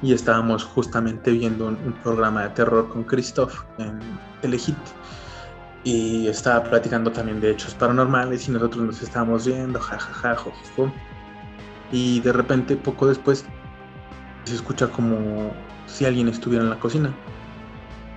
y 0.00 0.12
estábamos 0.12 0.64
justamente 0.64 1.32
viendo 1.32 1.66
un, 1.66 1.76
programa 2.02 2.44
de 2.44 2.50
terror 2.50 2.88
con 2.88 3.02
Christoph 3.04 3.62
en 3.78 3.98
Telehit 4.42 4.76
y 5.84 6.26
estaba 6.28 6.64
platicando 6.64 7.12
también 7.12 7.40
de 7.40 7.50
hechos 7.50 7.74
paranormales 7.74 8.48
y 8.48 8.52
nosotros 8.52 8.84
nos 8.84 9.02
estábamos 9.02 9.46
viendo, 9.46 9.78
jajaja, 9.78 10.34
ja, 10.34 10.92
y 11.92 12.20
de 12.20 12.32
repente 12.32 12.76
poco 12.76 13.06
después 13.06 13.44
se 14.44 14.54
escucha 14.54 14.88
como 14.88 15.52
si 15.86 16.06
alguien 16.06 16.28
estuviera 16.28 16.64
en 16.64 16.70
la 16.70 16.80
cocina 16.80 17.14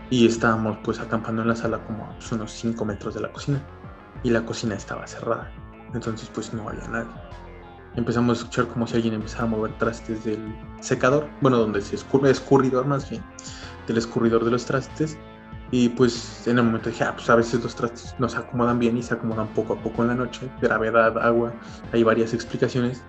y 0.09 0.25
estábamos 0.25 0.77
pues 0.83 0.99
acampando 0.99 1.41
en 1.41 1.49
la 1.49 1.55
sala 1.55 1.79
como 1.85 2.05
a 2.05 2.15
unos 2.33 2.51
5 2.51 2.85
metros 2.85 3.13
de 3.13 3.21
la 3.21 3.31
cocina 3.31 3.61
y 4.23 4.29
la 4.29 4.45
cocina 4.45 4.75
estaba 4.75 5.05
cerrada. 5.05 5.51
Entonces 5.93 6.31
pues 6.33 6.53
no 6.53 6.67
había 6.69 6.87
nadie. 6.87 7.11
Empezamos 7.95 8.37
a 8.37 8.41
escuchar 8.41 8.67
como 8.67 8.87
si 8.87 8.95
alguien 8.95 9.15
empezaba 9.15 9.43
a 9.43 9.47
mover 9.47 9.77
trastes 9.77 10.23
del 10.23 10.39
secador, 10.79 11.27
bueno, 11.41 11.57
donde 11.57 11.81
se 11.81 11.95
escurre, 11.95 12.29
escurridor 12.29 12.85
más 12.85 13.09
bien, 13.09 13.23
del 13.87 13.97
escurridor 13.97 14.45
de 14.45 14.51
los 14.51 14.65
trastes. 14.65 15.17
Y 15.71 15.89
pues 15.89 16.47
en 16.47 16.57
el 16.57 16.63
momento 16.63 16.89
dije, 16.89 17.03
ah, 17.03 17.13
pues 17.13 17.29
a 17.29 17.35
veces 17.35 17.61
los 17.61 17.75
trastes 17.75 18.15
no 18.19 18.29
se 18.29 18.37
acomodan 18.37 18.79
bien 18.79 18.97
y 18.97 19.03
se 19.03 19.13
acomodan 19.13 19.47
poco 19.49 19.73
a 19.73 19.81
poco 19.81 20.01
en 20.01 20.09
la 20.09 20.15
noche, 20.15 20.49
gravedad, 20.61 21.17
agua, 21.17 21.53
hay 21.91 22.03
varias 22.03 22.33
explicaciones. 22.33 23.03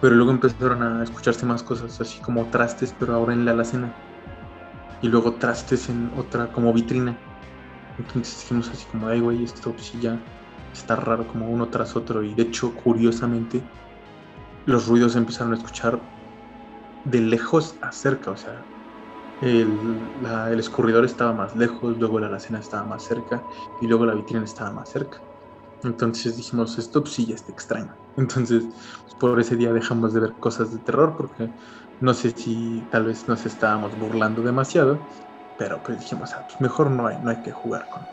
Pero 0.00 0.14
luego 0.14 0.30
empezaron 0.32 0.82
a 0.82 1.02
escucharse 1.02 1.46
más 1.46 1.62
cosas, 1.62 2.00
así 2.00 2.20
como 2.20 2.46
trastes, 2.46 2.94
pero 2.98 3.14
ahora 3.14 3.32
en 3.32 3.44
la 3.44 3.52
alacena. 3.52 3.92
Y 5.02 5.08
luego 5.08 5.34
trastes 5.34 5.88
en 5.88 6.10
otra 6.16 6.48
como 6.52 6.72
vitrina. 6.72 7.16
Entonces 7.98 8.40
dijimos 8.40 8.70
así 8.70 8.84
como, 8.86 9.08
ay 9.08 9.20
güey, 9.20 9.44
esto 9.44 9.74
sí 9.78 9.98
ya 10.00 10.18
está 10.72 10.96
raro 10.96 11.26
como 11.26 11.48
uno 11.48 11.68
tras 11.68 11.96
otro. 11.96 12.22
Y 12.22 12.34
de 12.34 12.44
hecho, 12.44 12.74
curiosamente, 12.74 13.62
los 14.66 14.86
ruidos 14.86 15.16
empezaron 15.16 15.52
a 15.52 15.56
escuchar 15.56 15.98
de 17.04 17.20
lejos 17.20 17.76
a 17.80 17.90
cerca, 17.90 18.30
o 18.30 18.36
sea, 18.36 18.64
el, 19.40 20.12
escurridor 20.58 21.04
estaba 21.04 21.32
más 21.32 21.54
lejos, 21.54 21.96
luego 21.98 22.20
la 22.20 22.26
alacena 22.28 22.58
estaba 22.60 22.84
más 22.86 23.04
cerca 23.04 23.46
y 23.78 23.86
luego 23.86 24.06
la 24.06 24.14
vitrina 24.14 24.44
estaba 24.44 24.72
más 24.72 24.90
cerca. 24.90 25.22
Entonces 25.82 26.36
dijimos, 26.36 26.78
esto 26.78 27.02
pues 27.02 27.14
sí 27.14 27.26
ya 27.26 27.34
está 27.36 27.52
extraño. 27.52 27.96
Entonces, 28.16 28.64
pues, 29.04 29.14
por 29.18 29.40
ese 29.40 29.56
día 29.56 29.72
dejamos 29.72 30.12
de 30.14 30.20
ver 30.20 30.38
cosas 30.38 30.72
de 30.72 30.80
terror 30.80 31.14
porque 31.16 31.52
no 32.00 32.14
sé 32.14 32.30
si 32.32 32.88
tal 32.90 33.04
vez 33.06 33.28
nos 33.28 33.46
estábamos 33.46 33.96
burlando 33.96 34.42
demasiado, 34.42 35.06
pero 35.56 35.82
pues 35.82 35.98
dijimos, 35.98 36.32
ah, 36.34 36.44
pues 36.46 36.60
mejor 36.60 36.90
no 36.90 37.08
no 37.20 37.30
hay 37.30 37.42
que 37.42 37.52
jugar 37.52 37.88
con 37.88 38.06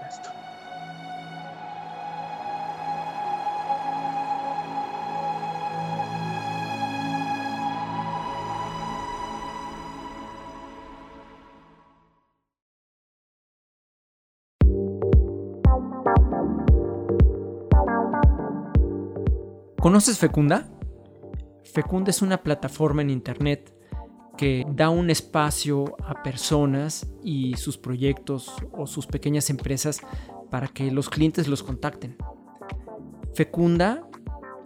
¿Conoces 19.85 20.17
Fecunda? 20.17 20.67
Fecunda 21.63 22.09
es 22.09 22.23
una 22.23 22.41
plataforma 22.41 23.03
en 23.03 23.11
Internet 23.11 23.71
que 24.35 24.65
da 24.67 24.89
un 24.89 25.11
espacio 25.11 25.95
a 26.03 26.23
personas 26.23 27.05
y 27.23 27.55
sus 27.57 27.77
proyectos 27.77 28.51
o 28.71 28.87
sus 28.87 29.05
pequeñas 29.05 29.51
empresas 29.51 30.01
para 30.49 30.69
que 30.69 30.89
los 30.89 31.07
clientes 31.11 31.47
los 31.47 31.61
contacten. 31.61 32.17
Fecunda 33.35 34.09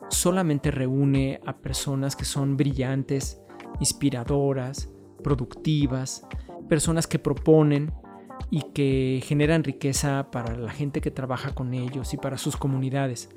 solamente 0.08 0.72
reúne 0.72 1.42
a 1.46 1.58
personas 1.58 2.16
que 2.16 2.24
son 2.24 2.56
brillantes, 2.56 3.42
inspiradoras, 3.82 4.88
productivas, 5.22 6.26
personas 6.70 7.08
que 7.08 7.20
proponen 7.20 7.92
y 8.50 8.62
que 8.72 9.22
generan 9.26 9.66
riqueza 9.66 10.32
para 10.32 10.56
la 10.56 10.72
gente 10.72 11.02
que 11.02 11.12
trabaja 11.12 11.54
con 11.54 11.74
ellos 11.74 12.14
y 12.14 12.18
para 12.18 12.38
sus 12.38 12.56
comunidades. 12.56 13.28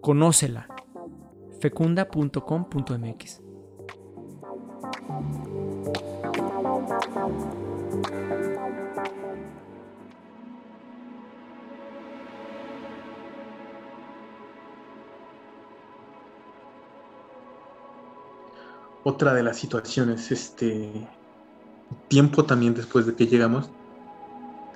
Conócela 0.00 0.66
fecunda.com.mx. 1.60 3.40
Otra 19.04 19.32
de 19.32 19.42
las 19.42 19.56
situaciones, 19.56 20.30
este 20.30 21.08
tiempo 22.08 22.44
también 22.44 22.74
después 22.74 23.06
de 23.06 23.14
que 23.14 23.26
llegamos, 23.26 23.70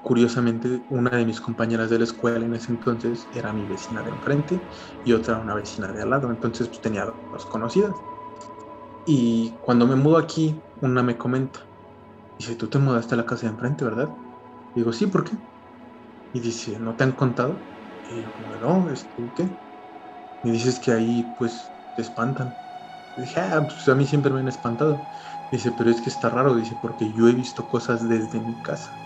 Curiosamente, 0.02 0.84
una 0.88 1.10
de 1.10 1.24
mis 1.26 1.40
compañeras 1.40 1.90
de 1.90 1.98
la 1.98 2.04
escuela 2.04 2.44
en 2.44 2.54
ese 2.54 2.72
entonces 2.72 3.28
era 3.32 3.52
mi 3.52 3.66
vecina 3.66 4.02
de 4.02 4.10
enfrente 4.10 4.66
y 5.04 5.12
otra 5.12 5.38
una 5.38 5.54
vecina 5.54 5.92
de 5.92 6.02
al 6.02 6.10
lado. 6.10 6.30
Entonces, 6.30 6.68
pues 6.68 6.80
tenía 6.80 7.06
dos 7.30 7.46
conocidas. 7.46 7.94
Y 9.04 9.58
cuando 9.60 9.86
me 9.86 9.96
mudo 9.96 10.18
aquí, 10.18 10.64
una 10.80 11.02
me 11.02 11.18
comenta, 11.18 11.60
dice, 12.38 12.56
tú 12.56 12.68
te 12.70 12.78
mudaste 12.78 13.14
a 13.14 13.18
la 13.18 13.26
casa 13.26 13.46
de 13.46 13.52
enfrente, 13.54 13.84
¿verdad? 13.84 14.16
digo, 14.74 14.92
sí, 14.92 15.06
¿por 15.08 15.24
qué? 15.24 15.36
Y 16.32 16.40
dice, 16.40 16.78
¿no 16.80 16.96
te 16.96 17.04
han 17.04 17.12
contado? 17.12 17.68
Y 18.08 18.22
yo, 18.22 18.56
no, 18.58 18.90
¿este, 18.90 19.32
¿qué? 19.34 19.58
Y 20.42 20.50
dices 20.52 20.80
que 20.80 20.92
ahí, 20.92 21.34
pues, 21.38 21.74
te 21.94 22.02
espantan. 22.02 22.58
Y 23.16 23.22
dije, 23.22 23.40
ah, 23.40 23.66
pues 23.66 23.88
a 23.88 23.96
mí 23.96 24.06
siempre 24.06 24.32
me 24.32 24.40
han 24.40 24.48
espantado. 24.48 25.08
Dice, 25.50 25.72
pero 25.72 25.90
es 25.90 26.02
que 26.02 26.10
está 26.10 26.30
raro, 26.30 26.56
dice, 26.56 26.76
porque 26.76 27.12
yo 27.12 27.28
he 27.28 27.34
visto 27.34 27.68
cosas 27.68 28.08
desde 28.08 28.40
mi 28.40 28.60
casa. 28.62 29.01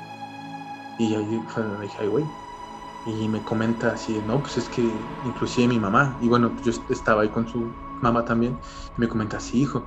Y 0.99 1.15
ahí 1.15 1.43
fue 1.49 1.63
donde 1.63 1.83
dije, 1.83 1.99
ay, 2.01 2.09
güey. 2.09 2.25
Y 3.07 3.29
me 3.29 3.41
comenta 3.43 3.93
así, 3.93 4.21
no, 4.27 4.41
pues 4.41 4.59
es 4.59 4.69
que 4.69 4.83
inclusive 5.25 5.69
mi 5.69 5.79
mamá, 5.79 6.17
y 6.21 6.29
bueno, 6.29 6.51
yo 6.65 6.73
estaba 6.91 7.23
ahí 7.23 7.29
con 7.29 7.47
su 7.47 7.71
mamá 8.03 8.25
también, 8.25 8.59
y 8.97 9.01
me 9.01 9.07
comenta 9.07 9.37
así, 9.37 9.63
hijo. 9.63 9.85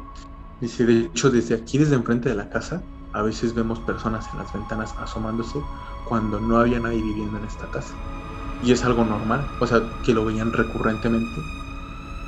Dice, 0.61 0.85
de 0.85 1.01
hecho, 1.01 1.29
desde 1.29 1.55
aquí, 1.55 1.77
desde 1.77 1.95
enfrente 1.95 2.29
de 2.29 2.35
la 2.35 2.49
casa, 2.49 2.81
a 3.13 3.21
veces 3.21 3.53
vemos 3.53 3.79
personas 3.81 4.29
en 4.31 4.39
las 4.39 4.53
ventanas 4.53 4.93
asomándose 4.99 5.59
cuando 6.07 6.39
no 6.39 6.57
había 6.57 6.79
nadie 6.79 7.01
viviendo 7.01 7.37
en 7.37 7.45
esta 7.45 7.69
casa. 7.71 7.93
Y 8.63 8.71
es 8.71 8.83
algo 8.83 9.03
normal, 9.03 9.45
o 9.59 9.67
sea, 9.67 9.81
que 10.05 10.13
lo 10.13 10.25
veían 10.25 10.53
recurrentemente. 10.53 11.41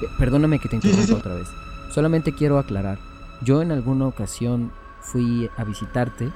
Eh, 0.01 0.09
perdóname 0.17 0.59
que 0.59 0.69
te 0.69 0.77
interrumpa 0.77 1.15
otra 1.15 1.35
vez. 1.35 1.47
Solamente 1.91 2.33
quiero 2.33 2.57
aclarar. 2.57 2.99
Yo 3.41 3.61
en 3.61 3.71
alguna 3.71 4.07
ocasión 4.07 4.71
fui 5.01 5.49
a 5.57 5.63
visitarte 5.63 6.31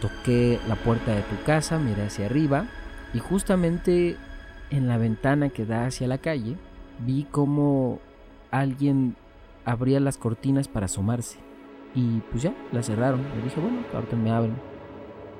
Toqué 0.00 0.60
la 0.68 0.76
puerta 0.76 1.14
de 1.14 1.22
tu 1.22 1.42
casa, 1.44 1.78
miré 1.78 2.06
hacia 2.06 2.26
arriba 2.26 2.66
y 3.14 3.18
justamente 3.18 4.16
en 4.70 4.86
la 4.86 4.98
ventana 4.98 5.48
que 5.48 5.64
da 5.64 5.86
hacia 5.86 6.06
la 6.06 6.18
calle 6.18 6.56
vi 7.04 7.24
como 7.24 8.00
alguien 8.50 9.16
abría 9.64 10.00
las 10.00 10.16
cortinas 10.16 10.68
para 10.68 10.86
asomarse. 10.86 11.38
Y 11.94 12.20
pues 12.30 12.42
ya, 12.42 12.54
la 12.72 12.82
cerraron. 12.82 13.22
Le 13.36 13.42
dije, 13.42 13.60
bueno, 13.60 13.78
ahorita 13.94 14.16
me 14.16 14.30
abren. 14.30 14.56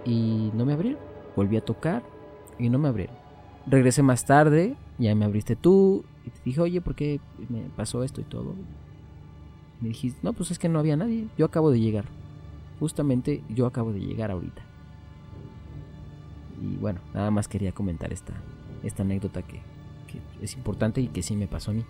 Y 0.04 0.50
no 0.54 0.64
me 0.64 0.72
abrieron. 0.72 1.00
Volví 1.36 1.56
a 1.56 1.64
tocar 1.64 2.02
y 2.58 2.68
no 2.68 2.78
me 2.78 2.88
abrieron. 2.88 3.16
Regresé 3.66 4.02
más 4.02 4.24
tarde, 4.24 4.76
ya 4.98 5.14
me 5.14 5.24
abriste 5.24 5.56
tú. 5.56 6.04
Y 6.26 6.30
te 6.30 6.40
dije, 6.44 6.60
oye, 6.60 6.80
¿por 6.80 6.94
qué 6.94 7.20
me 7.48 7.62
pasó 7.76 8.02
esto 8.02 8.20
y 8.20 8.24
todo? 8.24 8.54
Me 9.80 9.88
dijiste, 9.88 10.18
no, 10.22 10.32
pues 10.32 10.50
es 10.50 10.58
que 10.58 10.68
no 10.68 10.78
había 10.78 10.96
nadie. 10.96 11.28
Yo 11.36 11.46
acabo 11.46 11.70
de 11.70 11.80
llegar. 11.80 12.04
Justamente 12.80 13.42
yo 13.48 13.66
acabo 13.66 13.92
de 13.92 14.00
llegar 14.00 14.30
ahorita. 14.30 14.62
Y 16.60 16.76
bueno, 16.76 17.00
nada 17.14 17.30
más 17.30 17.48
quería 17.48 17.72
comentar 17.72 18.12
esta, 18.12 18.34
esta 18.82 19.02
anécdota 19.02 19.42
que, 19.42 19.60
es 20.40 20.54
importante 20.54 21.00
y 21.00 21.08
que 21.08 21.22
sí 21.22 21.36
me 21.36 21.48
pasó 21.48 21.72
a 21.72 21.74
mí. 21.74 21.84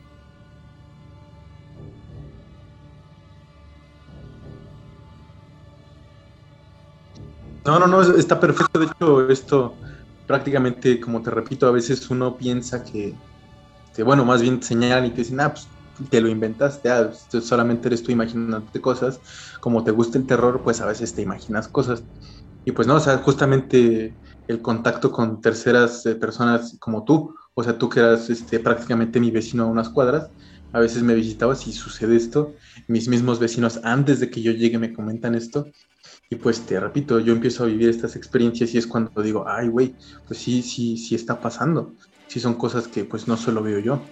No, 7.65 7.79
no, 7.79 7.87
no, 7.87 8.01
está 8.01 8.41
perfecto. 8.41 8.79
De 8.79 8.87
hecho, 8.87 9.29
esto 9.29 9.75
prácticamente, 10.27 11.01
como 11.01 11.23
te 11.23 11.31
repito, 11.31 11.67
a 11.67 11.71
veces 11.71 12.09
uno 12.11 12.37
piensa 12.37 12.83
que, 12.85 13.15
que 13.95 14.03
bueno, 14.03 14.25
más 14.25 14.41
bien 14.41 14.61
te 14.61 14.67
señalan 14.67 15.07
y 15.07 15.11
te 15.11 15.19
dicen, 15.19 15.41
ah, 15.41 15.53
pues 15.53 15.69
te 16.11 16.21
lo 16.21 16.29
inventaste, 16.29 16.91
ah, 16.91 17.11
solamente 17.13 17.89
eres 17.89 18.03
tú 18.03 18.13
imaginándote 18.13 18.81
cosas, 18.81 19.21
como 19.61 19.85
te 19.85 19.91
gusta 19.91 20.19
el 20.19 20.27
terror, 20.27 20.63
pues 20.63 20.81
a 20.81 20.87
veces 20.87 21.15
te 21.15 21.23
imaginas 21.23 21.69
cosas. 21.69 22.05
Y 22.65 22.73
pues 22.73 22.87
no, 22.89 22.97
o 22.97 23.01
sea, 23.01 23.19
justamente 23.19 24.19
el 24.47 24.63
contacto 24.63 25.11
con 25.13 25.41
terceras 25.41 26.05
eh, 26.07 26.17
personas 26.17 26.77
como 26.81 27.05
tú, 27.05 27.35
o 27.55 27.63
sea, 27.65 27.79
tú 27.79 27.89
que 27.89 28.01
eras 28.01 28.31
este, 28.31 28.61
prácticamente 28.61 29.21
mi 29.21 29.31
vecino 29.31 29.65
a 29.65 29.67
unas 29.67 29.89
cuadras, 29.91 30.31
a 30.73 30.81
veces 30.81 31.03
me 31.03 31.15
visitabas 31.15 31.67
y 31.67 31.73
sucede 31.73 32.17
esto, 32.17 32.55
mis 32.89 33.09
mismos 33.09 33.39
vecinos 33.39 33.81
antes 33.85 34.21
de 34.21 34.31
que 34.31 34.43
yo 34.43 34.53
llegue 34.53 34.79
me 34.79 34.93
comentan 34.93 35.35
esto, 35.35 35.71
y 36.31 36.37
pues 36.37 36.65
te 36.67 36.79
repito, 36.79 37.21
yo 37.21 37.33
empiezo 37.33 37.65
a 37.65 37.67
vivir 37.67 37.89
estas 37.89 38.17
experiencias 38.17 38.75
y 38.75 38.79
es 38.79 38.87
cuando 38.87 39.11
digo, 39.23 39.45
ay, 39.49 39.69
güey, 39.69 39.97
pues 40.27 40.41
sí, 40.41 40.63
sí, 40.63 40.97
sí 40.99 41.15
está 41.15 41.41
pasando, 41.41 41.95
sí 42.27 42.41
son 42.41 42.55
cosas 42.55 42.89
que 42.89 43.05
pues 43.05 43.27
no 43.29 43.37
solo 43.37 43.63
veo 43.63 43.79
yo. 43.79 44.03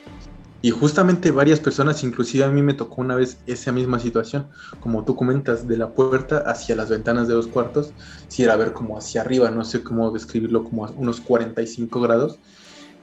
Y 0.63 0.71
justamente 0.71 1.31
varias 1.31 1.61
personas, 1.61 2.03
inclusive 2.03 2.45
a 2.45 2.51
mí 2.51 2.63
me 2.63 2.75
tocó 2.75 3.03
una 3.03 3.15
vez 3.15 3.43
esa 3.47 3.73
misma 3.73 4.01
situación, 4.01 4.51
como 4.81 5.05
tú 5.05 5.15
comentas, 5.15 5.67
de 5.67 5.77
la 5.77 5.95
puerta 5.95 6.39
hacia 6.39 6.75
las 6.75 6.89
ventanas 6.91 7.29
de 7.29 7.35
los 7.35 7.49
cuartos, 7.49 7.95
si 8.29 8.43
era 8.43 8.57
ver 8.57 8.73
como 8.73 8.99
hacia 8.99 9.21
arriba, 9.21 9.51
no 9.51 9.65
sé 9.65 9.83
cómo 9.83 10.11
describirlo, 10.11 10.65
como 10.65 10.87
a 10.87 10.91
unos 10.91 11.21
45 11.21 12.01
grados. 12.01 12.41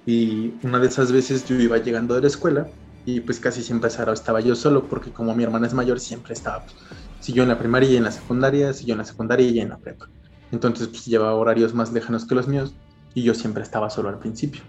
Y 0.06 0.60
una 0.66 0.80
de 0.80 0.88
esas 0.88 1.12
veces 1.12 1.46
yo 1.46 1.56
iba 1.56 1.78
llegando 1.78 2.16
de 2.16 2.22
la 2.22 2.28
escuela 2.28 2.68
y 3.06 3.22
pues 3.22 3.40
casi 3.40 3.64
siempre 3.64 3.90
estaba 3.90 4.42
yo 4.42 4.56
solo, 4.56 4.88
porque 4.90 5.14
como 5.14 5.34
mi 5.36 5.44
hermana 5.44 5.68
es 5.68 5.74
mayor, 5.74 6.00
siempre 6.00 6.34
estaba, 6.34 6.66
pues, 6.66 6.76
si 7.20 7.34
yo 7.34 7.44
en 7.44 7.50
la 7.50 7.60
primaria 7.60 7.90
y 7.90 7.98
en 7.98 8.04
la 8.04 8.12
secundaria, 8.12 8.74
si 8.74 8.86
yo 8.86 8.94
en 8.94 9.00
la 9.00 9.06
secundaria 9.06 9.48
y 9.48 9.60
en 9.60 9.70
la 9.70 9.80
prepa. 9.80 10.10
Entonces 10.52 10.88
pues 10.90 11.06
llevaba 11.06 11.36
horarios 11.36 11.74
más 11.74 11.92
lejanos 11.94 12.28
que 12.28 12.36
los 12.36 12.48
míos 12.48 12.78
y 13.14 13.24
yo 13.24 13.34
siempre 13.34 13.64
estaba 13.64 13.90
solo 13.90 14.10
al 14.10 14.20
principio. 14.20 14.62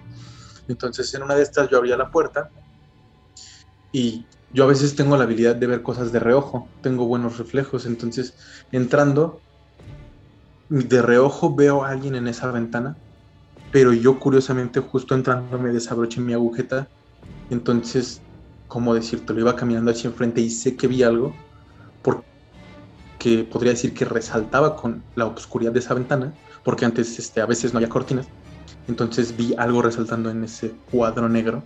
Entonces 0.69 1.13
en 1.15 1.23
una 1.23 1.35
de 1.35 1.43
estas 1.43 1.69
yo 1.69 1.79
abría 1.79 1.97
la 1.97 2.11
puerta 2.11 2.51
y 3.95 4.27
yo 4.53 4.65
a 4.65 4.67
veces 4.67 4.97
tengo 4.97 5.17
la 5.17 5.23
habilidad 5.23 5.55
de 5.55 5.69
ver 5.69 5.83
cosas 5.83 6.11
de 6.11 6.19
reojo, 6.19 6.69
tengo 6.83 7.07
buenos 7.07 7.39
reflejos, 7.39 7.87
entonces 7.87 8.35
entrando 8.73 9.41
de 10.69 11.01
reojo 11.01 11.55
veo 11.55 11.85
a 11.85 11.91
alguien 11.91 12.17
en 12.17 12.27
esa 12.27 12.51
ventana, 12.51 12.97
pero 13.71 13.93
yo 13.93 14.19
curiosamente 14.19 14.81
justo 14.81 15.15
entrando 15.15 15.61
me 15.61 15.73
desabroché 15.73 16.21
mi 16.21 16.33
agujeta, 16.33 16.89
entonces, 17.51 18.21
como 18.67 18.95
decirte, 18.95 19.33
lo 19.33 19.41
iba 19.41 19.55
caminando 19.55 19.93
hacia 19.93 20.11
enfrente 20.11 20.41
y 20.41 20.51
sé 20.51 20.77
que 20.77 20.89
vi 20.89 21.05
algo, 21.05 21.33
porque 22.03 23.45
podría 23.45 23.75
decir 23.75 23.95
que 23.95 24.05
resaltaba 24.05 24.75
con 24.75 25.05
la 25.15 25.27
oscuridad 25.27 25.71
de 25.71 25.79
esa 25.79 25.95
ventana, 25.95 26.35
porque 26.65 26.85
antes 26.85 27.17
este, 27.21 27.41
a 27.41 27.47
veces 27.47 27.73
no 27.73 27.79
había 27.79 27.89
cortinas, 27.89 28.27
entonces 28.89 29.37
vi 29.37 29.55
algo 29.57 29.83
resaltando 29.83 30.31
en 30.31 30.43
ese 30.43 30.73
cuadro 30.91 31.29
negro, 31.29 31.63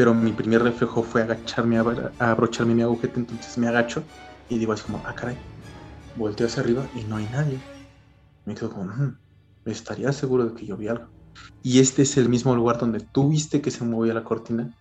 pero 0.00 0.14
mi 0.14 0.32
primer 0.32 0.62
reflejo 0.62 1.02
fue 1.02 1.20
agacharme 1.20 1.76
a, 1.76 2.14
abrocharme 2.18 2.74
mi 2.74 2.80
agujeta, 2.80 3.20
entonces 3.20 3.58
me 3.58 3.68
agacho 3.68 4.06
y 4.48 4.58
digo 4.58 4.72
así 4.72 4.82
como, 4.84 5.02
ah, 5.04 5.14
caray, 5.14 5.36
volteo 6.14 6.46
hacia 6.46 6.62
arriba 6.62 6.88
y 6.94 7.04
no 7.04 7.18
hay 7.18 7.26
nadie. 7.28 7.60
Me 8.46 8.54
quedo 8.54 8.70
como, 8.70 8.84
mm, 8.84 9.18
estaría 9.66 10.10
seguro 10.14 10.46
de 10.46 10.54
que 10.54 10.64
yo 10.64 10.78
algo. 10.90 11.12
Y 11.62 11.80
este 11.80 12.00
es 12.00 12.16
el 12.16 12.30
mismo 12.30 12.56
lugar 12.56 12.78
donde 12.78 13.00
tú 13.12 13.28
viste 13.28 13.60
que 13.60 13.70
se 13.70 13.84
movía 13.84 14.14
la 14.14 14.24
cortina, 14.24 14.72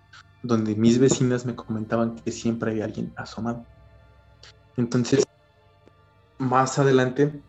donde 0.41 0.73
mis 0.77 0.97
vecinas 0.99 1.45
me 1.45 1.53
comentaban 1.53 2.15
que 2.15 2.31
siempre 2.31 2.71
había 2.71 2.85
alguien 2.85 3.11
asomado. 3.17 3.67
Entonces, 4.77 5.25
más 6.37 6.79
adelante 6.79 7.43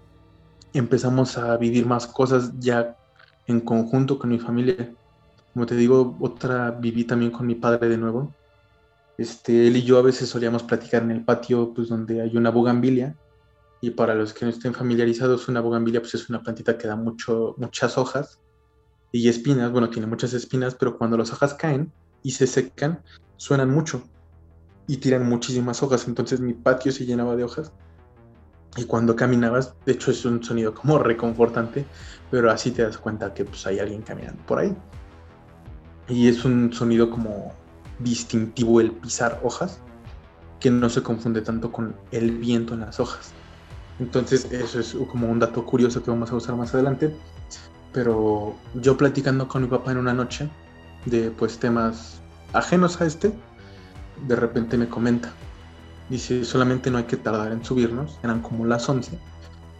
empezamos 0.72 1.38
a 1.38 1.56
vivir 1.56 1.86
más 1.86 2.08
cosas 2.08 2.50
ya 2.58 2.96
en 3.46 3.60
conjunto 3.60 4.18
con 4.18 4.30
mi 4.30 4.40
familia. 4.40 4.92
Como 5.52 5.66
te 5.66 5.76
digo, 5.76 6.16
otra 6.20 6.70
viví 6.70 7.04
también 7.04 7.30
con 7.30 7.46
mi 7.46 7.54
padre 7.54 7.88
de 7.88 7.98
nuevo. 7.98 8.34
Este, 9.18 9.66
él 9.66 9.76
y 9.76 9.82
yo 9.82 9.98
a 9.98 10.02
veces 10.02 10.28
solíamos 10.28 10.62
platicar 10.62 11.02
en 11.02 11.10
el 11.10 11.24
patio, 11.24 11.74
pues 11.74 11.88
donde 11.88 12.22
hay 12.22 12.36
una 12.36 12.50
bugambilia. 12.50 13.16
Y 13.80 13.90
para 13.90 14.14
los 14.14 14.32
que 14.32 14.44
no 14.44 14.50
estén 14.50 14.74
familiarizados, 14.74 15.48
una 15.48 15.60
bugambilia 15.60 16.00
pues 16.00 16.14
es 16.14 16.28
una 16.28 16.42
plantita 16.42 16.78
que 16.78 16.86
da 16.86 16.96
mucho, 16.96 17.54
muchas 17.58 17.98
hojas 17.98 18.38
y 19.12 19.28
espinas. 19.28 19.72
Bueno, 19.72 19.90
tiene 19.90 20.06
muchas 20.06 20.32
espinas, 20.32 20.74
pero 20.74 20.96
cuando 20.96 21.16
las 21.16 21.32
hojas 21.32 21.54
caen 21.54 21.92
y 22.22 22.32
se 22.32 22.46
secan, 22.46 23.02
suenan 23.36 23.70
mucho 23.70 24.02
y 24.86 24.98
tiran 24.98 25.28
muchísimas 25.28 25.82
hojas. 25.82 26.06
Entonces 26.06 26.40
mi 26.40 26.52
patio 26.52 26.92
se 26.92 27.06
llenaba 27.06 27.36
de 27.36 27.44
hojas 27.44 27.72
y 28.76 28.84
cuando 28.84 29.16
caminabas, 29.16 29.74
de 29.84 29.92
hecho 29.92 30.10
es 30.10 30.24
un 30.24 30.42
sonido 30.42 30.74
como 30.74 30.98
reconfortante, 30.98 31.84
pero 32.30 32.50
así 32.50 32.70
te 32.70 32.82
das 32.82 32.98
cuenta 32.98 33.34
que 33.34 33.44
pues, 33.44 33.66
hay 33.66 33.80
alguien 33.80 34.02
caminando 34.02 34.42
por 34.46 34.60
ahí. 34.60 34.76
Y 36.10 36.28
es 36.28 36.44
un 36.44 36.72
sonido 36.72 37.10
como 37.10 37.52
distintivo 37.98 38.80
el 38.80 38.90
pisar 38.90 39.40
hojas, 39.42 39.78
que 40.58 40.70
no 40.70 40.90
se 40.90 41.02
confunde 41.02 41.40
tanto 41.40 41.72
con 41.72 41.96
el 42.10 42.32
viento 42.32 42.74
en 42.74 42.80
las 42.80 43.00
hojas. 43.00 43.32
Entonces 43.98 44.46
eso 44.50 44.80
es 44.80 44.96
como 45.10 45.28
un 45.30 45.38
dato 45.38 45.64
curioso 45.64 46.02
que 46.02 46.10
vamos 46.10 46.30
a 46.32 46.36
usar 46.36 46.56
más 46.56 46.74
adelante. 46.74 47.14
Pero 47.92 48.54
yo 48.74 48.96
platicando 48.96 49.48
con 49.48 49.62
mi 49.62 49.68
papá 49.68 49.92
en 49.92 49.98
una 49.98 50.12
noche 50.12 50.48
de 51.06 51.30
pues 51.30 51.58
temas 51.58 52.20
ajenos 52.52 53.00
a 53.00 53.06
este, 53.06 53.32
de 54.26 54.36
repente 54.36 54.76
me 54.76 54.88
comenta, 54.88 55.32
Dice, 56.10 56.44
solamente 56.44 56.90
no 56.90 56.98
hay 56.98 57.04
que 57.04 57.16
tardar 57.16 57.52
en 57.52 57.64
subirnos, 57.64 58.18
eran 58.24 58.42
como 58.42 58.66
las 58.66 58.88
11, 58.88 59.16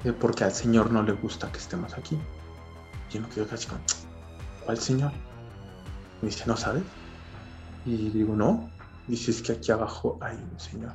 eh, 0.05 0.13
porque 0.13 0.45
al 0.45 0.53
Señor 0.53 0.93
no 0.93 1.03
le 1.03 1.11
gusta 1.11 1.51
que 1.51 1.59
estemos 1.59 1.93
aquí. 1.95 2.17
Yo 3.11 3.21
no 3.21 3.29
quedo 3.29 3.49
casi 3.49 3.67
con, 3.67 3.81
¿cuál 4.65 4.79
Señor? 4.79 5.11
Me 6.23 6.29
dice, 6.29 6.45
¿no 6.47 6.57
sabes? 6.57 6.85
Y 7.85 8.11
digo, 8.11 8.37
no. 8.37 8.71
Dice, 9.07 9.43
que 9.43 9.53
aquí 9.53 9.73
abajo 9.73 10.19
hay 10.21 10.37
un 10.37 10.61
Señor. 10.61 10.93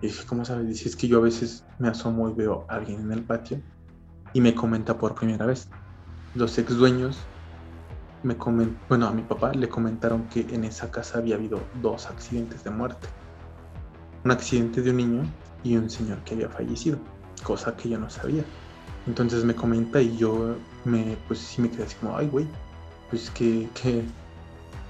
Y 0.00 0.08
dije, 0.08 0.26
¿cómo 0.26 0.44
sabes? 0.44 0.66
Dice, 0.68 0.88
es 0.88 0.96
que 0.96 1.08
yo 1.08 1.18
a 1.18 1.22
veces 1.22 1.64
me 1.78 1.88
asomo 1.88 2.28
y 2.28 2.34
veo 2.34 2.66
a 2.68 2.74
alguien 2.74 3.00
en 3.00 3.12
el 3.12 3.22
patio 3.22 3.60
y 4.32 4.40
me 4.40 4.54
comenta 4.54 4.98
por 4.98 5.14
primera 5.14 5.46
vez. 5.46 5.68
Los 6.34 6.58
ex 6.58 6.76
dueños 6.76 7.18
me 8.22 8.36
comen 8.36 8.76
bueno, 8.88 9.06
a 9.06 9.12
mi 9.12 9.22
papá 9.22 9.52
le 9.52 9.68
comentaron 9.68 10.26
que 10.28 10.40
en 10.40 10.64
esa 10.64 10.90
casa 10.90 11.18
había 11.18 11.36
habido 11.36 11.60
dos 11.82 12.06
accidentes 12.06 12.64
de 12.64 12.70
muerte 12.70 13.06
un 14.24 14.30
accidente 14.30 14.80
de 14.80 14.90
un 14.90 14.96
niño 14.96 15.22
y 15.62 15.76
un 15.76 15.88
señor 15.88 16.18
que 16.24 16.34
había 16.34 16.48
fallecido, 16.48 16.98
cosa 17.42 17.76
que 17.76 17.90
yo 17.90 17.98
no 17.98 18.08
sabía. 18.10 18.44
Entonces 19.06 19.44
me 19.44 19.54
comenta 19.54 20.00
y 20.00 20.16
yo 20.16 20.56
me, 20.84 21.16
pues 21.28 21.40
sí 21.40 21.60
me 21.60 21.70
quedé 21.70 21.84
así 21.84 21.96
como, 21.96 22.16
ay, 22.16 22.28
güey, 22.28 22.46
pues 23.10 23.30
que, 23.30 23.68
que 23.74 24.02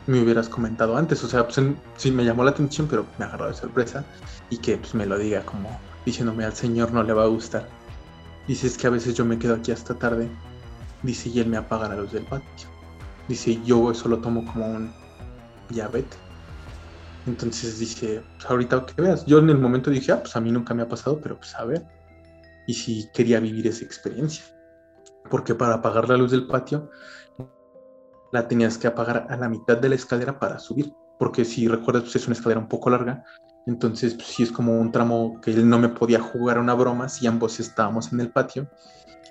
me 0.06 0.20
hubieras 0.20 0.48
comentado 0.48 0.96
antes. 0.96 1.22
O 1.24 1.28
sea, 1.28 1.46
pues 1.46 1.60
sí 1.96 2.10
me 2.10 2.24
llamó 2.24 2.44
la 2.44 2.50
atención, 2.50 2.86
pero 2.88 3.06
me 3.18 3.24
agarró 3.24 3.48
de 3.48 3.54
sorpresa 3.54 4.04
y 4.50 4.58
que 4.58 4.76
pues 4.76 4.94
me 4.94 5.06
lo 5.06 5.18
diga 5.18 5.44
como 5.44 5.78
diciéndome 6.04 6.44
al 6.44 6.52
señor 6.52 6.92
no 6.92 7.02
le 7.02 7.12
va 7.12 7.24
a 7.24 7.28
gustar. 7.28 7.68
Dice, 8.46 8.66
es 8.66 8.76
que 8.76 8.86
a 8.86 8.90
veces 8.90 9.14
yo 9.14 9.24
me 9.24 9.38
quedo 9.38 9.54
aquí 9.54 9.72
hasta 9.72 9.94
tarde. 9.94 10.28
Dice, 11.02 11.30
y 11.30 11.40
él 11.40 11.46
me 11.46 11.56
apaga 11.56 11.88
la 11.88 11.96
luz 11.96 12.12
del 12.12 12.24
patio. 12.24 12.68
Dice, 13.28 13.58
yo 13.64 13.90
eso 13.90 14.08
lo 14.08 14.18
tomo 14.18 14.44
como 14.44 14.66
un 14.66 14.92
ya 15.70 15.88
vete. 15.88 16.16
Entonces 17.26 17.78
dice, 17.78 18.22
pues 18.36 18.50
ahorita 18.50 18.84
que 18.84 19.00
veas. 19.00 19.24
Yo 19.24 19.38
en 19.38 19.48
el 19.48 19.58
momento 19.58 19.90
dije, 19.90 20.12
ah, 20.12 20.20
pues 20.20 20.36
a 20.36 20.40
mí 20.40 20.52
nunca 20.52 20.74
me 20.74 20.82
ha 20.82 20.88
pasado, 20.88 21.20
pero 21.22 21.38
pues 21.38 21.54
a 21.54 21.64
ver. 21.64 21.86
Y 22.66 22.74
si 22.74 23.08
quería 23.14 23.40
vivir 23.40 23.66
esa 23.66 23.84
experiencia. 23.84 24.44
Porque 25.30 25.54
para 25.54 25.74
apagar 25.74 26.08
la 26.08 26.18
luz 26.18 26.32
del 26.32 26.46
patio, 26.46 26.90
la 28.34 28.48
tenías 28.48 28.76
que 28.76 28.88
apagar 28.88 29.28
a 29.30 29.36
la 29.36 29.48
mitad 29.48 29.78
de 29.78 29.88
la 29.88 29.94
escalera 29.94 30.40
para 30.40 30.58
subir. 30.58 30.92
Porque 31.18 31.44
si 31.44 31.68
recuerdas, 31.68 32.02
pues 32.02 32.16
es 32.16 32.26
una 32.26 32.34
escalera 32.34 32.60
un 32.60 32.68
poco 32.68 32.90
larga. 32.90 33.24
Entonces, 33.66 34.14
pues 34.14 34.26
sí 34.26 34.42
es 34.42 34.50
como 34.50 34.78
un 34.78 34.90
tramo 34.90 35.40
que 35.40 35.52
él 35.52 35.68
no 35.68 35.78
me 35.78 35.88
podía 35.88 36.20
jugar 36.20 36.58
una 36.58 36.74
broma 36.74 37.08
si 37.08 37.28
ambos 37.28 37.60
estábamos 37.60 38.12
en 38.12 38.20
el 38.20 38.32
patio 38.32 38.68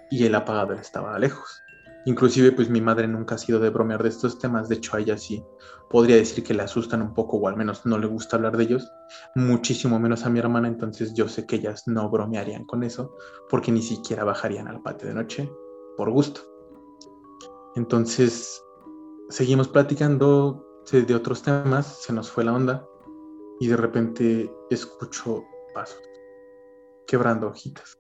y 0.10 0.26
el 0.26 0.34
apagador 0.36 0.78
estaba 0.78 1.20
lejos. 1.20 1.62
Inclusive 2.06 2.52
pues 2.54 2.70
mi 2.70 2.82
madre 2.82 3.08
nunca 3.08 3.36
ha 3.36 3.38
sido 3.38 3.60
de 3.60 3.70
bromear 3.70 4.04
de 4.04 4.10
estos 4.10 4.40
temas, 4.40 4.68
de 4.68 4.76
hecho 4.76 4.96
a 4.96 5.00
ella 5.00 5.18
sí 5.18 5.44
podría 5.90 6.18
decir 6.18 6.44
que 6.44 6.54
le 6.54 6.64
asustan 6.64 7.02
un 7.02 7.14
poco 7.14 7.38
o 7.38 7.48
al 7.48 7.56
menos 7.56 7.86
no 7.86 7.98
le 7.98 8.08
gusta 8.08 8.36
hablar 8.36 8.58
de 8.58 8.66
ellos, 8.66 8.92
muchísimo 9.36 10.00
menos 10.00 10.26
a 10.26 10.30
mi 10.30 10.40
hermana, 10.40 10.68
entonces 10.68 11.14
yo 11.14 11.30
sé 11.30 11.46
que 11.46 11.56
ellas 11.56 11.84
no 11.88 12.10
bromearían 12.10 12.66
con 12.66 12.84
eso 12.84 13.16
porque 13.50 13.72
ni 13.72 13.82
siquiera 13.82 14.26
bajarían 14.26 14.68
al 14.68 14.82
patio 14.82 15.08
de 15.08 15.14
noche 15.14 15.50
por 15.96 16.12
gusto. 16.12 16.42
Entonces 17.76 18.62
seguimos 19.30 19.68
platicando 19.68 20.66
de 20.92 21.16
otros 21.16 21.42
temas, 21.42 22.02
se 22.02 22.14
nos 22.14 22.30
fue 22.30 22.44
la 22.44 22.54
onda 22.54 22.86
y 23.60 23.68
de 23.68 23.78
repente 23.78 24.52
escucho 24.70 25.44
pasos 25.74 26.02
quebrando 27.08 27.48
hojitas 27.48 27.98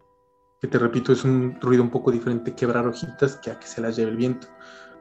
que 0.63 0.69
te 0.69 0.79
repito, 0.79 1.11
es 1.11 1.25
un 1.25 1.59
ruido 1.59 1.83
un 1.83 1.89
poco 1.89 2.09
diferente 2.09 2.55
quebrar 2.55 2.87
hojitas 2.87 3.35
que 3.35 3.51
a 3.51 3.59
que 3.59 3.67
se 3.67 3.81
las 3.81 3.97
lleve 3.97 4.11
el 4.11 4.15
viento. 4.15 4.47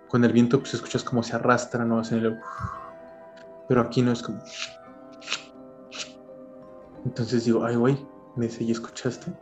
Con 0.08 0.24
el 0.24 0.32
viento, 0.32 0.58
pues 0.58 0.74
escuchas 0.74 1.04
como 1.04 1.22
se 1.22 1.36
arrastran, 1.36 1.88
¿no? 1.88 2.00
Hacen 2.00 2.18
el... 2.18 2.36
Pero 3.68 3.80
aquí 3.80 4.02
no 4.02 4.10
es 4.10 4.24
como... 4.24 4.42
Entonces 7.04 7.44
digo, 7.44 7.64
ay, 7.64 7.76
güey, 7.76 7.96
me 8.34 8.46
dice, 8.46 8.64
¿y 8.64 8.72
escuchaste? 8.72 9.32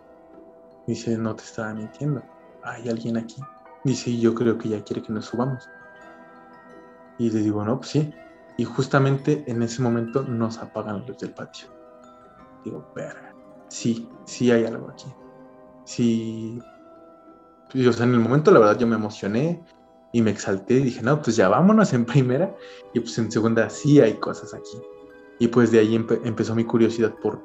Dice, 0.86 1.16
no 1.16 1.34
te 1.34 1.42
estaba 1.42 1.72
mintiendo. 1.72 2.22
Hay 2.64 2.90
alguien 2.90 3.16
aquí. 3.16 3.40
Dice, 3.84 4.14
yo 4.18 4.34
creo 4.34 4.58
que 4.58 4.68
ya 4.68 4.84
quiere 4.84 5.02
que 5.02 5.14
nos 5.14 5.24
subamos. 5.24 5.66
Y 7.20 7.30
le 7.30 7.40
digo, 7.40 7.64
no, 7.64 7.78
pues 7.78 7.90
sí. 7.90 8.12
Y 8.56 8.64
justamente 8.64 9.44
en 9.46 9.62
ese 9.62 9.80
momento 9.80 10.22
nos 10.22 10.58
apagan 10.58 11.06
los 11.06 11.18
del 11.18 11.32
patio. 11.32 11.68
Digo, 12.64 12.90
verga. 12.96 13.32
Sí, 13.68 14.08
sí 14.24 14.50
hay 14.50 14.64
algo 14.64 14.90
aquí 14.90 15.06
sí, 15.90 16.60
o 17.74 17.92
sea, 17.92 18.06
en 18.06 18.14
el 18.14 18.20
momento 18.20 18.50
la 18.52 18.60
verdad 18.60 18.78
yo 18.78 18.86
me 18.86 18.94
emocioné 18.94 19.64
y 20.12 20.22
me 20.22 20.30
exalté 20.30 20.74
y 20.74 20.84
dije, 20.84 21.02
no, 21.02 21.20
pues 21.20 21.36
ya 21.36 21.48
vámonos 21.48 21.92
en 21.92 22.04
primera 22.04 22.54
y 22.94 23.00
pues 23.00 23.18
en 23.18 23.30
segunda 23.30 23.68
sí 23.70 24.00
hay 24.00 24.14
cosas 24.14 24.54
aquí. 24.54 24.78
Y 25.38 25.48
pues 25.48 25.70
de 25.72 25.80
ahí 25.80 25.94
empezó 25.96 26.54
mi 26.54 26.64
curiosidad 26.64 27.14
por 27.22 27.40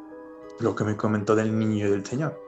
lo 0.60 0.76
que 0.76 0.84
me 0.84 0.98
comentó 0.98 1.36
del 1.36 1.58
niño 1.58 1.88
y 1.88 1.90
del 1.90 2.06
señor. 2.06 2.40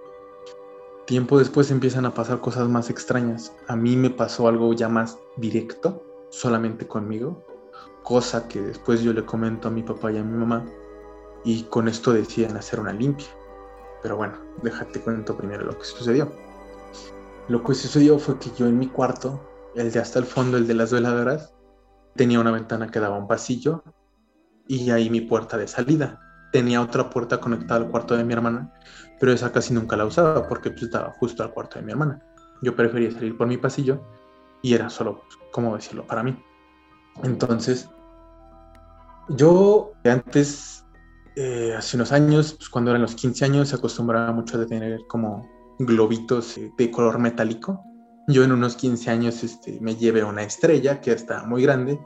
Tiempo 1.05 1.39
después 1.39 1.71
empiezan 1.71 2.05
a 2.05 2.13
pasar 2.13 2.41
cosas 2.41 2.67
más 2.67 2.89
extrañas. 2.89 3.55
A 3.67 3.75
mí 3.75 3.95
me 3.95 4.09
pasó 4.09 4.47
algo 4.47 4.73
ya 4.73 4.89
más 4.89 5.17
directo, 5.38 6.03
solamente 6.30 6.88
conmigo, 6.88 7.45
cosa 8.03 8.47
que 8.47 8.61
después 8.61 9.01
yo 9.01 9.13
le 9.13 9.25
comento 9.25 9.67
a 9.67 9.71
mi 9.71 9.84
papá 9.84 10.11
y 10.11 10.17
a 10.17 10.23
mi 10.23 10.38
mamá 10.38 10.65
y 11.43 11.63
con 11.63 11.88
esto 11.88 12.13
deciden 12.13 12.57
hacer 12.57 12.80
una 12.80 12.93
limpia. 12.93 13.28
Pero 14.01 14.17
bueno, 14.17 14.38
déjate 14.61 15.01
cuento 15.01 15.36
primero 15.38 15.65
lo 15.65 15.78
que 15.78 15.86
sucedió. 15.86 16.32
Lo 17.47 17.63
que 17.63 17.73
sucedió 17.73 18.19
fue 18.19 18.38
que 18.39 18.51
yo 18.57 18.67
en 18.67 18.78
mi 18.78 18.88
cuarto, 18.88 19.41
el 19.75 19.91
de 19.91 19.99
hasta 19.99 20.19
el 20.19 20.25
fondo, 20.25 20.57
el 20.57 20.67
de 20.67 20.73
las 20.73 20.91
veladoras, 20.91 21.53
tenía 22.15 22.39
una 22.39 22.51
ventana 22.51 22.89
que 22.89 22.99
daba 22.99 23.17
un 23.17 23.28
pasillo 23.28 23.84
y 24.67 24.89
ahí 24.91 25.09
mi 25.09 25.21
puerta 25.21 25.57
de 25.57 25.67
salida. 25.67 26.19
Tenía 26.51 26.82
otra 26.82 27.09
puerta 27.09 27.39
conectada 27.39 27.82
al 27.82 27.89
cuarto 27.89 28.15
de 28.15 28.23
mi 28.23 28.34
hermana, 28.34 28.73
pero 29.19 29.32
esa 29.32 29.51
casi 29.51 29.73
nunca 29.73 29.95
la 29.95 30.05
usaba 30.05 30.47
porque 30.47 30.71
pues, 30.71 30.84
estaba 30.84 31.13
justo 31.19 31.43
al 31.43 31.51
cuarto 31.51 31.80
de 31.80 31.86
mi 31.86 31.91
hermana. 31.91 32.21
Yo 32.61 32.75
prefería 32.75 33.11
salir 33.11 33.38
por 33.38 33.47
mi 33.47 33.57
pasillo 33.57 34.01
y 34.61 34.73
era 34.73 34.89
solo, 34.89 35.23
¿cómo 35.51 35.75
decirlo?, 35.75 36.05
para 36.05 36.23
mí. 36.23 36.37
Entonces, 37.23 37.89
yo 39.29 39.91
antes 40.03 40.85
eh, 41.35 41.73
hace 41.77 41.97
unos 41.97 42.11
años, 42.11 42.55
pues, 42.57 42.69
cuando 42.69 42.91
eran 42.91 43.01
los 43.01 43.15
15 43.15 43.45
años, 43.45 43.69
se 43.69 43.75
acostumbraba 43.75 44.31
mucho 44.31 44.59
a 44.59 44.65
tener 44.65 45.05
como 45.07 45.47
globitos 45.79 46.57
eh, 46.57 46.71
de 46.77 46.91
color 46.91 47.19
metálico. 47.19 47.83
Yo 48.27 48.43
en 48.43 48.51
unos 48.51 48.75
15 48.75 49.09
años 49.11 49.43
este, 49.43 49.79
me 49.79 49.95
llevé 49.95 50.23
una 50.23 50.43
estrella 50.43 50.99
que 50.99 51.11
está 51.11 51.45
muy 51.45 51.63
grande 51.63 51.99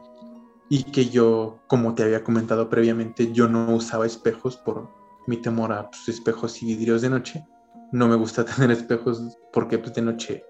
y 0.69 0.83
que 0.83 1.09
yo, 1.09 1.59
como 1.67 1.95
te 1.95 2.03
había 2.03 2.23
comentado 2.23 2.69
previamente, 2.69 3.31
yo 3.31 3.47
no 3.47 3.73
usaba 3.75 4.05
espejos 4.05 4.57
por 4.57 4.89
mi 5.27 5.37
temor 5.37 5.71
a 5.71 5.89
pues, 5.89 6.09
espejos 6.09 6.61
y 6.61 6.65
vidrios 6.65 7.01
de 7.01 7.09
noche. 7.09 7.45
No 7.91 8.07
me 8.07 8.15
gusta 8.15 8.43
tener 8.45 8.71
espejos 8.71 9.37
porque 9.53 9.77
pues, 9.77 9.93
de 9.93 10.01
noche 10.01 10.43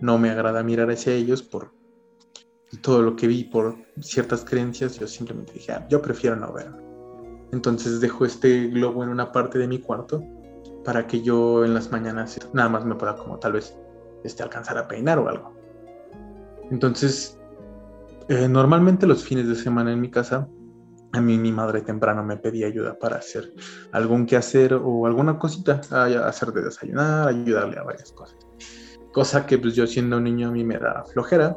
no 0.00 0.18
me 0.18 0.30
agrada 0.30 0.62
mirar 0.62 0.90
hacia 0.90 1.12
ellos 1.12 1.42
por 1.42 1.72
todo 2.82 3.02
lo 3.02 3.16
que 3.16 3.26
vi, 3.26 3.44
por 3.44 3.76
ciertas 4.00 4.44
creencias. 4.44 4.98
Yo 4.98 5.06
simplemente 5.06 5.52
dije, 5.54 5.72
ah, 5.72 5.86
yo 5.88 6.02
prefiero 6.02 6.36
no 6.36 6.52
ver. 6.52 6.70
Entonces 7.52 8.00
dejo 8.00 8.24
este 8.24 8.68
globo 8.68 9.02
en 9.02 9.08
una 9.08 9.32
parte 9.32 9.58
de 9.58 9.68
mi 9.68 9.78
cuarto 9.78 10.22
para 10.84 11.06
que 11.06 11.22
yo 11.22 11.64
en 11.64 11.74
las 11.74 11.90
mañanas 11.90 12.38
nada 12.52 12.68
más 12.68 12.84
me 12.84 12.94
pueda 12.94 13.16
como 13.16 13.38
tal 13.38 13.52
vez 13.52 13.76
este, 14.24 14.42
alcanzar 14.42 14.78
a 14.78 14.88
peinar 14.88 15.18
o 15.18 15.28
algo. 15.28 15.54
Entonces, 16.70 17.38
eh, 18.28 18.48
normalmente 18.48 19.06
los 19.06 19.24
fines 19.24 19.48
de 19.48 19.54
semana 19.54 19.92
en 19.92 20.00
mi 20.00 20.10
casa 20.10 20.48
a 21.12 21.20
mí 21.20 21.38
mi 21.38 21.52
madre 21.52 21.80
temprano 21.80 22.22
me 22.22 22.36
pedía 22.36 22.66
ayuda 22.66 22.98
para 22.98 23.16
hacer 23.16 23.52
algún 23.92 24.26
quehacer 24.26 24.74
o 24.74 25.06
alguna 25.06 25.38
cosita, 25.38 25.80
hacer 26.26 26.52
de 26.52 26.62
desayunar, 26.62 27.28
ayudarle 27.28 27.78
a 27.78 27.82
varias 27.82 28.12
cosas. 28.12 28.47
Cosa 29.12 29.46
que 29.46 29.58
pues 29.58 29.74
yo 29.74 29.86
siendo 29.86 30.20
niño 30.20 30.48
a 30.48 30.50
mí 30.50 30.64
me 30.64 30.78
da 30.78 31.04
flojera 31.12 31.56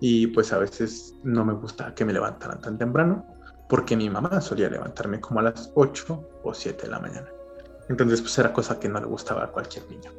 y 0.00 0.26
pues 0.28 0.52
a 0.52 0.58
veces 0.58 1.14
no 1.22 1.44
me 1.44 1.54
gusta 1.54 1.94
que 1.94 2.04
me 2.04 2.12
levantaran 2.12 2.60
tan 2.60 2.78
temprano 2.78 3.26
porque 3.68 3.96
mi 3.96 4.10
mamá 4.10 4.40
solía 4.40 4.68
levantarme 4.68 5.20
como 5.20 5.40
a 5.40 5.44
las 5.44 5.72
8 5.74 6.28
o 6.42 6.54
7 6.54 6.82
de 6.82 6.88
la 6.88 7.00
mañana. 7.00 7.28
Entonces 7.88 8.20
pues 8.20 8.38
era 8.38 8.52
cosa 8.52 8.78
que 8.78 8.88
no 8.88 9.00
le 9.00 9.06
gustaba 9.06 9.44
a 9.44 9.48
cualquier 9.48 9.88
niño. 9.88 10.10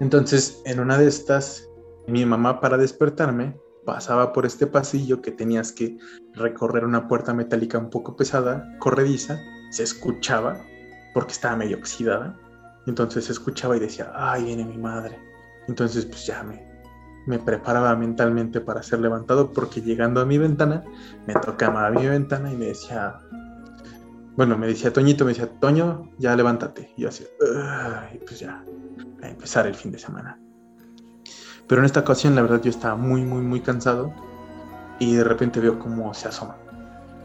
Entonces 0.00 0.60
en 0.64 0.80
una 0.80 0.98
de 0.98 1.08
estas 1.08 1.68
mi 2.06 2.26
mamá 2.26 2.60
para 2.60 2.76
despertarme 2.76 3.56
pasaba 3.84 4.32
por 4.32 4.46
este 4.46 4.66
pasillo 4.66 5.22
que 5.22 5.30
tenías 5.30 5.72
que 5.72 5.96
recorrer 6.34 6.84
una 6.84 7.08
puerta 7.08 7.32
metálica 7.32 7.78
un 7.78 7.90
poco 7.90 8.16
pesada, 8.16 8.76
corrediza, 8.78 9.40
se 9.70 9.82
escuchaba 9.82 10.60
porque 11.14 11.32
estaba 11.32 11.56
medio 11.56 11.78
oxidada. 11.78 12.38
Entonces 12.86 13.26
se 13.26 13.32
escuchaba 13.32 13.76
y 13.76 13.80
decía, 13.80 14.10
ay, 14.14 14.44
viene 14.44 14.64
mi 14.64 14.78
madre. 14.78 15.18
Entonces 15.68 16.06
pues 16.06 16.26
ya 16.26 16.42
me, 16.42 17.38
preparaba 17.38 17.94
mentalmente 17.96 18.60
para 18.60 18.82
ser 18.82 19.00
levantado 19.00 19.52
porque 19.52 19.80
llegando 19.80 20.20
a 20.20 20.24
mi 20.24 20.38
ventana, 20.38 20.84
me 21.26 21.34
tocaba 21.34 21.86
a 21.86 21.90
mi 21.90 22.06
ventana 22.06 22.52
y 22.52 22.56
me 22.56 22.66
decía, 22.66 23.20
bueno, 24.36 24.56
me 24.56 24.66
decía 24.66 24.92
Toñito, 24.92 25.24
me 25.24 25.32
decía, 25.32 25.48
Toño, 25.60 26.10
ya 26.18 26.34
levántate. 26.34 26.92
Y 26.96 27.02
yo 27.02 27.08
así, 27.08 27.24
y 28.14 28.18
pues 28.18 28.40
ya, 28.40 28.64
a 29.22 29.28
empezar 29.28 29.66
el 29.66 29.74
fin 29.74 29.92
de 29.92 29.98
semana. 29.98 30.38
Pero 31.68 31.80
en 31.80 31.84
esta 31.86 32.00
ocasión, 32.00 32.34
la 32.34 32.42
verdad, 32.42 32.60
yo 32.62 32.70
estaba 32.70 32.96
muy, 32.96 33.22
muy, 33.24 33.42
muy 33.42 33.60
cansado 33.60 34.12
y 34.98 35.14
de 35.14 35.24
repente 35.24 35.60
veo 35.60 35.78
cómo 35.78 36.12
se 36.14 36.28
asoma. 36.28 36.56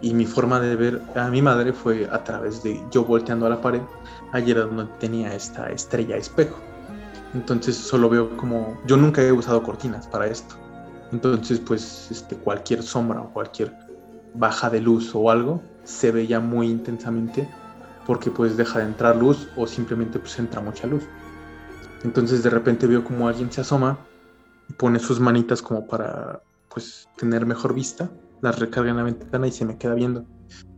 Y 0.02 0.14
mi 0.14 0.26
forma 0.26 0.60
de 0.60 0.76
ver 0.76 1.02
a 1.16 1.30
mi 1.30 1.42
madre 1.42 1.74
fue 1.74 2.08
a 2.12 2.24
través 2.24 2.62
de 2.62 2.84
yo 2.92 3.04
volteando 3.04 3.48
a 3.48 3.50
la 3.50 3.62
pared, 3.62 3.82
ayer 4.32 4.58
donde 4.58 4.86
tenía 5.00 5.34
esta 5.34 5.68
estrella 5.70 6.18
espejo. 6.18 6.58
Entonces 7.34 7.76
solo 7.76 8.10
veo 8.10 8.36
como 8.38 8.80
yo 8.86 8.98
nunca 8.98 9.22
he 9.22 9.32
usado 9.32 9.64
cortinas 9.64 10.08
para 10.08 10.28
esto. 10.28 10.56
Entonces 11.12 11.60
pues 11.60 12.10
este, 12.12 12.36
cualquier 12.36 12.84
sombra 12.84 13.22
o 13.22 13.34
cualquier 13.34 13.74
baja 14.34 14.70
de 14.70 14.82
luz 14.82 15.12
o 15.14 15.30
algo 15.30 15.62
se 15.84 16.12
veía 16.12 16.40
muy 16.40 16.70
intensamente 16.70 17.50
porque 18.06 18.32
pues 18.32 18.56
deja 18.58 18.80
de 18.80 18.86
entrar 18.86 19.16
luz 19.16 19.48
o 19.56 19.68
simplemente 19.68 20.20
pues 20.20 20.38
entra 20.40 20.62
mucha 20.62 20.88
luz. 20.88 21.04
Entonces 22.04 22.44
de 22.44 22.50
repente 22.50 22.88
veo 22.88 23.04
como 23.04 23.28
alguien 23.28 23.52
se 23.52 23.62
asoma 23.62 24.00
pone 24.76 25.00
sus 25.00 25.20
manitas 25.20 25.62
como 25.62 25.88
para 25.88 26.42
pues 26.74 27.08
tener 27.18 27.46
mejor 27.46 27.74
vista, 27.74 28.12
las 28.42 28.60
recarga 28.60 28.92
en 28.92 28.98
la 28.98 29.04
ventana 29.04 29.48
y 29.48 29.52
se 29.52 29.66
me 29.66 29.78
queda 29.78 29.94
viendo. 29.94 30.26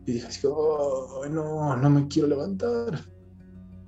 Y 0.06 0.14
dije 0.14 0.28
así, 0.28 0.48
oh, 0.50 1.26
no, 1.30 1.76
no 1.76 1.90
me 1.90 2.08
quiero 2.08 2.28
levantar. 2.28 3.00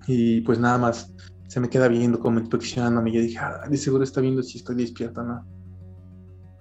Y 0.08 0.42
pues 0.42 0.60
nada 0.60 0.78
más 0.78 1.14
se 1.52 1.60
me 1.60 1.70
queda 1.70 1.90
viendo 1.90 2.18
como 2.18 2.40
inspeccionándome. 2.40 3.10
Y 3.10 3.14
yo 3.14 3.22
dije, 3.22 3.40
ah, 3.40 3.68
de 3.70 3.76
seguro 3.76 4.06
está 4.06 4.22
viendo 4.22 4.42
si 4.42 4.60
estoy 4.60 4.76
despierta 4.76 5.20
o 5.20 5.26
no. 5.26 5.46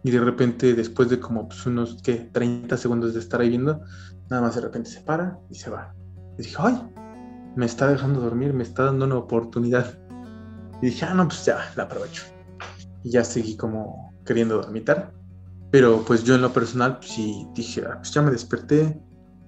Y 0.02 0.10
de 0.10 0.18
repente, 0.18 0.74
después 0.74 1.08
de 1.08 1.20
como 1.20 1.46
pues, 1.46 1.64
unos, 1.64 2.02
¿qué? 2.02 2.28
30 2.32 2.76
segundos 2.76 3.14
de 3.14 3.20
estar 3.20 3.40
ahí 3.40 3.50
viendo, 3.50 3.80
nada 4.28 4.42
más 4.42 4.56
de 4.56 4.62
repente 4.62 4.90
se 4.90 5.00
para 5.02 5.38
y 5.48 5.54
se 5.54 5.70
va. 5.70 5.94
Y 6.36 6.42
dije, 6.42 6.56
ay, 6.58 6.82
me 7.54 7.66
está 7.66 7.86
dejando 7.86 8.20
dormir, 8.20 8.52
me 8.52 8.64
está 8.64 8.86
dando 8.86 9.04
una 9.04 9.18
oportunidad. 9.18 9.96
Y 10.82 10.86
dije, 10.86 11.04
ah, 11.04 11.14
no, 11.14 11.28
pues 11.28 11.44
ya, 11.44 11.70
la 11.76 11.84
aprovecho 11.84 12.24
y 13.04 13.10
ya 13.10 13.22
seguí 13.22 13.56
como 13.56 14.12
queriendo 14.26 14.56
dormitar. 14.56 15.12
Pero 15.70 16.04
pues 16.04 16.24
yo 16.24 16.34
en 16.34 16.42
lo 16.42 16.52
personal, 16.52 16.98
pues 16.98 17.12
sí 17.12 17.46
dije, 17.54 17.84
ah, 17.86 17.98
pues 17.98 18.10
ya 18.10 18.22
me 18.22 18.32
desperté. 18.32 19.00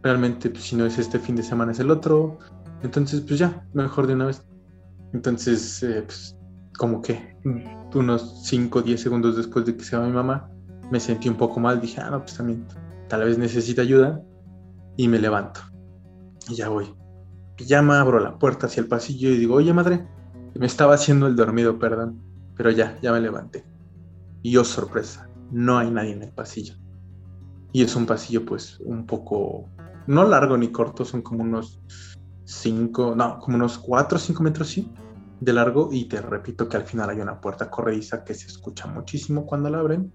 Realmente, 0.05 0.51
pues 0.51 0.63
si 0.63 0.77
no 0.77 0.87
es 0.87 0.99
este 0.99 1.19
fin 1.19 1.35
de 1.35 1.43
semana 1.43 1.73
es 1.73 1.81
el 1.81 1.91
otro. 1.91 2.39
Entonces, 2.85 3.23
pues 3.23 3.41
ya, 3.41 3.67
mejor 3.73 4.07
de 4.07 4.15
una 4.15 4.27
vez. 4.27 4.45
Entonces, 5.13 5.83
eh, 5.83 6.03
pues 6.07 6.37
como 6.79 7.03
que 7.03 7.37
unos 7.95 8.47
5 8.47 8.79
o 8.79 8.83
10 8.83 9.01
segundos 9.01 9.37
después 9.37 9.65
de 9.67 9.77
que 9.77 9.85
se 9.85 9.97
va 9.97 10.07
mi 10.07 10.13
mamá, 10.13 10.51
me 10.91 11.01
sentí 11.01 11.29
un 11.29 11.37
poco 11.37 11.61
mal. 11.61 11.81
Dije, 11.81 12.01
ah, 12.01 12.11
no, 12.11 12.21
pues 12.21 12.37
también 12.37 12.67
tal 13.09 13.25
vez 13.25 13.39
necesita 13.39 13.83
ayuda. 13.83 14.23
Y 14.97 15.09
me 15.09 15.19
levanto. 15.19 15.61
Y 16.49 16.55
ya 16.57 16.69
voy. 16.69 16.95
Pijama, 17.57 18.01
abro 18.01 18.21
la 18.21 18.39
puerta 18.39 18.67
hacia 18.67 18.81
el 18.81 18.89
pasillo 18.89 19.31
y 19.31 19.39
digo, 19.39 19.55
oye 19.55 19.73
madre, 19.73 20.07
me 20.55 20.67
estaba 20.67 20.95
haciendo 20.95 21.27
el 21.27 21.37
dormido, 21.37 21.79
perdón. 21.79 22.23
Pero 22.57 22.71
ya, 22.71 22.99
ya 23.01 23.13
me 23.13 23.21
levanté. 23.21 23.65
Y 24.43 24.57
oh 24.57 24.65
sorpresa, 24.65 25.29
no 25.51 25.79
hay 25.79 25.91
nadie 25.91 26.13
en 26.13 26.23
el 26.23 26.33
pasillo. 26.33 26.75
Y 27.73 27.83
es 27.83 27.97
un 27.97 28.07
pasillo 28.07 28.45
pues 28.45 28.79
un 28.81 29.07
poco, 29.07 29.69
no 30.07 30.25
largo 30.25 30.57
ni 30.59 30.69
corto, 30.69 31.05
son 31.05 31.23
como 31.23 31.43
unos 31.43 31.81
5, 32.45 33.15
no, 33.17 33.39
como 33.39 33.57
unos 33.57 33.79
4 33.79 34.17
o 34.17 34.21
5 34.21 34.43
metros, 34.43 34.69
sí, 34.69 34.91
de 35.45 35.53
largo. 35.53 35.89
Y 35.93 36.07
te 36.07 36.21
repito 36.21 36.69
que 36.69 36.77
al 36.77 36.85
final 36.85 37.11
hay 37.11 37.21
una 37.21 37.41
puerta 37.41 37.71
corrediza 37.71 38.25
que 38.25 38.35
se 38.35 38.47
escucha 38.47 38.87
muchísimo 38.87 39.47
cuando 39.47 39.71
la 39.71 39.79
abren. 39.79 40.13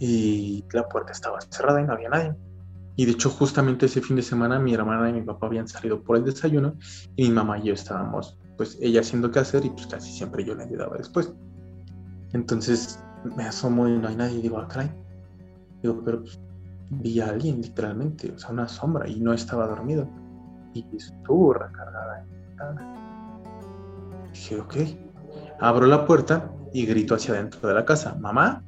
Y 0.00 0.64
la 0.72 0.88
puerta 0.88 1.12
estaba 1.12 1.40
cerrada 1.40 1.80
y 1.80 1.84
no 1.84 1.92
había 1.92 2.08
nadie. 2.08 2.34
Y 2.96 3.06
de 3.06 3.12
hecho, 3.12 3.30
justamente 3.30 3.86
ese 3.86 4.00
fin 4.00 4.16
de 4.16 4.22
semana 4.22 4.58
mi 4.58 4.72
hermana 4.72 5.10
y 5.10 5.14
mi 5.14 5.22
papá 5.22 5.46
habían 5.46 5.66
salido 5.66 6.02
por 6.02 6.16
el 6.16 6.24
desayuno 6.24 6.74
y 7.16 7.24
mi 7.24 7.30
mamá 7.30 7.58
y 7.58 7.64
yo 7.64 7.74
estábamos 7.74 8.38
pues 8.56 8.78
ella 8.80 9.00
haciendo 9.00 9.32
qué 9.32 9.40
hacer 9.40 9.64
y 9.64 9.70
pues 9.70 9.88
casi 9.88 10.12
siempre 10.12 10.44
yo 10.44 10.54
le 10.54 10.64
ayudaba 10.64 10.96
después. 10.96 11.32
Entonces 12.32 13.02
me 13.36 13.44
asomo 13.44 13.88
y 13.88 13.98
no 13.98 14.08
hay 14.08 14.16
nadie 14.16 14.38
y 14.38 14.42
digo, 14.42 14.58
ah, 14.58 14.68
caray. 14.68 14.92
Digo, 15.82 16.02
pero 16.04 16.20
pues, 16.20 16.38
vi 16.90 17.20
a 17.20 17.30
alguien 17.30 17.60
literalmente, 17.60 18.30
o 18.30 18.38
sea, 18.38 18.50
una 18.50 18.68
sombra 18.68 19.08
y 19.08 19.20
no 19.20 19.32
estaba 19.32 19.66
dormido. 19.66 20.08
Y 20.72 20.84
estuvo 20.96 21.54
recargada 21.54 22.24
Dije, 24.34 24.60
ok. 24.60 24.74
Abro 25.60 25.86
la 25.86 26.04
puerta 26.04 26.50
y 26.72 26.84
grito 26.86 27.14
hacia 27.14 27.34
adentro 27.34 27.66
de 27.68 27.74
la 27.74 27.84
casa, 27.84 28.16
mamá. 28.20 28.64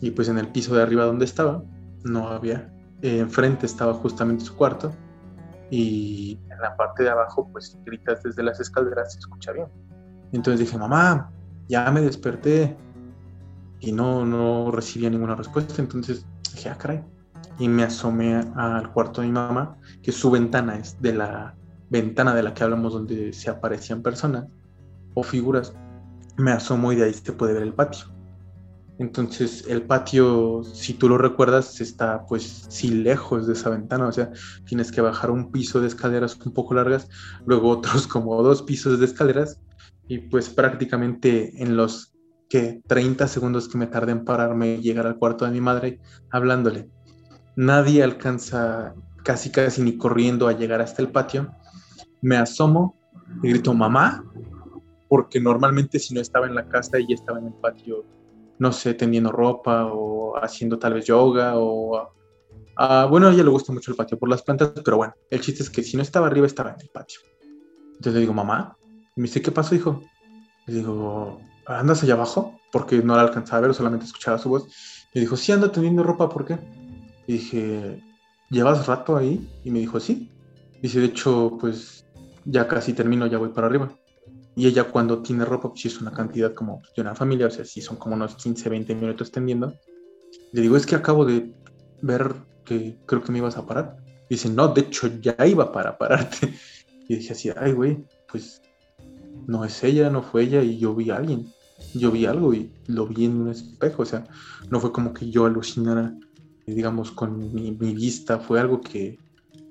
Y 0.00 0.10
pues 0.10 0.28
en 0.28 0.38
el 0.38 0.48
piso 0.48 0.74
de 0.74 0.82
arriba 0.82 1.04
donde 1.04 1.26
estaba, 1.26 1.62
no 2.04 2.28
había. 2.28 2.72
enfrente 3.02 3.66
estaba 3.66 3.94
justamente 3.94 4.44
su 4.44 4.56
cuarto 4.56 4.92
y 5.70 6.40
en 6.50 6.58
la 6.60 6.74
parte 6.76 7.02
de 7.02 7.10
abajo, 7.10 7.48
pues 7.52 7.78
gritas 7.84 8.22
desde 8.22 8.42
las 8.42 8.58
escaleras, 8.60 9.12
se 9.12 9.18
escucha 9.18 9.52
bien. 9.52 9.68
Entonces 10.32 10.60
dije, 10.60 10.78
mamá, 10.78 11.30
ya 11.68 11.90
me 11.90 12.00
desperté 12.00 12.76
y 13.80 13.92
no, 13.92 14.24
no 14.24 14.70
recibía 14.70 15.10
ninguna 15.10 15.34
respuesta. 15.34 15.82
Entonces 15.82 16.24
dije, 16.54 16.70
ah, 16.70 16.78
caray. 16.78 17.04
Y 17.58 17.68
me 17.68 17.82
asomé 17.82 18.36
al 18.56 18.90
cuarto 18.92 19.20
de 19.20 19.26
mi 19.26 19.34
mamá, 19.34 19.76
que 20.02 20.12
su 20.12 20.30
ventana 20.30 20.76
es 20.76 21.00
de 21.02 21.12
la 21.12 21.54
ventana 21.90 22.34
de 22.34 22.42
la 22.42 22.54
que 22.54 22.64
hablamos 22.64 22.94
donde 22.94 23.32
se 23.32 23.50
aparecían 23.50 24.02
personas 24.02 24.46
o 25.20 25.22
figuras. 25.22 25.74
Me 26.36 26.52
asomo 26.52 26.92
y 26.92 26.96
de 26.96 27.04
ahí 27.04 27.14
se 27.14 27.32
puede 27.32 27.54
ver 27.54 27.62
el 27.62 27.74
patio. 27.74 28.06
Entonces 28.98 29.64
el 29.68 29.82
patio, 29.82 30.62
si 30.64 30.92
tú 30.94 31.08
lo 31.08 31.18
recuerdas, 31.18 31.80
está 31.80 32.26
pues 32.26 32.66
sí 32.68 32.88
lejos 32.90 33.46
de 33.46 33.52
esa 33.52 33.70
ventana, 33.70 34.08
o 34.08 34.12
sea, 34.12 34.30
tienes 34.66 34.90
que 34.90 35.00
bajar 35.00 35.30
un 35.30 35.52
piso 35.52 35.80
de 35.80 35.86
escaleras 35.86 36.36
un 36.44 36.52
poco 36.52 36.74
largas, 36.74 37.08
luego 37.46 37.68
otros 37.78 38.08
como 38.08 38.42
dos 38.42 38.62
pisos 38.62 38.98
de 38.98 39.06
escaleras 39.06 39.60
y 40.08 40.18
pues 40.18 40.48
prácticamente 40.48 41.62
en 41.62 41.76
los 41.76 42.12
que 42.48 42.80
30 42.86 43.28
segundos 43.28 43.68
que 43.68 43.78
me 43.78 43.86
tardé 43.86 44.12
en 44.12 44.24
pararme 44.24 44.74
y 44.74 44.82
llegar 44.82 45.06
al 45.06 45.18
cuarto 45.18 45.44
de 45.44 45.52
mi 45.52 45.60
madre 45.60 46.00
hablándole. 46.30 46.88
Nadie 47.54 48.02
alcanza 48.02 48.94
casi 49.22 49.50
casi 49.50 49.82
ni 49.82 49.96
corriendo 49.96 50.48
a 50.48 50.52
llegar 50.52 50.80
hasta 50.80 51.02
el 51.02 51.10
patio. 51.10 51.52
Me 52.20 52.36
asomo 52.36 52.96
y 53.42 53.50
grito 53.50 53.74
mamá, 53.74 54.24
porque 55.08 55.40
normalmente 55.40 55.98
si 55.98 56.14
no 56.14 56.20
estaba 56.20 56.46
en 56.46 56.54
la 56.54 56.68
casa 56.68 56.98
ella 56.98 57.14
estaba 57.14 57.38
en 57.38 57.46
el 57.46 57.54
patio 57.54 58.04
no 58.58 58.72
sé, 58.72 58.94
tendiendo 58.94 59.30
ropa 59.32 59.86
o 59.92 60.36
haciendo 60.36 60.78
tal 60.78 60.94
vez 60.94 61.06
yoga 61.06 61.52
o... 61.56 62.12
bueno, 63.08 63.28
a 63.28 63.32
ella 63.32 63.44
le 63.44 63.50
gusta 63.50 63.72
mucho 63.72 63.90
el 63.90 63.96
patio 63.96 64.18
por 64.18 64.28
las 64.28 64.42
plantas, 64.42 64.72
pero 64.84 64.96
bueno, 64.96 65.14
el 65.30 65.40
chiste 65.40 65.62
es 65.62 65.70
que 65.70 65.82
si 65.82 65.96
no 65.96 66.02
estaba 66.02 66.26
arriba, 66.26 66.46
estaba 66.46 66.70
en 66.70 66.80
el 66.80 66.88
patio. 66.88 67.20
Entonces 67.86 68.14
le 68.14 68.20
digo, 68.20 68.34
mamá, 68.34 68.76
y 69.16 69.20
me 69.20 69.26
dice, 69.26 69.42
¿qué 69.42 69.50
pasó, 69.50 69.74
hijo? 69.74 70.02
Le 70.66 70.74
digo, 70.74 71.40
¿andas 71.66 72.02
allá 72.02 72.14
abajo? 72.14 72.58
Porque 72.70 72.98
no 72.98 73.16
la 73.16 73.22
alcanzaba 73.22 73.58
a 73.58 73.60
ver, 73.62 73.74
solamente 73.74 74.06
escuchaba 74.06 74.38
su 74.38 74.48
voz. 74.48 74.68
Y 75.14 75.20
dijo, 75.20 75.36
sí, 75.36 75.52
ando 75.52 75.70
teniendo 75.70 76.02
ropa, 76.02 76.28
¿por 76.28 76.44
qué? 76.44 76.58
Y 77.26 77.34
dije, 77.34 78.02
¿llevas 78.50 78.86
rato 78.86 79.16
ahí? 79.16 79.48
Y 79.64 79.70
me 79.70 79.78
dijo, 79.78 79.98
sí. 80.00 80.30
Dice, 80.82 81.00
de 81.00 81.06
hecho, 81.06 81.56
pues 81.60 82.06
ya 82.44 82.68
casi 82.68 82.92
termino, 82.92 83.26
ya 83.26 83.38
voy 83.38 83.48
para 83.48 83.66
arriba. 83.66 83.90
Y 84.58 84.66
ella 84.66 84.90
cuando 84.90 85.22
tiene 85.22 85.44
ropa, 85.44 85.68
pues 85.68 85.82
sí 85.82 85.86
es 85.86 86.00
una 86.00 86.10
cantidad 86.10 86.52
como 86.52 86.82
de 86.96 87.02
una 87.02 87.14
familia, 87.14 87.46
o 87.46 87.50
sea, 87.50 87.64
sí 87.64 87.80
son 87.80 87.96
como 87.96 88.16
unos 88.16 88.34
15, 88.34 88.68
20 88.68 88.92
minutos 88.96 89.30
tendiendo. 89.30 89.72
Le 90.50 90.62
digo, 90.62 90.76
es 90.76 90.84
que 90.84 90.96
acabo 90.96 91.24
de 91.24 91.54
ver 92.02 92.34
que 92.64 92.98
creo 93.06 93.22
que 93.22 93.30
me 93.30 93.38
ibas 93.38 93.56
a 93.56 93.64
parar. 93.64 93.96
Dice, 94.28 94.48
no, 94.48 94.66
de 94.66 94.80
hecho 94.80 95.06
ya 95.20 95.36
iba 95.46 95.70
para 95.70 95.96
pararte. 95.96 96.52
Y 97.10 97.16
dije 97.16 97.32
así, 97.32 97.50
ay, 97.56 97.72
güey, 97.72 98.04
pues 98.30 98.60
no 99.46 99.64
es 99.64 99.82
ella, 99.82 100.10
no 100.10 100.22
fue 100.22 100.42
ella 100.42 100.62
y 100.62 100.76
yo 100.76 100.94
vi 100.94 101.10
a 101.10 101.16
alguien. 101.16 101.50
Yo 101.94 102.10
vi 102.10 102.26
algo 102.26 102.52
y 102.52 102.70
lo 102.86 103.06
vi 103.06 103.26
en 103.26 103.40
un 103.40 103.48
espejo, 103.48 104.02
o 104.02 104.04
sea, 104.04 104.26
no 104.68 104.80
fue 104.80 104.92
como 104.92 105.14
que 105.14 105.30
yo 105.30 105.46
alucinara, 105.46 106.14
digamos, 106.66 107.12
con 107.12 107.54
mi, 107.54 107.70
vista, 107.70 108.40
fue 108.40 108.60
algo 108.60 108.82
que 108.82 109.18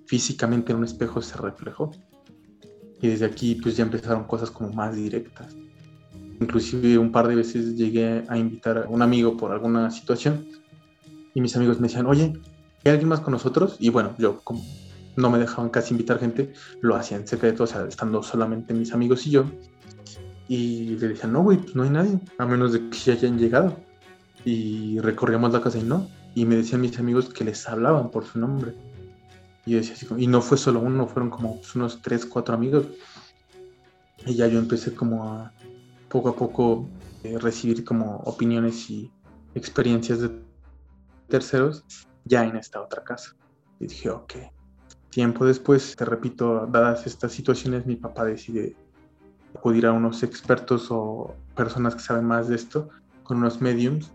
físicamente 0.07 0.71
en 0.71 0.79
un 0.79 0.85
espejo 0.85 1.21
se 1.21 1.37
reflejó. 1.37 1.91
Y 3.01 3.07
desde 3.07 3.25
aquí 3.25 3.55
pues 3.55 3.77
ya 3.77 3.83
empezaron 3.83 4.23
cosas 4.25 4.51
como 4.51 4.71
más 4.71 4.95
directas. 4.95 5.55
Inclusive 6.39 6.97
un 6.97 7.11
par 7.11 7.27
de 7.27 7.35
veces 7.35 7.75
llegué 7.75 8.23
a 8.27 8.37
invitar 8.37 8.77
a 8.77 8.89
un 8.89 9.01
amigo 9.01 9.37
por 9.37 9.51
alguna 9.51 9.89
situación 9.91 10.45
y 11.37 11.41
mis 11.41 11.55
amigos 11.55 11.79
me 11.79 11.87
decían, 11.87 12.07
oye, 12.07 12.33
¿hay 12.83 12.91
alguien 12.91 13.09
más 13.09 13.19
con 13.19 13.31
nosotros? 13.31 13.75
Y 13.79 13.89
bueno, 13.89 14.15
yo 14.17 14.39
como 14.43 14.63
no 15.17 15.29
me 15.29 15.37
dejaban 15.37 15.69
casi 15.69 15.93
invitar 15.93 16.19
gente, 16.19 16.53
lo 16.81 16.95
hacía 16.95 17.17
en 17.17 17.27
secreto, 17.27 17.65
o 17.65 17.67
sea, 17.67 17.85
estando 17.87 18.23
solamente 18.23 18.73
mis 18.73 18.91
amigos 18.91 19.27
y 19.27 19.31
yo. 19.31 19.45
Y 20.47 20.95
le 20.97 21.09
decían, 21.09 21.33
no, 21.33 21.43
güey, 21.43 21.57
pues 21.59 21.75
no 21.75 21.83
hay 21.83 21.91
nadie, 21.91 22.19
a 22.39 22.45
menos 22.47 22.73
de 22.73 22.89
que 22.89 22.97
ya 22.97 23.13
hayan 23.13 23.37
llegado. 23.37 23.75
Y 24.45 24.99
recorríamos 24.99 25.53
la 25.53 25.61
casa 25.61 25.77
y 25.77 25.83
no. 25.83 26.07
Y 26.33 26.45
me 26.45 26.55
decían 26.55 26.81
mis 26.81 26.97
amigos 26.97 27.29
que 27.29 27.43
les 27.43 27.67
hablaban 27.67 28.09
por 28.09 28.25
su 28.25 28.39
nombre. 28.39 28.73
Y 29.67 29.75
decía 29.75 29.95
y 30.17 30.25
no 30.25 30.41
fue 30.41 30.57
solo 30.57 30.79
uno, 30.79 31.07
fueron 31.07 31.29
como 31.29 31.61
unos 31.75 32.01
tres, 32.01 32.25
cuatro 32.25 32.55
amigos. 32.55 32.87
Y 34.25 34.33
ya 34.35 34.47
yo 34.47 34.57
empecé 34.57 34.95
como 34.95 35.23
a 35.25 35.53
poco 36.09 36.29
a 36.29 36.35
poco 36.35 36.89
eh, 37.23 37.37
recibir 37.37 37.83
como 37.83 38.17
opiniones 38.25 38.89
y 38.89 39.11
experiencias 39.53 40.21
de 40.21 40.31
terceros 41.27 41.83
ya 42.25 42.43
en 42.43 42.55
esta 42.55 42.81
otra 42.81 43.03
casa. 43.03 43.35
Y 43.79 43.87
dije, 43.87 44.09
ok, 44.09 44.33
Tiempo 45.17 45.45
después, 45.45 45.95
te 45.95 46.05
repito, 46.05 46.67
dadas 46.67 47.07
estas 47.07 47.31
situaciones, 47.31 47.87
mi 47.87 47.95
papá 47.95 48.25
decide 48.25 48.75
acudir 49.55 49.87
a 49.87 49.91
unos 49.91 50.21
expertos 50.21 50.89
o 50.91 51.33
personas 51.55 51.95
que 51.95 52.01
saben 52.01 52.25
más 52.25 52.49
de 52.49 52.55
esto, 52.55 52.89
con 53.23 53.37
unos 53.37 53.61
mediums 53.61 54.11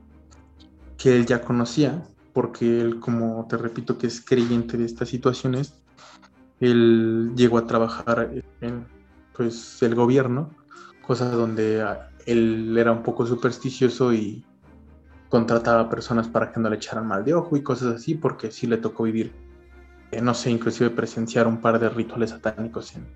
que 0.97 1.17
él 1.17 1.27
ya 1.27 1.41
conocía, 1.41 2.03
porque 2.33 2.81
él, 2.81 3.01
como 3.01 3.47
te 3.49 3.57
repito, 3.57 3.99
que 3.99 4.07
es 4.07 4.21
creyente 4.21 4.77
de 4.77 4.85
estas 4.85 5.09
situaciones, 5.09 5.75
él 6.61 7.33
llegó 7.37 7.59
a 7.59 7.67
trabajar 7.67 8.31
en 8.61 8.87
pues, 9.37 9.83
el 9.83 9.95
gobierno, 9.95 10.51
cosa 11.07 11.31
donde 11.31 11.85
él 12.27 12.77
era 12.79 12.93
un 12.93 13.03
poco 13.03 13.27
supersticioso 13.27 14.13
y 14.13 14.45
contrataba 15.29 15.89
personas 15.89 16.29
para 16.29 16.53
que 16.53 16.61
no 16.61 16.69
le 16.69 16.77
echaran 16.77 17.07
mal 17.07 17.25
de 17.25 17.35
ojo 17.35 17.57
y 17.57 17.63
cosas 17.63 17.97
así, 17.97 18.15
porque 18.15 18.51
sí 18.51 18.67
le 18.67 18.77
tocó 18.77 19.05
vivir 19.05 19.33
no 20.21 20.35
sé, 20.35 20.51
inclusive 20.51 20.91
presenciar 20.91 21.47
un 21.47 21.61
par 21.61 21.79
de 21.79 21.89
rituales 21.89 22.31
satánicos 22.31 22.95
en, 22.95 23.07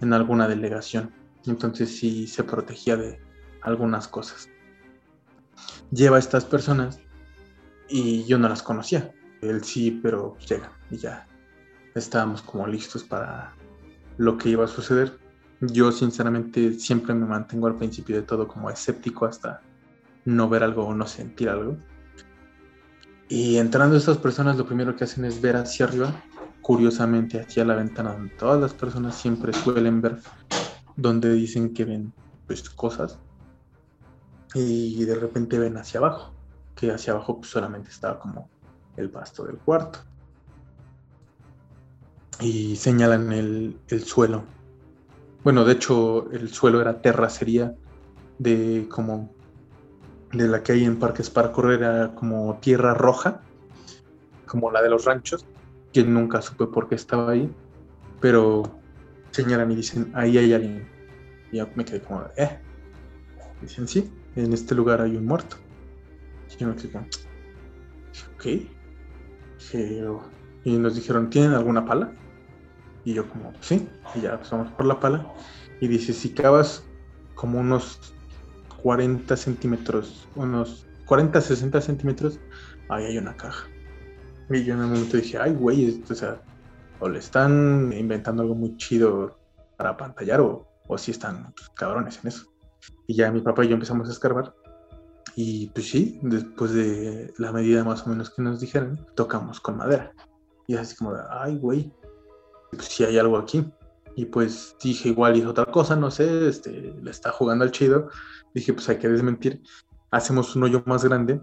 en 0.00 0.12
alguna 0.12 0.46
delegación. 0.46 1.10
Entonces 1.46 1.96
sí 1.96 2.26
se 2.26 2.44
protegía 2.44 2.96
de 2.96 3.18
algunas 3.62 4.08
cosas. 4.08 4.48
Lleva 5.90 6.16
a 6.16 6.18
estas 6.18 6.44
personas 6.44 7.00
y 7.88 8.24
yo 8.24 8.38
no 8.38 8.48
las 8.48 8.62
conocía. 8.62 9.12
Él 9.40 9.62
sí, 9.62 10.00
pero 10.02 10.36
llega 10.38 10.72
y 10.90 10.96
ya 10.96 11.26
estábamos 11.94 12.42
como 12.42 12.66
listos 12.66 13.04
para 13.04 13.54
lo 14.16 14.36
que 14.38 14.50
iba 14.50 14.64
a 14.64 14.68
suceder. 14.68 15.18
Yo 15.60 15.92
sinceramente 15.92 16.72
siempre 16.74 17.14
me 17.14 17.26
mantengo 17.26 17.66
al 17.66 17.76
principio 17.76 18.16
de 18.16 18.22
todo 18.22 18.48
como 18.48 18.70
escéptico 18.70 19.26
hasta 19.26 19.60
no 20.24 20.48
ver 20.48 20.62
algo 20.62 20.86
o 20.86 20.94
no 20.94 21.06
sentir 21.06 21.48
algo. 21.48 21.76
Y 23.28 23.56
entrando 23.56 23.96
estas 23.96 24.18
personas 24.18 24.56
lo 24.56 24.66
primero 24.66 24.96
que 24.96 25.04
hacen 25.04 25.24
es 25.24 25.40
ver 25.40 25.56
hacia 25.56 25.86
arriba 25.86 26.12
curiosamente 26.60 27.40
hacia 27.40 27.64
la 27.64 27.74
ventana 27.74 28.12
donde 28.12 28.34
todas 28.36 28.58
las 28.58 28.72
personas 28.72 29.14
siempre 29.14 29.52
suelen 29.52 30.00
ver, 30.00 30.18
donde 30.96 31.32
dicen 31.32 31.74
que 31.74 31.84
ven 31.84 32.12
pues, 32.46 32.68
cosas 32.70 33.18
y 34.54 35.04
de 35.04 35.14
repente 35.16 35.58
ven 35.58 35.76
hacia 35.76 35.98
abajo, 35.98 36.33
que 36.74 36.90
hacia 36.90 37.12
abajo 37.12 37.38
pues, 37.38 37.50
solamente 37.50 37.90
estaba 37.90 38.18
como 38.18 38.48
el 38.96 39.10
pasto 39.10 39.44
del 39.44 39.58
cuarto. 39.58 40.00
Y 42.40 42.76
señalan 42.76 43.32
el, 43.32 43.78
el 43.88 44.04
suelo. 44.04 44.44
Bueno, 45.42 45.64
de 45.64 45.74
hecho 45.74 46.30
el 46.32 46.50
suelo 46.50 46.80
era 46.80 47.00
terracería 47.00 47.74
de 48.38 48.86
como 48.90 49.30
de 50.32 50.48
la 50.48 50.62
que 50.62 50.72
hay 50.72 50.84
en 50.84 50.98
parques 50.98 51.30
para 51.30 51.52
correr, 51.52 51.82
era 51.82 52.14
como 52.14 52.58
tierra 52.60 52.94
roja, 52.94 53.40
como 54.46 54.70
la 54.70 54.82
de 54.82 54.90
los 54.90 55.04
ranchos, 55.04 55.46
que 55.92 56.02
nunca 56.02 56.42
supe 56.42 56.66
por 56.66 56.88
qué 56.88 56.96
estaba 56.96 57.32
ahí, 57.32 57.52
pero 58.20 58.62
señalan 59.30 59.70
y 59.70 59.76
dicen, 59.76 60.10
ahí 60.14 60.38
hay 60.38 60.52
alguien. 60.52 60.88
Y 61.52 61.58
yo 61.58 61.68
me 61.74 61.84
quedé 61.84 62.00
como, 62.00 62.24
eh. 62.36 62.58
Dicen, 63.60 63.86
sí, 63.86 64.12
en 64.34 64.52
este 64.52 64.74
lugar 64.74 65.00
hay 65.00 65.16
un 65.16 65.26
muerto. 65.26 65.56
Y 66.54 66.60
yo 66.60 66.68
me 66.68 66.74
como, 66.74 67.06
ok. 68.36 68.46
Y 70.64 70.78
nos 70.78 70.94
dijeron, 70.94 71.30
¿tienen 71.30 71.52
alguna 71.52 71.84
pala? 71.84 72.12
Y 73.04 73.14
yo 73.14 73.28
como, 73.28 73.52
sí. 73.60 73.88
Y 74.14 74.20
ya 74.20 74.38
pasamos 74.38 74.70
por 74.72 74.86
la 74.86 75.00
pala. 75.00 75.32
Y 75.80 75.88
dice, 75.88 76.12
si 76.12 76.30
cavas 76.30 76.84
como 77.34 77.60
unos 77.60 78.14
40 78.82 79.36
centímetros, 79.36 80.28
unos 80.36 80.86
40, 81.06 81.40
60 81.40 81.80
centímetros, 81.80 82.38
ahí 82.88 83.04
hay 83.04 83.18
una 83.18 83.36
caja. 83.36 83.66
Y 84.50 84.64
yo 84.64 84.74
en 84.74 84.80
un 84.80 84.92
momento 84.92 85.16
dije, 85.16 85.38
ay, 85.38 85.52
güey, 85.54 86.02
o 86.08 86.14
sea, 86.14 86.40
o 87.00 87.08
le 87.08 87.18
están 87.18 87.92
inventando 87.96 88.42
algo 88.42 88.54
muy 88.54 88.76
chido 88.76 89.38
para 89.76 89.96
pantallar 89.96 90.40
o, 90.40 90.68
o 90.86 90.98
si 90.98 91.10
están 91.10 91.52
pues, 91.54 91.68
cabrones 91.70 92.20
en 92.22 92.28
eso. 92.28 92.46
Y 93.06 93.16
ya 93.16 93.30
mi 93.30 93.40
papá 93.40 93.64
y 93.64 93.68
yo 93.68 93.74
empezamos 93.74 94.08
a 94.08 94.12
escarbar. 94.12 94.54
Y 95.36 95.68
pues 95.68 95.90
sí, 95.90 96.18
después 96.22 96.72
de 96.72 97.32
la 97.38 97.52
medida 97.52 97.84
más 97.84 98.06
o 98.06 98.10
menos 98.10 98.30
que 98.30 98.42
nos 98.42 98.60
dijeron, 98.60 99.04
tocamos 99.14 99.60
con 99.60 99.76
madera. 99.76 100.12
Y 100.66 100.76
así 100.76 100.96
como, 100.96 101.14
ay, 101.30 101.58
güey, 101.58 101.92
pues 102.70 102.86
sí 102.86 103.04
hay 103.04 103.18
algo 103.18 103.36
aquí. 103.36 103.64
Y 104.16 104.26
pues 104.26 104.76
dije, 104.82 105.08
igual 105.08 105.36
hizo 105.36 105.50
otra 105.50 105.66
cosa, 105.66 105.96
no 105.96 106.10
sé, 106.10 106.48
este, 106.48 106.70
le 106.70 107.10
está 107.10 107.32
jugando 107.32 107.64
al 107.64 107.72
chido. 107.72 108.08
Dije, 108.54 108.72
pues 108.72 108.88
hay 108.88 108.98
que 108.98 109.08
desmentir. 109.08 109.62
Hacemos 110.10 110.54
un 110.54 110.62
hoyo 110.62 110.82
más 110.86 111.04
grande 111.04 111.40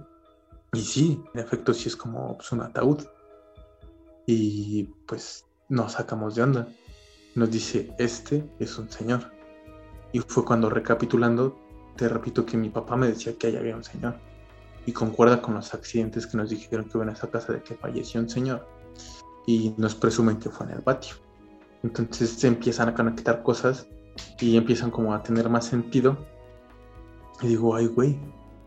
y 0.73 0.81
sí, 0.81 1.21
en 1.33 1.41
efecto, 1.41 1.73
sí 1.73 1.89
es 1.89 1.97
como 1.97 2.37
pues, 2.37 2.51
un 2.53 2.61
ataúd. 2.61 2.99
Y 4.25 4.85
pues 5.05 5.45
nos 5.67 5.93
sacamos 5.93 6.35
de 6.35 6.43
onda. 6.43 6.67
Nos 7.35 7.51
dice, 7.51 7.93
este 7.99 8.49
es 8.59 8.77
un 8.77 8.89
señor. 8.89 9.31
Y 10.13 10.19
fue 10.19 10.45
cuando 10.45 10.69
recapitulando, 10.69 11.57
te 11.95 12.07
repito 12.07 12.45
que 12.45 12.57
mi 12.57 12.69
papá 12.69 12.95
me 12.95 13.07
decía 13.07 13.33
que 13.37 13.47
ahí 13.47 13.55
había 13.55 13.75
un 13.75 13.83
señor. 13.83 14.15
Y 14.85 14.91
concuerda 14.93 15.41
con 15.41 15.53
los 15.53 15.73
accidentes 15.73 16.25
que 16.25 16.37
nos 16.37 16.49
dijeron 16.49 16.85
que 16.85 16.97
hubo 16.97 17.03
en 17.03 17.09
esa 17.09 17.29
casa 17.29 17.53
de 17.53 17.61
que 17.61 17.75
falleció 17.75 18.19
un 18.19 18.29
señor. 18.29 18.67
Y 19.45 19.73
nos 19.77 19.95
presumen 19.95 20.37
que 20.37 20.49
fue 20.49 20.65
en 20.67 20.73
el 20.73 20.81
patio. 20.81 21.15
Entonces 21.83 22.29
se 22.31 22.47
empiezan 22.47 22.89
a 22.89 22.93
conectar 22.93 23.43
cosas 23.43 23.87
y 24.39 24.57
empiezan 24.57 24.91
como 24.91 25.13
a 25.13 25.23
tener 25.23 25.49
más 25.49 25.65
sentido. 25.65 26.17
Y 27.41 27.47
digo, 27.47 27.75
ay, 27.75 27.87
güey, 27.87 28.19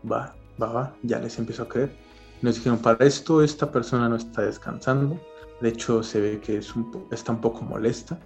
va, 0.09 0.35
va, 0.61 0.95
ya 1.03 1.19
les 1.19 1.37
empezó 1.37 1.63
a 1.63 1.69
creer. 1.69 1.95
Nos 2.41 2.55
dijeron, 2.55 2.79
para 2.79 3.05
esto 3.05 3.41
esta 3.41 3.71
persona 3.71 4.09
no 4.09 4.17
está 4.17 4.41
descansando, 4.41 5.19
de 5.61 5.69
hecho 5.69 6.03
se 6.03 6.19
ve 6.19 6.41
que 6.41 6.57
es 6.57 6.75
un, 6.75 7.07
está 7.11 7.31
un 7.31 7.41
poco 7.41 7.61
molesta. 7.61 8.19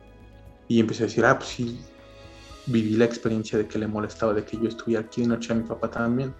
Y 0.67 0.79
empecé 0.79 1.03
a 1.03 1.07
decir, 1.07 1.25
ah, 1.25 1.37
pues 1.37 1.49
sí, 1.49 1.79
viví 2.71 2.95
la 2.95 3.05
experiencia 3.05 3.57
de 3.57 3.67
que 3.67 3.79
le 3.79 3.87
molestaba 3.87 4.33
de 4.33 4.43
que 4.43 4.57
yo 4.57 4.67
estuviera 4.67 5.03
aquí 5.03 5.21
de 5.21 5.27
noche 5.27 5.53
a 5.53 5.55
mi 5.55 5.63
papá 5.63 5.89
también. 5.89 6.33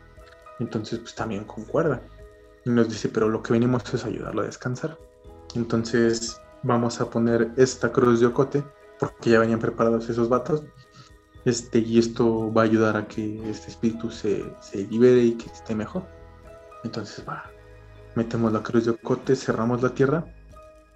Entonces, 0.59 0.99
pues 0.99 1.15
también 1.15 1.43
concuerda. 1.45 2.01
Y 2.65 2.69
nos 2.69 2.89
dice, 2.89 3.09
pero 3.09 3.30
lo 3.30 3.41
que 3.41 3.53
venimos 3.53 3.93
es 3.93 4.05
ayudarlo 4.05 4.41
a 4.41 4.45
descansar. 4.45 4.97
Entonces, 5.55 6.39
vamos 6.63 6.99
a 7.01 7.09
poner 7.09 7.51
esta 7.55 7.91
cruz 7.91 8.19
de 8.19 8.27
ocote, 8.27 8.63
porque 8.99 9.32
ya 9.32 9.39
venían 9.39 9.59
preparados 9.59 10.09
esos 10.09 10.30
vatos. 10.30 10.63
Este, 11.45 11.80
y 11.80 11.97
esto 11.97 12.51
va 12.53 12.63
a 12.63 12.65
ayudar 12.65 12.97
a 12.97 13.07
que 13.07 13.49
este 13.49 13.69
espíritu 13.69 14.11
se, 14.11 14.45
se 14.59 14.86
libere 14.88 15.23
y 15.23 15.32
que 15.34 15.49
esté 15.49 15.73
mejor. 15.73 16.03
Entonces 16.84 17.23
va, 17.27 17.49
metemos 18.15 18.51
la 18.51 18.61
cruz 18.61 18.86
de 18.86 18.91
ocote, 18.91 19.36
cerramos 19.36 19.82
la 19.82 19.89
tierra 19.89 20.25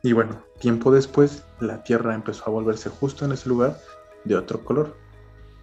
y 0.05 0.11
bueno, 0.11 0.43
tiempo 0.59 0.91
después 0.91 1.45
la 1.61 1.81
tierra 1.81 2.13
empezó 2.13 2.43
a 2.45 2.49
volverse 2.49 2.89
justo 2.89 3.23
en 3.23 3.31
ese 3.31 3.47
lugar 3.47 3.79
de 4.25 4.35
otro 4.35 4.61
color. 4.61 4.97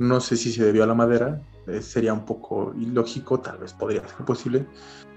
No 0.01 0.18
sé 0.18 0.38
si 0.38 0.51
se 0.51 0.64
debió 0.64 0.84
a 0.84 0.86
la 0.86 0.94
madera, 0.94 1.42
eh, 1.66 1.82
sería 1.82 2.14
un 2.14 2.24
poco 2.24 2.72
ilógico, 2.74 3.38
tal 3.38 3.59
vez 3.59 3.74
podría 3.74 4.01
ser 4.09 4.24
posible, 4.24 4.66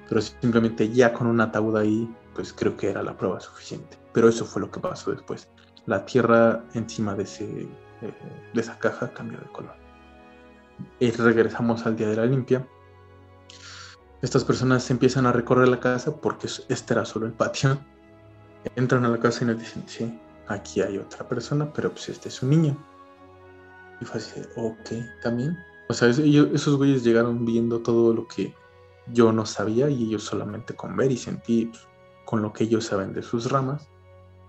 pero 0.09 0.19
simplemente 0.19 0.89
ya 0.89 1.13
con 1.13 1.27
un 1.27 1.39
ataúd 1.39 1.77
ahí, 1.77 2.13
pues 2.35 2.51
creo 2.51 2.75
que 2.75 2.89
era 2.89 3.01
la 3.01 3.15
prueba 3.15 3.39
suficiente. 3.39 3.97
Pero 4.11 4.27
eso 4.27 4.43
fue 4.43 4.61
lo 4.61 4.69
que 4.69 4.81
pasó 4.81 5.11
después. 5.11 5.47
La 5.85 6.05
tierra 6.05 6.65
encima 6.73 7.15
de, 7.15 7.23
ese, 7.23 7.45
eh, 8.01 8.13
de 8.53 8.61
esa 8.61 8.77
caja 8.77 9.13
cambió 9.13 9.39
de 9.39 9.45
color. 9.53 9.73
Y 10.99 11.11
regresamos 11.11 11.85
al 11.85 11.95
día 11.95 12.09
de 12.09 12.17
la 12.17 12.25
limpia. 12.25 12.67
Estas 14.21 14.43
personas 14.43 14.91
empiezan 14.91 15.25
a 15.25 15.31
recorrer 15.31 15.69
la 15.69 15.79
casa 15.79 16.13
porque 16.13 16.47
este 16.67 16.93
era 16.93 17.05
solo 17.05 17.25
el 17.25 17.31
patio. 17.31 17.79
Entran 18.75 19.05
a 19.05 19.09
la 19.09 19.17
casa 19.17 19.45
y 19.45 19.47
nos 19.47 19.59
dicen, 19.59 19.85
sí, 19.87 20.19
aquí 20.49 20.81
hay 20.81 20.97
otra 20.97 21.25
persona, 21.25 21.71
pero 21.71 21.89
pues 21.89 22.09
este 22.09 22.27
es 22.27 22.43
un 22.43 22.49
niño. 22.49 22.92
Y 24.03 24.05
fue 24.05 24.19
así, 24.19 24.41
ok, 24.57 25.21
también. 25.21 25.57
O 25.87 25.93
sea, 25.93 26.09
esos 26.09 26.75
güeyes 26.75 27.05
llegaron 27.05 27.45
viendo 27.45 27.81
todo 27.81 28.13
lo 28.13 28.27
que 28.27 28.53
yo 29.13 29.31
no 29.31 29.45
sabía 29.45 29.89
y 29.89 30.03
ellos 30.03 30.23
solamente 30.23 30.75
con 30.75 30.97
ver 30.97 31.09
y 31.09 31.15
sentir 31.15 31.69
pues, 31.69 31.87
con 32.25 32.41
lo 32.41 32.51
que 32.51 32.65
ellos 32.65 32.83
saben 32.83 33.13
de 33.13 33.23
sus 33.23 33.49
ramas, 33.49 33.87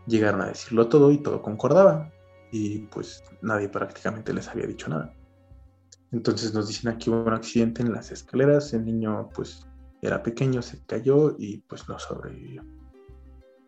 llegaron 0.09 0.41
a 0.41 0.47
decirlo 0.47 0.89
todo 0.89 1.13
y 1.13 1.19
todo 1.19 1.41
concordaba. 1.41 2.11
Y 2.51 2.81
pues 2.87 3.23
nadie 3.43 3.69
prácticamente 3.69 4.33
les 4.33 4.49
había 4.49 4.67
dicho 4.67 4.89
nada. 4.89 5.15
Entonces 6.11 6.53
nos 6.53 6.67
dicen 6.67 6.91
aquí 6.91 7.11
hubo 7.11 7.23
un 7.23 7.33
accidente 7.33 7.83
en 7.83 7.93
las 7.93 8.11
escaleras, 8.11 8.73
el 8.73 8.85
niño 8.85 9.29
pues 9.33 9.69
era 10.03 10.21
pequeño, 10.21 10.63
se 10.63 10.85
cayó 10.85 11.37
y 11.39 11.59
pues 11.59 11.89
no 11.89 11.97
sobrevivió. 12.01 12.65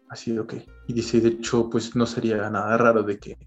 Así, 0.09 0.37
ok. 0.37 0.55
Y 0.89 0.95
dice, 0.95 1.21
de 1.21 1.29
hecho, 1.29 1.71
pues 1.71 1.95
no 1.95 2.07
sería 2.07 2.51
nada 2.51 2.77
raro 2.77 3.05
de 3.05 3.21
que 3.21 3.39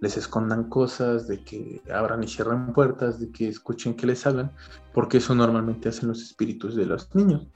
les 0.00 0.16
escondan 0.16 0.68
cosas, 0.68 1.28
de 1.28 1.42
que 1.42 1.82
abran 1.92 2.22
y 2.22 2.28
cierren 2.28 2.72
puertas, 2.72 3.20
de 3.20 3.30
que 3.30 3.48
escuchen 3.48 3.94
que 3.94 4.06
les 4.06 4.26
hablan, 4.26 4.52
porque 4.92 5.18
eso 5.18 5.34
normalmente 5.34 5.88
hacen 5.88 6.08
los 6.08 6.22
espíritus 6.22 6.74
de 6.76 6.86
los 6.86 7.14
niños. 7.14 7.48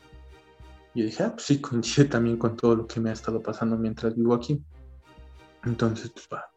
Y 0.95 1.05
dije, 1.05 1.23
ah, 1.23 1.33
pues 1.33 1.47
sí, 1.47 1.61
coincide 1.61 2.07
también 2.07 2.37
con 2.37 2.57
todo 2.57 2.77
lo 2.77 2.87
que 2.87 3.01
me 3.01 3.11
ha 3.11 3.13
estado 3.13 3.43
pasando 3.43 3.77
mientras 3.77 4.15
vivo 4.15 4.35
aquí. 4.35 4.63
Entonces, 5.65 6.11
pues 6.11 6.29
va. 6.33 6.51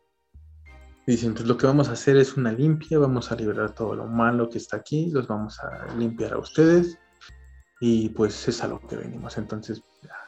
Dicen, 1.06 1.36
pues 1.36 1.46
lo 1.46 1.56
que 1.56 1.68
vamos 1.68 1.90
a 1.90 1.92
hacer 1.92 2.18
es 2.18 2.36
una 2.36 2.52
limpia, 2.52 2.98
vamos 2.98 3.32
a 3.32 3.36
liberar 3.36 3.76
todo 3.76 3.96
lo 3.96 4.08
malo 4.08 4.50
que 4.50 4.58
está 4.58 4.78
aquí, 4.78 5.12
los 5.12 5.28
vamos 5.28 5.60
a 5.60 5.96
limpiar 5.96 6.34
a 6.34 6.40
ustedes. 6.40 6.98
Y 7.80 8.10
pues 8.10 8.48
es 8.48 8.64
a 8.64 8.68
lo 8.68 8.80
que 8.80 8.96
venimos. 8.96 9.38
Entonces 9.38 9.84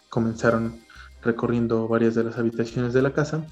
comenzaron 0.09 0.79
recorriendo 1.21 1.87
varias 1.87 2.15
de 2.15 2.25
las 2.25 2.37
habitaciones 2.37 2.93
de 2.93 3.01
la 3.01 3.13
casa, 3.13 3.45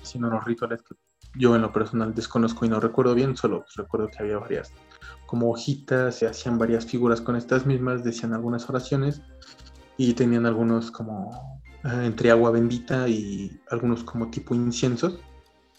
haciendo 0.00 0.28
unos 0.28 0.44
rituales 0.44 0.82
que 0.82 0.94
yo 1.34 1.54
en 1.54 1.62
lo 1.62 1.72
personal 1.72 2.14
desconozco 2.14 2.64
y 2.64 2.68
no 2.68 2.80
recuerdo 2.80 3.14
bien, 3.14 3.36
solo 3.36 3.64
recuerdo 3.76 4.08
que 4.08 4.22
había 4.22 4.38
varias 4.38 4.72
como 5.28 5.50
hojitas, 5.50 6.14
se 6.14 6.26
hacían 6.26 6.56
varias 6.56 6.86
figuras 6.86 7.20
con 7.20 7.36
estas 7.36 7.66
mismas, 7.66 8.02
decían 8.02 8.32
algunas 8.32 8.66
oraciones 8.70 9.20
y 9.98 10.14
tenían 10.14 10.46
algunos 10.46 10.90
como 10.90 11.60
eh, 11.84 12.06
entre 12.06 12.30
agua 12.30 12.50
bendita 12.50 13.06
y 13.08 13.60
algunos 13.70 14.04
como 14.04 14.30
tipo 14.30 14.54
inciensos, 14.54 15.20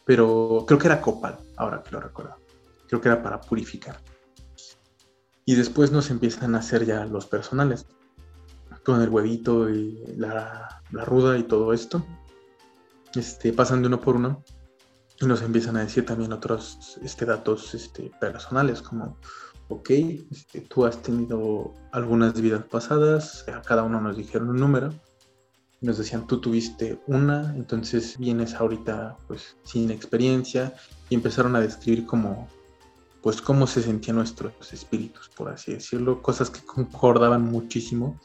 pero 0.05 0.65
creo 0.67 0.77
que 0.77 0.85
era 0.85 1.01
copal, 1.01 1.39
ahora 1.57 1.81
que 1.81 1.89
lo 1.89 1.99
recuerdo. 1.99 2.35
Creo 2.87 3.01
que 3.01 3.07
era 3.07 3.23
para 3.23 3.41
purificar. 3.41 3.99
Y 5.45 5.55
después 5.55 5.91
nos 5.91 6.11
empiezan 6.11 6.53
a 6.53 6.59
hacer 6.59 6.85
ya 6.85 7.05
los 7.05 7.25
personales, 7.25 7.87
con 8.85 9.01
el 9.01 9.09
huevito 9.09 9.67
y 9.67 10.13
la, 10.15 10.83
la 10.91 11.05
ruda 11.05 11.39
y 11.39 11.43
todo 11.43 11.73
esto. 11.73 12.05
Este, 13.15 13.51
pasan 13.51 13.81
de 13.81 13.87
uno 13.87 13.99
por 13.99 14.15
uno 14.15 14.43
y 15.21 15.25
nos 15.25 15.41
empiezan 15.41 15.75
a 15.77 15.81
decir 15.81 16.05
también 16.05 16.31
otros 16.31 16.97
este, 17.03 17.25
datos 17.25 17.73
este, 17.73 18.11
personales, 18.21 18.81
como, 18.81 19.17
ok, 19.67 19.89
este, 20.31 20.61
tú 20.61 20.85
has 20.85 21.01
tenido 21.01 21.73
algunas 21.91 22.39
vidas 22.39 22.63
pasadas, 22.63 23.45
a 23.49 23.61
cada 23.61 23.83
uno 23.83 23.99
nos 23.99 24.15
dijeron 24.15 24.49
un 24.49 24.57
número, 24.57 24.93
nos 25.81 25.97
decían, 25.97 26.25
tú 26.27 26.39
tuviste 26.39 27.01
una, 27.07 27.53
entonces 27.55 28.17
vienes 28.17 28.53
ahorita 28.55 29.17
pues 29.27 29.57
sin 29.63 29.91
experiencia, 29.91 30.73
y 31.09 31.15
empezaron 31.15 31.55
a 31.55 31.61
describir 31.61 32.05
como, 32.05 32.47
pues 33.21 33.41
cómo 33.41 33.67
se 33.67 33.81
sentían 33.81 34.15
nuestros 34.15 34.53
espíritus, 34.71 35.29
por 35.29 35.49
así 35.49 35.73
decirlo, 35.73 36.21
cosas 36.21 36.49
que 36.49 36.65
concordaban 36.65 37.43
muchísimo 37.43 38.17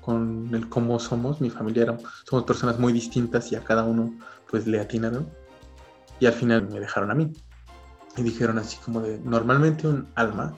con 0.00 0.54
el 0.54 0.70
cómo 0.70 0.98
somos, 0.98 1.42
mi 1.42 1.50
familia 1.50 1.82
era, 1.82 1.98
somos 2.24 2.46
personas 2.46 2.78
muy 2.78 2.94
distintas 2.94 3.52
y 3.52 3.56
a 3.56 3.64
cada 3.64 3.84
uno 3.84 4.14
pues 4.50 4.66
le 4.66 4.80
atinaron 4.80 5.28
y 6.20 6.26
al 6.26 6.32
final 6.32 6.68
me 6.68 6.80
dejaron 6.80 7.10
a 7.10 7.14
mí. 7.14 7.32
Y 8.16 8.22
dijeron 8.22 8.58
así 8.58 8.76
como 8.84 9.00
de, 9.00 9.18
normalmente 9.20 9.86
un 9.86 10.08
alma, 10.16 10.54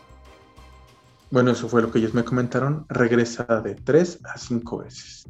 bueno, 1.31 1.53
eso 1.53 1.69
fue 1.69 1.83
lo 1.83 1.91
que 1.91 1.99
ellos 1.99 2.15
me 2.15 2.25
comentaron, 2.25 2.87
regresa 2.89 3.45
de 3.61 3.75
tres 3.75 4.19
a 4.25 4.37
cinco 4.39 4.79
veces, 4.79 5.29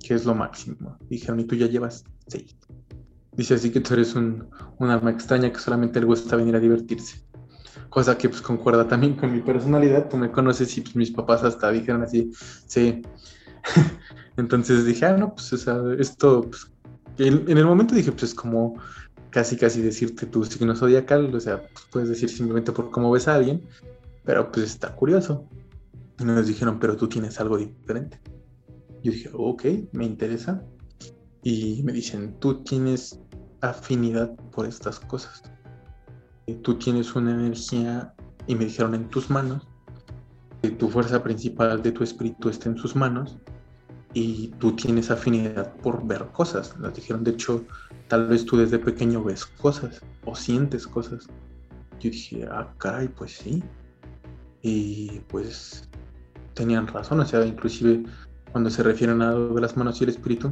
que 0.00 0.14
es 0.14 0.24
lo 0.24 0.34
máximo. 0.34 0.96
Dijeron, 1.10 1.40
y 1.40 1.44
tú 1.44 1.56
ya 1.56 1.66
llevas 1.66 2.04
seis. 2.26 2.56
Dice 3.32 3.54
así 3.54 3.70
que 3.70 3.80
tú 3.80 3.94
eres 3.94 4.14
un, 4.14 4.48
un 4.78 4.90
alma 4.90 5.10
extraña 5.10 5.52
que 5.52 5.58
solamente 5.58 6.00
le 6.00 6.06
gusta 6.06 6.36
venir 6.36 6.56
a 6.56 6.60
divertirse. 6.60 7.22
Cosa 7.90 8.16
que 8.16 8.30
pues 8.30 8.40
concuerda 8.40 8.88
también 8.88 9.14
con 9.14 9.30
mi 9.30 9.40
personalidad. 9.40 10.08
Tú 10.08 10.16
me 10.16 10.30
conoces 10.30 10.76
y 10.78 10.80
pues 10.80 10.96
mis 10.96 11.10
papás 11.10 11.44
hasta 11.44 11.70
dijeron 11.70 12.02
así, 12.02 12.30
sí. 12.66 13.02
Entonces 14.38 14.86
dije, 14.86 15.04
ah, 15.04 15.16
no, 15.16 15.34
pues 15.34 15.52
esto, 15.98 16.42
pues, 16.48 16.72
en, 17.18 17.50
en, 17.50 17.58
el 17.58 17.66
momento 17.66 17.94
dije, 17.94 18.12
pues 18.12 18.24
es 18.24 18.34
como 18.34 18.80
casi 19.36 19.58
casi 19.58 19.82
decirte 19.82 20.24
tu 20.24 20.42
signo 20.46 20.74
zodiacal, 20.74 21.34
o 21.34 21.40
sea, 21.40 21.60
pues, 21.60 21.84
puedes 21.92 22.08
decir 22.08 22.30
simplemente 22.30 22.72
por 22.72 22.90
cómo 22.90 23.10
ves 23.10 23.28
a 23.28 23.34
alguien, 23.34 23.60
pero 24.24 24.50
pues 24.50 24.64
está 24.64 24.96
curioso. 24.96 25.46
Y 26.18 26.24
nos 26.24 26.46
dijeron, 26.46 26.78
pero 26.78 26.96
tú 26.96 27.06
tienes 27.06 27.38
algo 27.38 27.58
diferente. 27.58 28.18
Yo 29.02 29.12
dije, 29.12 29.28
ok, 29.34 29.64
me 29.92 30.06
interesa. 30.06 30.64
Y 31.42 31.82
me 31.82 31.92
dicen, 31.92 32.40
tú 32.40 32.64
tienes 32.64 33.20
afinidad 33.60 34.34
por 34.52 34.64
estas 34.64 35.00
cosas. 35.00 35.42
Tú 36.62 36.78
tienes 36.78 37.14
una 37.14 37.32
energía, 37.32 38.14
y 38.46 38.54
me 38.54 38.64
dijeron 38.64 38.94
en 38.94 39.10
tus 39.10 39.28
manos, 39.28 39.68
que 40.62 40.70
tu 40.70 40.88
fuerza 40.88 41.22
principal 41.22 41.82
de 41.82 41.92
tu 41.92 42.02
espíritu 42.02 42.48
está 42.48 42.70
en 42.70 42.78
sus 42.78 42.96
manos, 42.96 43.36
y 44.18 44.48
tú 44.60 44.72
tienes 44.72 45.10
afinidad 45.10 45.74
por 45.82 46.06
ver 46.06 46.28
cosas. 46.32 46.74
Nos 46.78 46.94
dijeron, 46.94 47.22
de 47.22 47.32
hecho, 47.32 47.62
tal 48.08 48.28
vez 48.28 48.46
tú 48.46 48.56
desde 48.56 48.78
pequeño 48.78 49.22
ves 49.22 49.44
cosas 49.44 50.00
o 50.24 50.34
sientes 50.34 50.86
cosas. 50.86 51.26
Yo 52.00 52.08
dije, 52.08 52.48
ah, 52.50 52.72
caray, 52.78 53.08
pues 53.08 53.32
sí. 53.32 53.62
Y 54.62 55.20
pues 55.28 55.86
tenían 56.54 56.86
razón, 56.86 57.20
o 57.20 57.26
sea, 57.26 57.44
inclusive 57.44 58.04
cuando 58.52 58.70
se 58.70 58.82
refieren 58.82 59.20
a 59.20 59.34
de 59.34 59.60
las 59.60 59.76
manos 59.76 60.00
y 60.00 60.04
el 60.04 60.10
espíritu, 60.10 60.50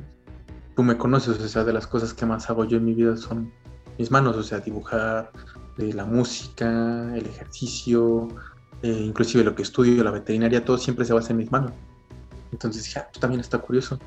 tú 0.77 0.83
me 0.83 0.99
conoces, 0.99 1.41
o 1.41 1.49
sea, 1.49 1.65
de 1.65 1.73
las 1.73 1.87
cosas 1.87 2.13
que 2.13 2.27
más 2.27 2.51
hago 2.51 2.67
yo 2.67 2.77
en 2.77 2.85
mi 2.85 2.93
vida 2.93 3.17
son 3.17 3.51
mis 3.97 4.11
manos, 4.11 4.37
o 4.37 4.43
sea, 4.43 4.59
dibujar, 4.59 5.33
de 5.79 5.95
la 5.95 6.05
música, 6.05 7.17
el 7.17 7.25
ejercicio, 7.25 8.29
eh, 8.83 8.93
inclusive 8.93 9.43
lo 9.43 9.55
que 9.55 9.63
estudio, 9.63 10.05
la 10.05 10.11
veterinaria, 10.11 10.63
todo 10.63 10.77
siempre 10.77 11.07
se 11.07 11.15
basa 11.15 11.31
en 11.31 11.39
mis 11.39 11.51
manos. 11.51 11.73
Entonces 12.55 12.85
dije, 12.85 13.01
ah, 13.01 13.09
pues 13.11 13.19
también 13.19 13.41
está 13.41 13.59
curioso. 13.59 13.99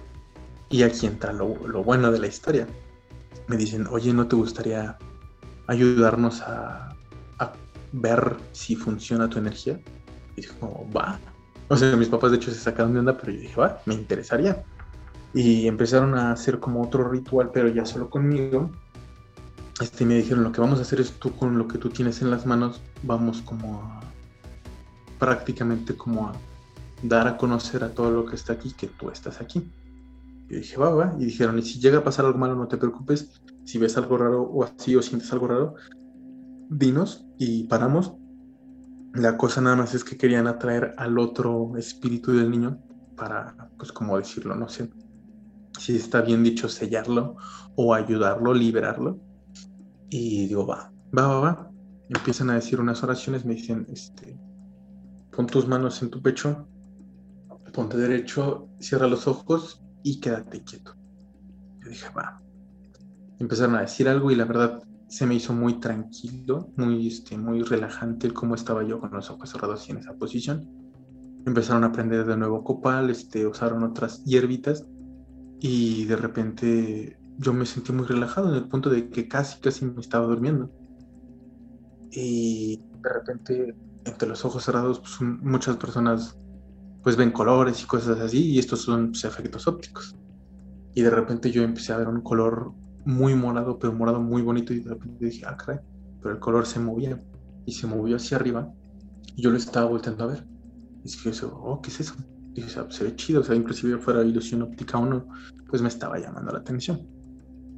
Y 0.69 0.83
aquí 0.83 1.05
entra 1.05 1.33
lo, 1.33 1.47
bueno 1.83 2.11
de 2.13 2.19
la 2.19 2.27
historia. 2.27 2.65
Me 3.47 3.57
dicen, 3.57 3.87
oye, 3.91 4.13
¿no 4.13 4.25
te 4.25 4.37
gustaría 4.37 4.97
ayudarnos 5.67 6.41
a, 6.41 6.93
ver 7.91 8.35
si 8.53 8.75
funciona 8.75 9.29
tu 9.29 9.39
energía? 9.39 9.79
Y 10.35 10.41
dije, 10.41 10.53
como, 10.59 10.89
va. 10.95 11.19
O 11.67 11.75
sea, 11.75 11.95
mis 11.97 12.07
papás 12.07 12.31
de 12.31 12.37
hecho 12.37 12.51
se 12.51 12.59
sacaron 12.59 12.93
de 12.93 12.99
onda, 12.99 13.17
pero 13.17 13.33
yo 13.33 13.39
dije, 13.41 13.55
va, 13.55 13.81
me 13.85 13.95
interesaría. 13.95 14.63
Y 15.33 15.67
empezaron 15.67 16.15
a 16.15 16.31
hacer 16.31 16.59
como 16.61 16.81
otro 16.81 17.09
ritual, 17.09 17.51
pero 17.53 17.67
ya 17.67 17.85
solo 17.85 18.09
conmigo. 18.09 18.71
Este, 19.81 20.05
me 20.05 20.15
dijeron, 20.15 20.45
lo 20.45 20.53
que 20.53 20.61
vamos 20.61 20.79
a 20.79 20.83
hacer 20.83 21.01
es 21.01 21.11
tú 21.19 21.35
con 21.35 21.57
lo 21.57 21.67
que 21.67 21.77
tú 21.77 21.89
tienes 21.89 22.21
en 22.21 22.31
las 22.31 22.45
manos, 22.45 22.81
vamos 23.03 23.41
como 23.41 23.81
a, 23.81 24.01
prácticamente 25.19 25.95
como 25.95 26.29
a 26.29 26.33
dar 27.03 27.27
a 27.27 27.37
conocer 27.37 27.83
a 27.83 27.89
todo 27.89 28.11
lo 28.11 28.25
que 28.25 28.35
está 28.35 28.53
aquí 28.53 28.73
que 28.73 28.87
tú 28.87 29.09
estás 29.09 29.41
aquí. 29.41 29.71
Y 30.49 30.55
dije, 30.55 30.77
va, 30.77 30.89
va. 30.89 31.15
Y 31.19 31.25
dijeron, 31.25 31.59
y 31.59 31.61
si 31.61 31.79
llega 31.79 31.99
a 31.99 32.03
pasar 32.03 32.25
algo 32.25 32.37
malo, 32.37 32.55
no 32.55 32.67
te 32.67 32.77
preocupes. 32.77 33.41
Si 33.65 33.77
ves 33.77 33.97
algo 33.97 34.17
raro 34.17 34.43
o 34.43 34.63
así 34.63 34.95
o 34.95 35.01
sientes 35.01 35.31
algo 35.33 35.47
raro, 35.47 35.75
dinos 36.69 37.25
y 37.37 37.65
paramos. 37.65 38.13
La 39.13 39.37
cosa 39.37 39.61
nada 39.61 39.75
más 39.75 39.93
es 39.95 40.03
que 40.03 40.17
querían 40.17 40.47
atraer 40.47 40.93
al 40.97 41.17
otro 41.17 41.75
espíritu 41.77 42.33
del 42.33 42.51
niño 42.51 42.79
para, 43.15 43.71
pues, 43.77 43.91
como 43.91 44.17
decirlo, 44.17 44.55
no 44.55 44.69
sé 44.69 44.89
si 45.79 45.95
está 45.95 46.21
bien 46.21 46.43
dicho, 46.43 46.69
sellarlo 46.69 47.35
o 47.75 47.93
ayudarlo, 47.93 48.53
liberarlo. 48.53 49.19
Y 50.09 50.47
digo, 50.47 50.65
va, 50.65 50.91
va, 51.17 51.27
va, 51.27 51.39
va. 51.39 51.71
Empiezan 52.09 52.49
a 52.49 52.55
decir 52.55 52.79
unas 52.79 53.03
oraciones, 53.03 53.43
me 53.43 53.55
dicen, 53.55 53.85
este, 53.91 54.39
pon 55.31 55.47
tus 55.47 55.67
manos 55.67 56.01
en 56.01 56.09
tu 56.09 56.21
pecho 56.21 56.67
ponte 57.77 57.95
derecho, 57.95 58.67
cierra 58.79 59.05
los 59.05 59.27
ojos 59.27 59.83
y 60.01 60.19
quédate 60.19 60.63
quieto. 60.63 60.95
Yo 61.83 61.89
dije, 61.89 62.09
va. 62.09 62.41
Empezaron 63.37 63.75
a 63.75 63.81
decir 63.81 64.09
algo 64.09 64.31
y 64.31 64.35
la 64.35 64.45
verdad 64.45 64.81
se 65.07 65.27
me 65.27 65.35
hizo 65.35 65.53
muy 65.53 65.79
tranquilo, 65.79 66.73
muy, 66.75 67.05
este, 67.05 67.37
muy 67.37 67.61
relajante 67.61 68.25
el 68.25 68.33
cómo 68.33 68.55
estaba 68.55 68.81
yo 68.83 68.99
con 68.99 69.11
los 69.11 69.29
ojos 69.29 69.51
cerrados 69.51 69.87
y 69.87 69.91
en 69.91 69.99
esa 69.99 70.15
posición. 70.15 70.67
Empezaron 71.45 71.83
a 71.83 71.87
aprender 71.87 72.25
de 72.25 72.35
nuevo 72.35 72.63
copal, 72.63 73.11
este, 73.11 73.45
usaron 73.45 73.83
otras 73.83 74.23
hierbitas 74.25 74.87
y 75.59 76.05
de 76.05 76.15
repente 76.15 77.19
yo 77.37 77.53
me 77.53 77.67
sentí 77.67 77.93
muy 77.93 78.07
relajado 78.07 78.49
en 78.49 78.55
el 78.55 78.67
punto 78.67 78.89
de 78.89 79.07
que 79.09 79.27
casi, 79.27 79.61
casi 79.61 79.85
me 79.85 80.01
estaba 80.01 80.25
durmiendo. 80.25 80.71
Y 82.09 82.77
de 83.03 83.09
repente, 83.13 83.75
entre 84.03 84.29
los 84.29 84.43
ojos 84.45 84.63
cerrados, 84.63 84.99
pues, 84.99 85.21
muchas 85.21 85.77
personas 85.77 86.39
pues 87.07 87.15
ven 87.15 87.31
colores 87.31 87.81
y 87.81 87.85
cosas 87.85 88.19
así, 88.19 88.51
y 88.51 88.59
estos 88.59 88.81
son 88.81 89.11
pues, 89.11 89.23
efectos 89.23 89.65
ópticos. 89.65 90.13
Y 90.93 91.03
de 91.03 91.09
repente 91.09 91.49
yo 91.51 91.63
empecé 91.63 91.93
a 91.93 91.97
ver 91.99 92.09
un 92.09 92.19
color 92.19 92.73
muy 93.05 93.33
morado, 93.33 93.79
pero 93.79 93.93
morado 93.93 94.19
muy 94.19 94.41
bonito, 94.41 94.73
y 94.73 94.81
de 94.81 94.89
repente 94.89 95.23
dije, 95.23 95.45
ah, 95.45 95.55
caray, 95.55 95.79
pero 96.21 96.33
el 96.33 96.41
color 96.41 96.65
se 96.65 96.81
movía, 96.81 97.23
y 97.65 97.71
se 97.71 97.87
movió 97.87 98.17
hacia 98.17 98.35
arriba, 98.35 98.69
y 99.37 99.41
yo 99.41 99.51
lo 99.51 99.55
estaba 99.55 99.85
volteando 99.85 100.25
a 100.25 100.27
ver. 100.27 100.45
Y 101.01 101.03
dije, 101.03 101.31
oh, 101.45 101.79
¿qué 101.81 101.91
es 101.91 102.01
eso? 102.01 102.13
Y 102.53 102.61
dije, 102.61 102.77
se 102.89 103.03
ve 103.05 103.15
chido, 103.15 103.39
o 103.39 103.43
sea, 103.45 103.55
inclusive 103.55 103.97
fuera 103.99 104.21
ilusión 104.21 104.63
óptica 104.63 104.97
o 104.97 105.05
no, 105.05 105.29
pues 105.69 105.81
me 105.81 105.87
estaba 105.87 106.19
llamando 106.19 106.51
la 106.51 106.59
atención. 106.59 107.07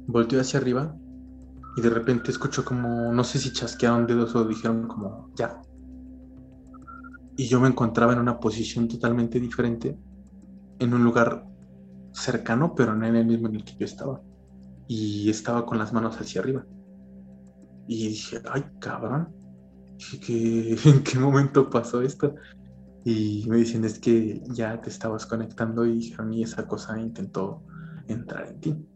Volteó 0.08 0.40
hacia 0.40 0.58
arriba 0.58 0.92
y 1.76 1.82
de 1.82 1.90
repente 1.90 2.32
escucho 2.32 2.64
como, 2.64 3.12
no 3.12 3.22
sé 3.22 3.38
si 3.38 3.52
chasquearon 3.52 4.08
dedos 4.08 4.34
o 4.34 4.44
dijeron 4.44 4.88
como, 4.88 5.30
ya. 5.36 5.62
Y 7.40 7.46
yo 7.46 7.58
me 7.58 7.68
encontraba 7.68 8.12
en 8.12 8.18
una 8.18 8.38
posición 8.38 8.86
totalmente 8.86 9.40
diferente, 9.40 9.98
en 10.78 10.92
un 10.92 11.02
lugar 11.02 11.46
cercano, 12.12 12.74
pero 12.74 12.94
no 12.94 13.06
en 13.06 13.16
el 13.16 13.24
mismo 13.24 13.48
en 13.48 13.54
el 13.54 13.64
que 13.64 13.76
yo 13.78 13.86
estaba. 13.86 14.20
Y 14.86 15.30
estaba 15.30 15.64
con 15.64 15.78
las 15.78 15.90
manos 15.90 16.20
hacia 16.20 16.42
arriba. 16.42 16.66
Y 17.88 18.08
dije, 18.08 18.42
ay, 18.52 18.62
cabrón. 18.78 19.34
Dije, 19.96 20.76
¿en 20.90 21.02
qué 21.02 21.18
momento 21.18 21.70
pasó 21.70 22.02
esto? 22.02 22.34
Y 23.06 23.46
me 23.48 23.56
dicen, 23.56 23.86
es 23.86 23.98
que 23.98 24.42
ya 24.50 24.78
te 24.78 24.90
estabas 24.90 25.24
conectando 25.24 25.86
y 25.86 26.14
a 26.18 26.22
mí 26.22 26.42
esa 26.42 26.68
cosa 26.68 27.00
intentó 27.00 27.62
entrar 28.06 28.48
en 28.48 28.60
ti. 28.60 28.86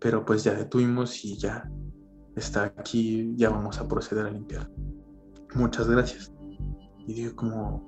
Pero 0.00 0.24
pues 0.24 0.42
ya 0.42 0.54
detuvimos 0.54 1.22
y 1.22 1.36
ya 1.36 1.70
está 2.34 2.64
aquí, 2.78 3.34
ya 3.36 3.50
vamos 3.50 3.78
a 3.78 3.86
proceder 3.86 4.24
a 4.24 4.30
limpiar. 4.30 4.70
Muchas 5.54 5.86
gracias. 5.86 6.32
Y 7.10 7.14
digo 7.14 7.34
como, 7.34 7.84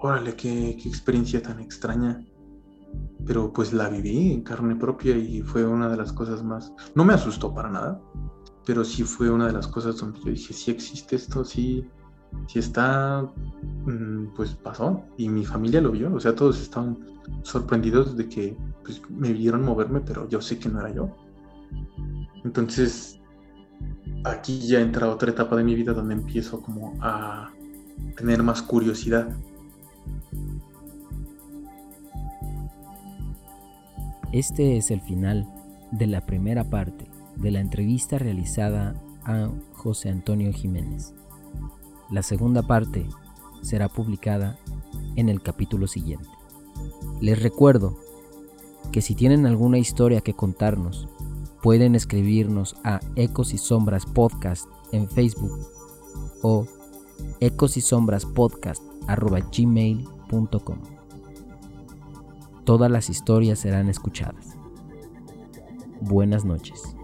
órale, 0.00 0.36
qué, 0.36 0.70
experiencia 0.70 1.42
tan 1.42 1.58
extraña. 1.58 2.24
Pero 3.26 3.52
pues 3.52 3.72
la 3.72 3.88
viví 3.88 4.30
en 4.30 4.42
carne 4.42 4.76
propia 4.76 5.16
y 5.16 5.42
fue 5.42 5.66
una 5.66 5.88
de 5.88 5.96
las 5.96 6.12
cosas 6.12 6.44
más... 6.44 6.72
No 6.94 7.04
me 7.04 7.14
asustó 7.14 7.52
para 7.52 7.68
nada, 7.68 8.00
pero 8.64 8.84
sí 8.84 9.02
fue 9.02 9.28
una 9.28 9.48
de 9.48 9.54
las 9.54 9.66
cosas 9.66 9.96
donde 9.96 10.20
yo 10.20 10.30
dije, 10.30 10.54
sí 10.54 10.70
existe 10.70 11.16
esto, 11.16 11.44
sí, 11.44 11.84
sí 12.46 12.60
está, 12.60 13.28
mm, 13.86 14.34
pues 14.36 14.54
pasó. 14.54 15.02
Y 15.16 15.28
mi 15.28 15.44
familia 15.44 15.80
lo 15.80 15.90
vio, 15.90 16.14
o 16.14 16.20
sea, 16.20 16.32
todos 16.32 16.62
estaban 16.62 16.96
sorprendidos 17.42 18.16
de 18.16 18.28
que 18.28 18.56
pues, 18.84 19.02
me 19.10 19.32
vieron 19.32 19.64
moverme, 19.64 20.00
pero 20.00 20.28
yo 20.28 20.40
sé 20.40 20.60
que 20.60 20.68
no 20.68 20.78
era 20.78 20.94
yo. 20.94 21.08
Entonces, 22.44 23.20
aquí 24.22 24.60
ya 24.60 24.80
entra 24.80 25.10
otra 25.10 25.32
etapa 25.32 25.56
de 25.56 25.64
mi 25.64 25.74
vida 25.74 25.92
donde 25.92 26.14
empiezo 26.14 26.62
como 26.62 26.96
a 27.00 27.50
tener 28.16 28.42
más 28.42 28.62
curiosidad. 28.62 29.28
Este 34.32 34.76
es 34.76 34.90
el 34.90 35.00
final 35.00 35.46
de 35.90 36.06
la 36.06 36.24
primera 36.24 36.64
parte 36.64 37.06
de 37.36 37.50
la 37.50 37.60
entrevista 37.60 38.18
realizada 38.18 38.94
a 39.24 39.50
José 39.74 40.08
Antonio 40.08 40.52
Jiménez. 40.52 41.12
La 42.10 42.22
segunda 42.22 42.62
parte 42.62 43.06
será 43.62 43.88
publicada 43.88 44.58
en 45.16 45.28
el 45.28 45.42
capítulo 45.42 45.86
siguiente. 45.86 46.28
Les 47.20 47.42
recuerdo 47.42 47.98
que 48.90 49.02
si 49.02 49.14
tienen 49.14 49.46
alguna 49.46 49.78
historia 49.78 50.20
que 50.20 50.34
contarnos, 50.34 51.08
pueden 51.62 51.94
escribirnos 51.94 52.76
a 52.84 53.00
Ecos 53.16 53.54
y 53.54 53.58
Sombras 53.58 54.06
Podcast 54.06 54.66
en 54.92 55.08
Facebook 55.08 55.58
o 56.42 56.66
ecos 57.40 57.76
y 57.76 57.80
sombras 57.80 58.24
podcast 58.24 58.82
gmail.com. 59.56 60.78
Todas 62.64 62.90
las 62.90 63.10
historias 63.10 63.58
serán 63.58 63.88
escuchadas. 63.88 64.56
Buenas 66.00 66.44
noches. 66.44 66.96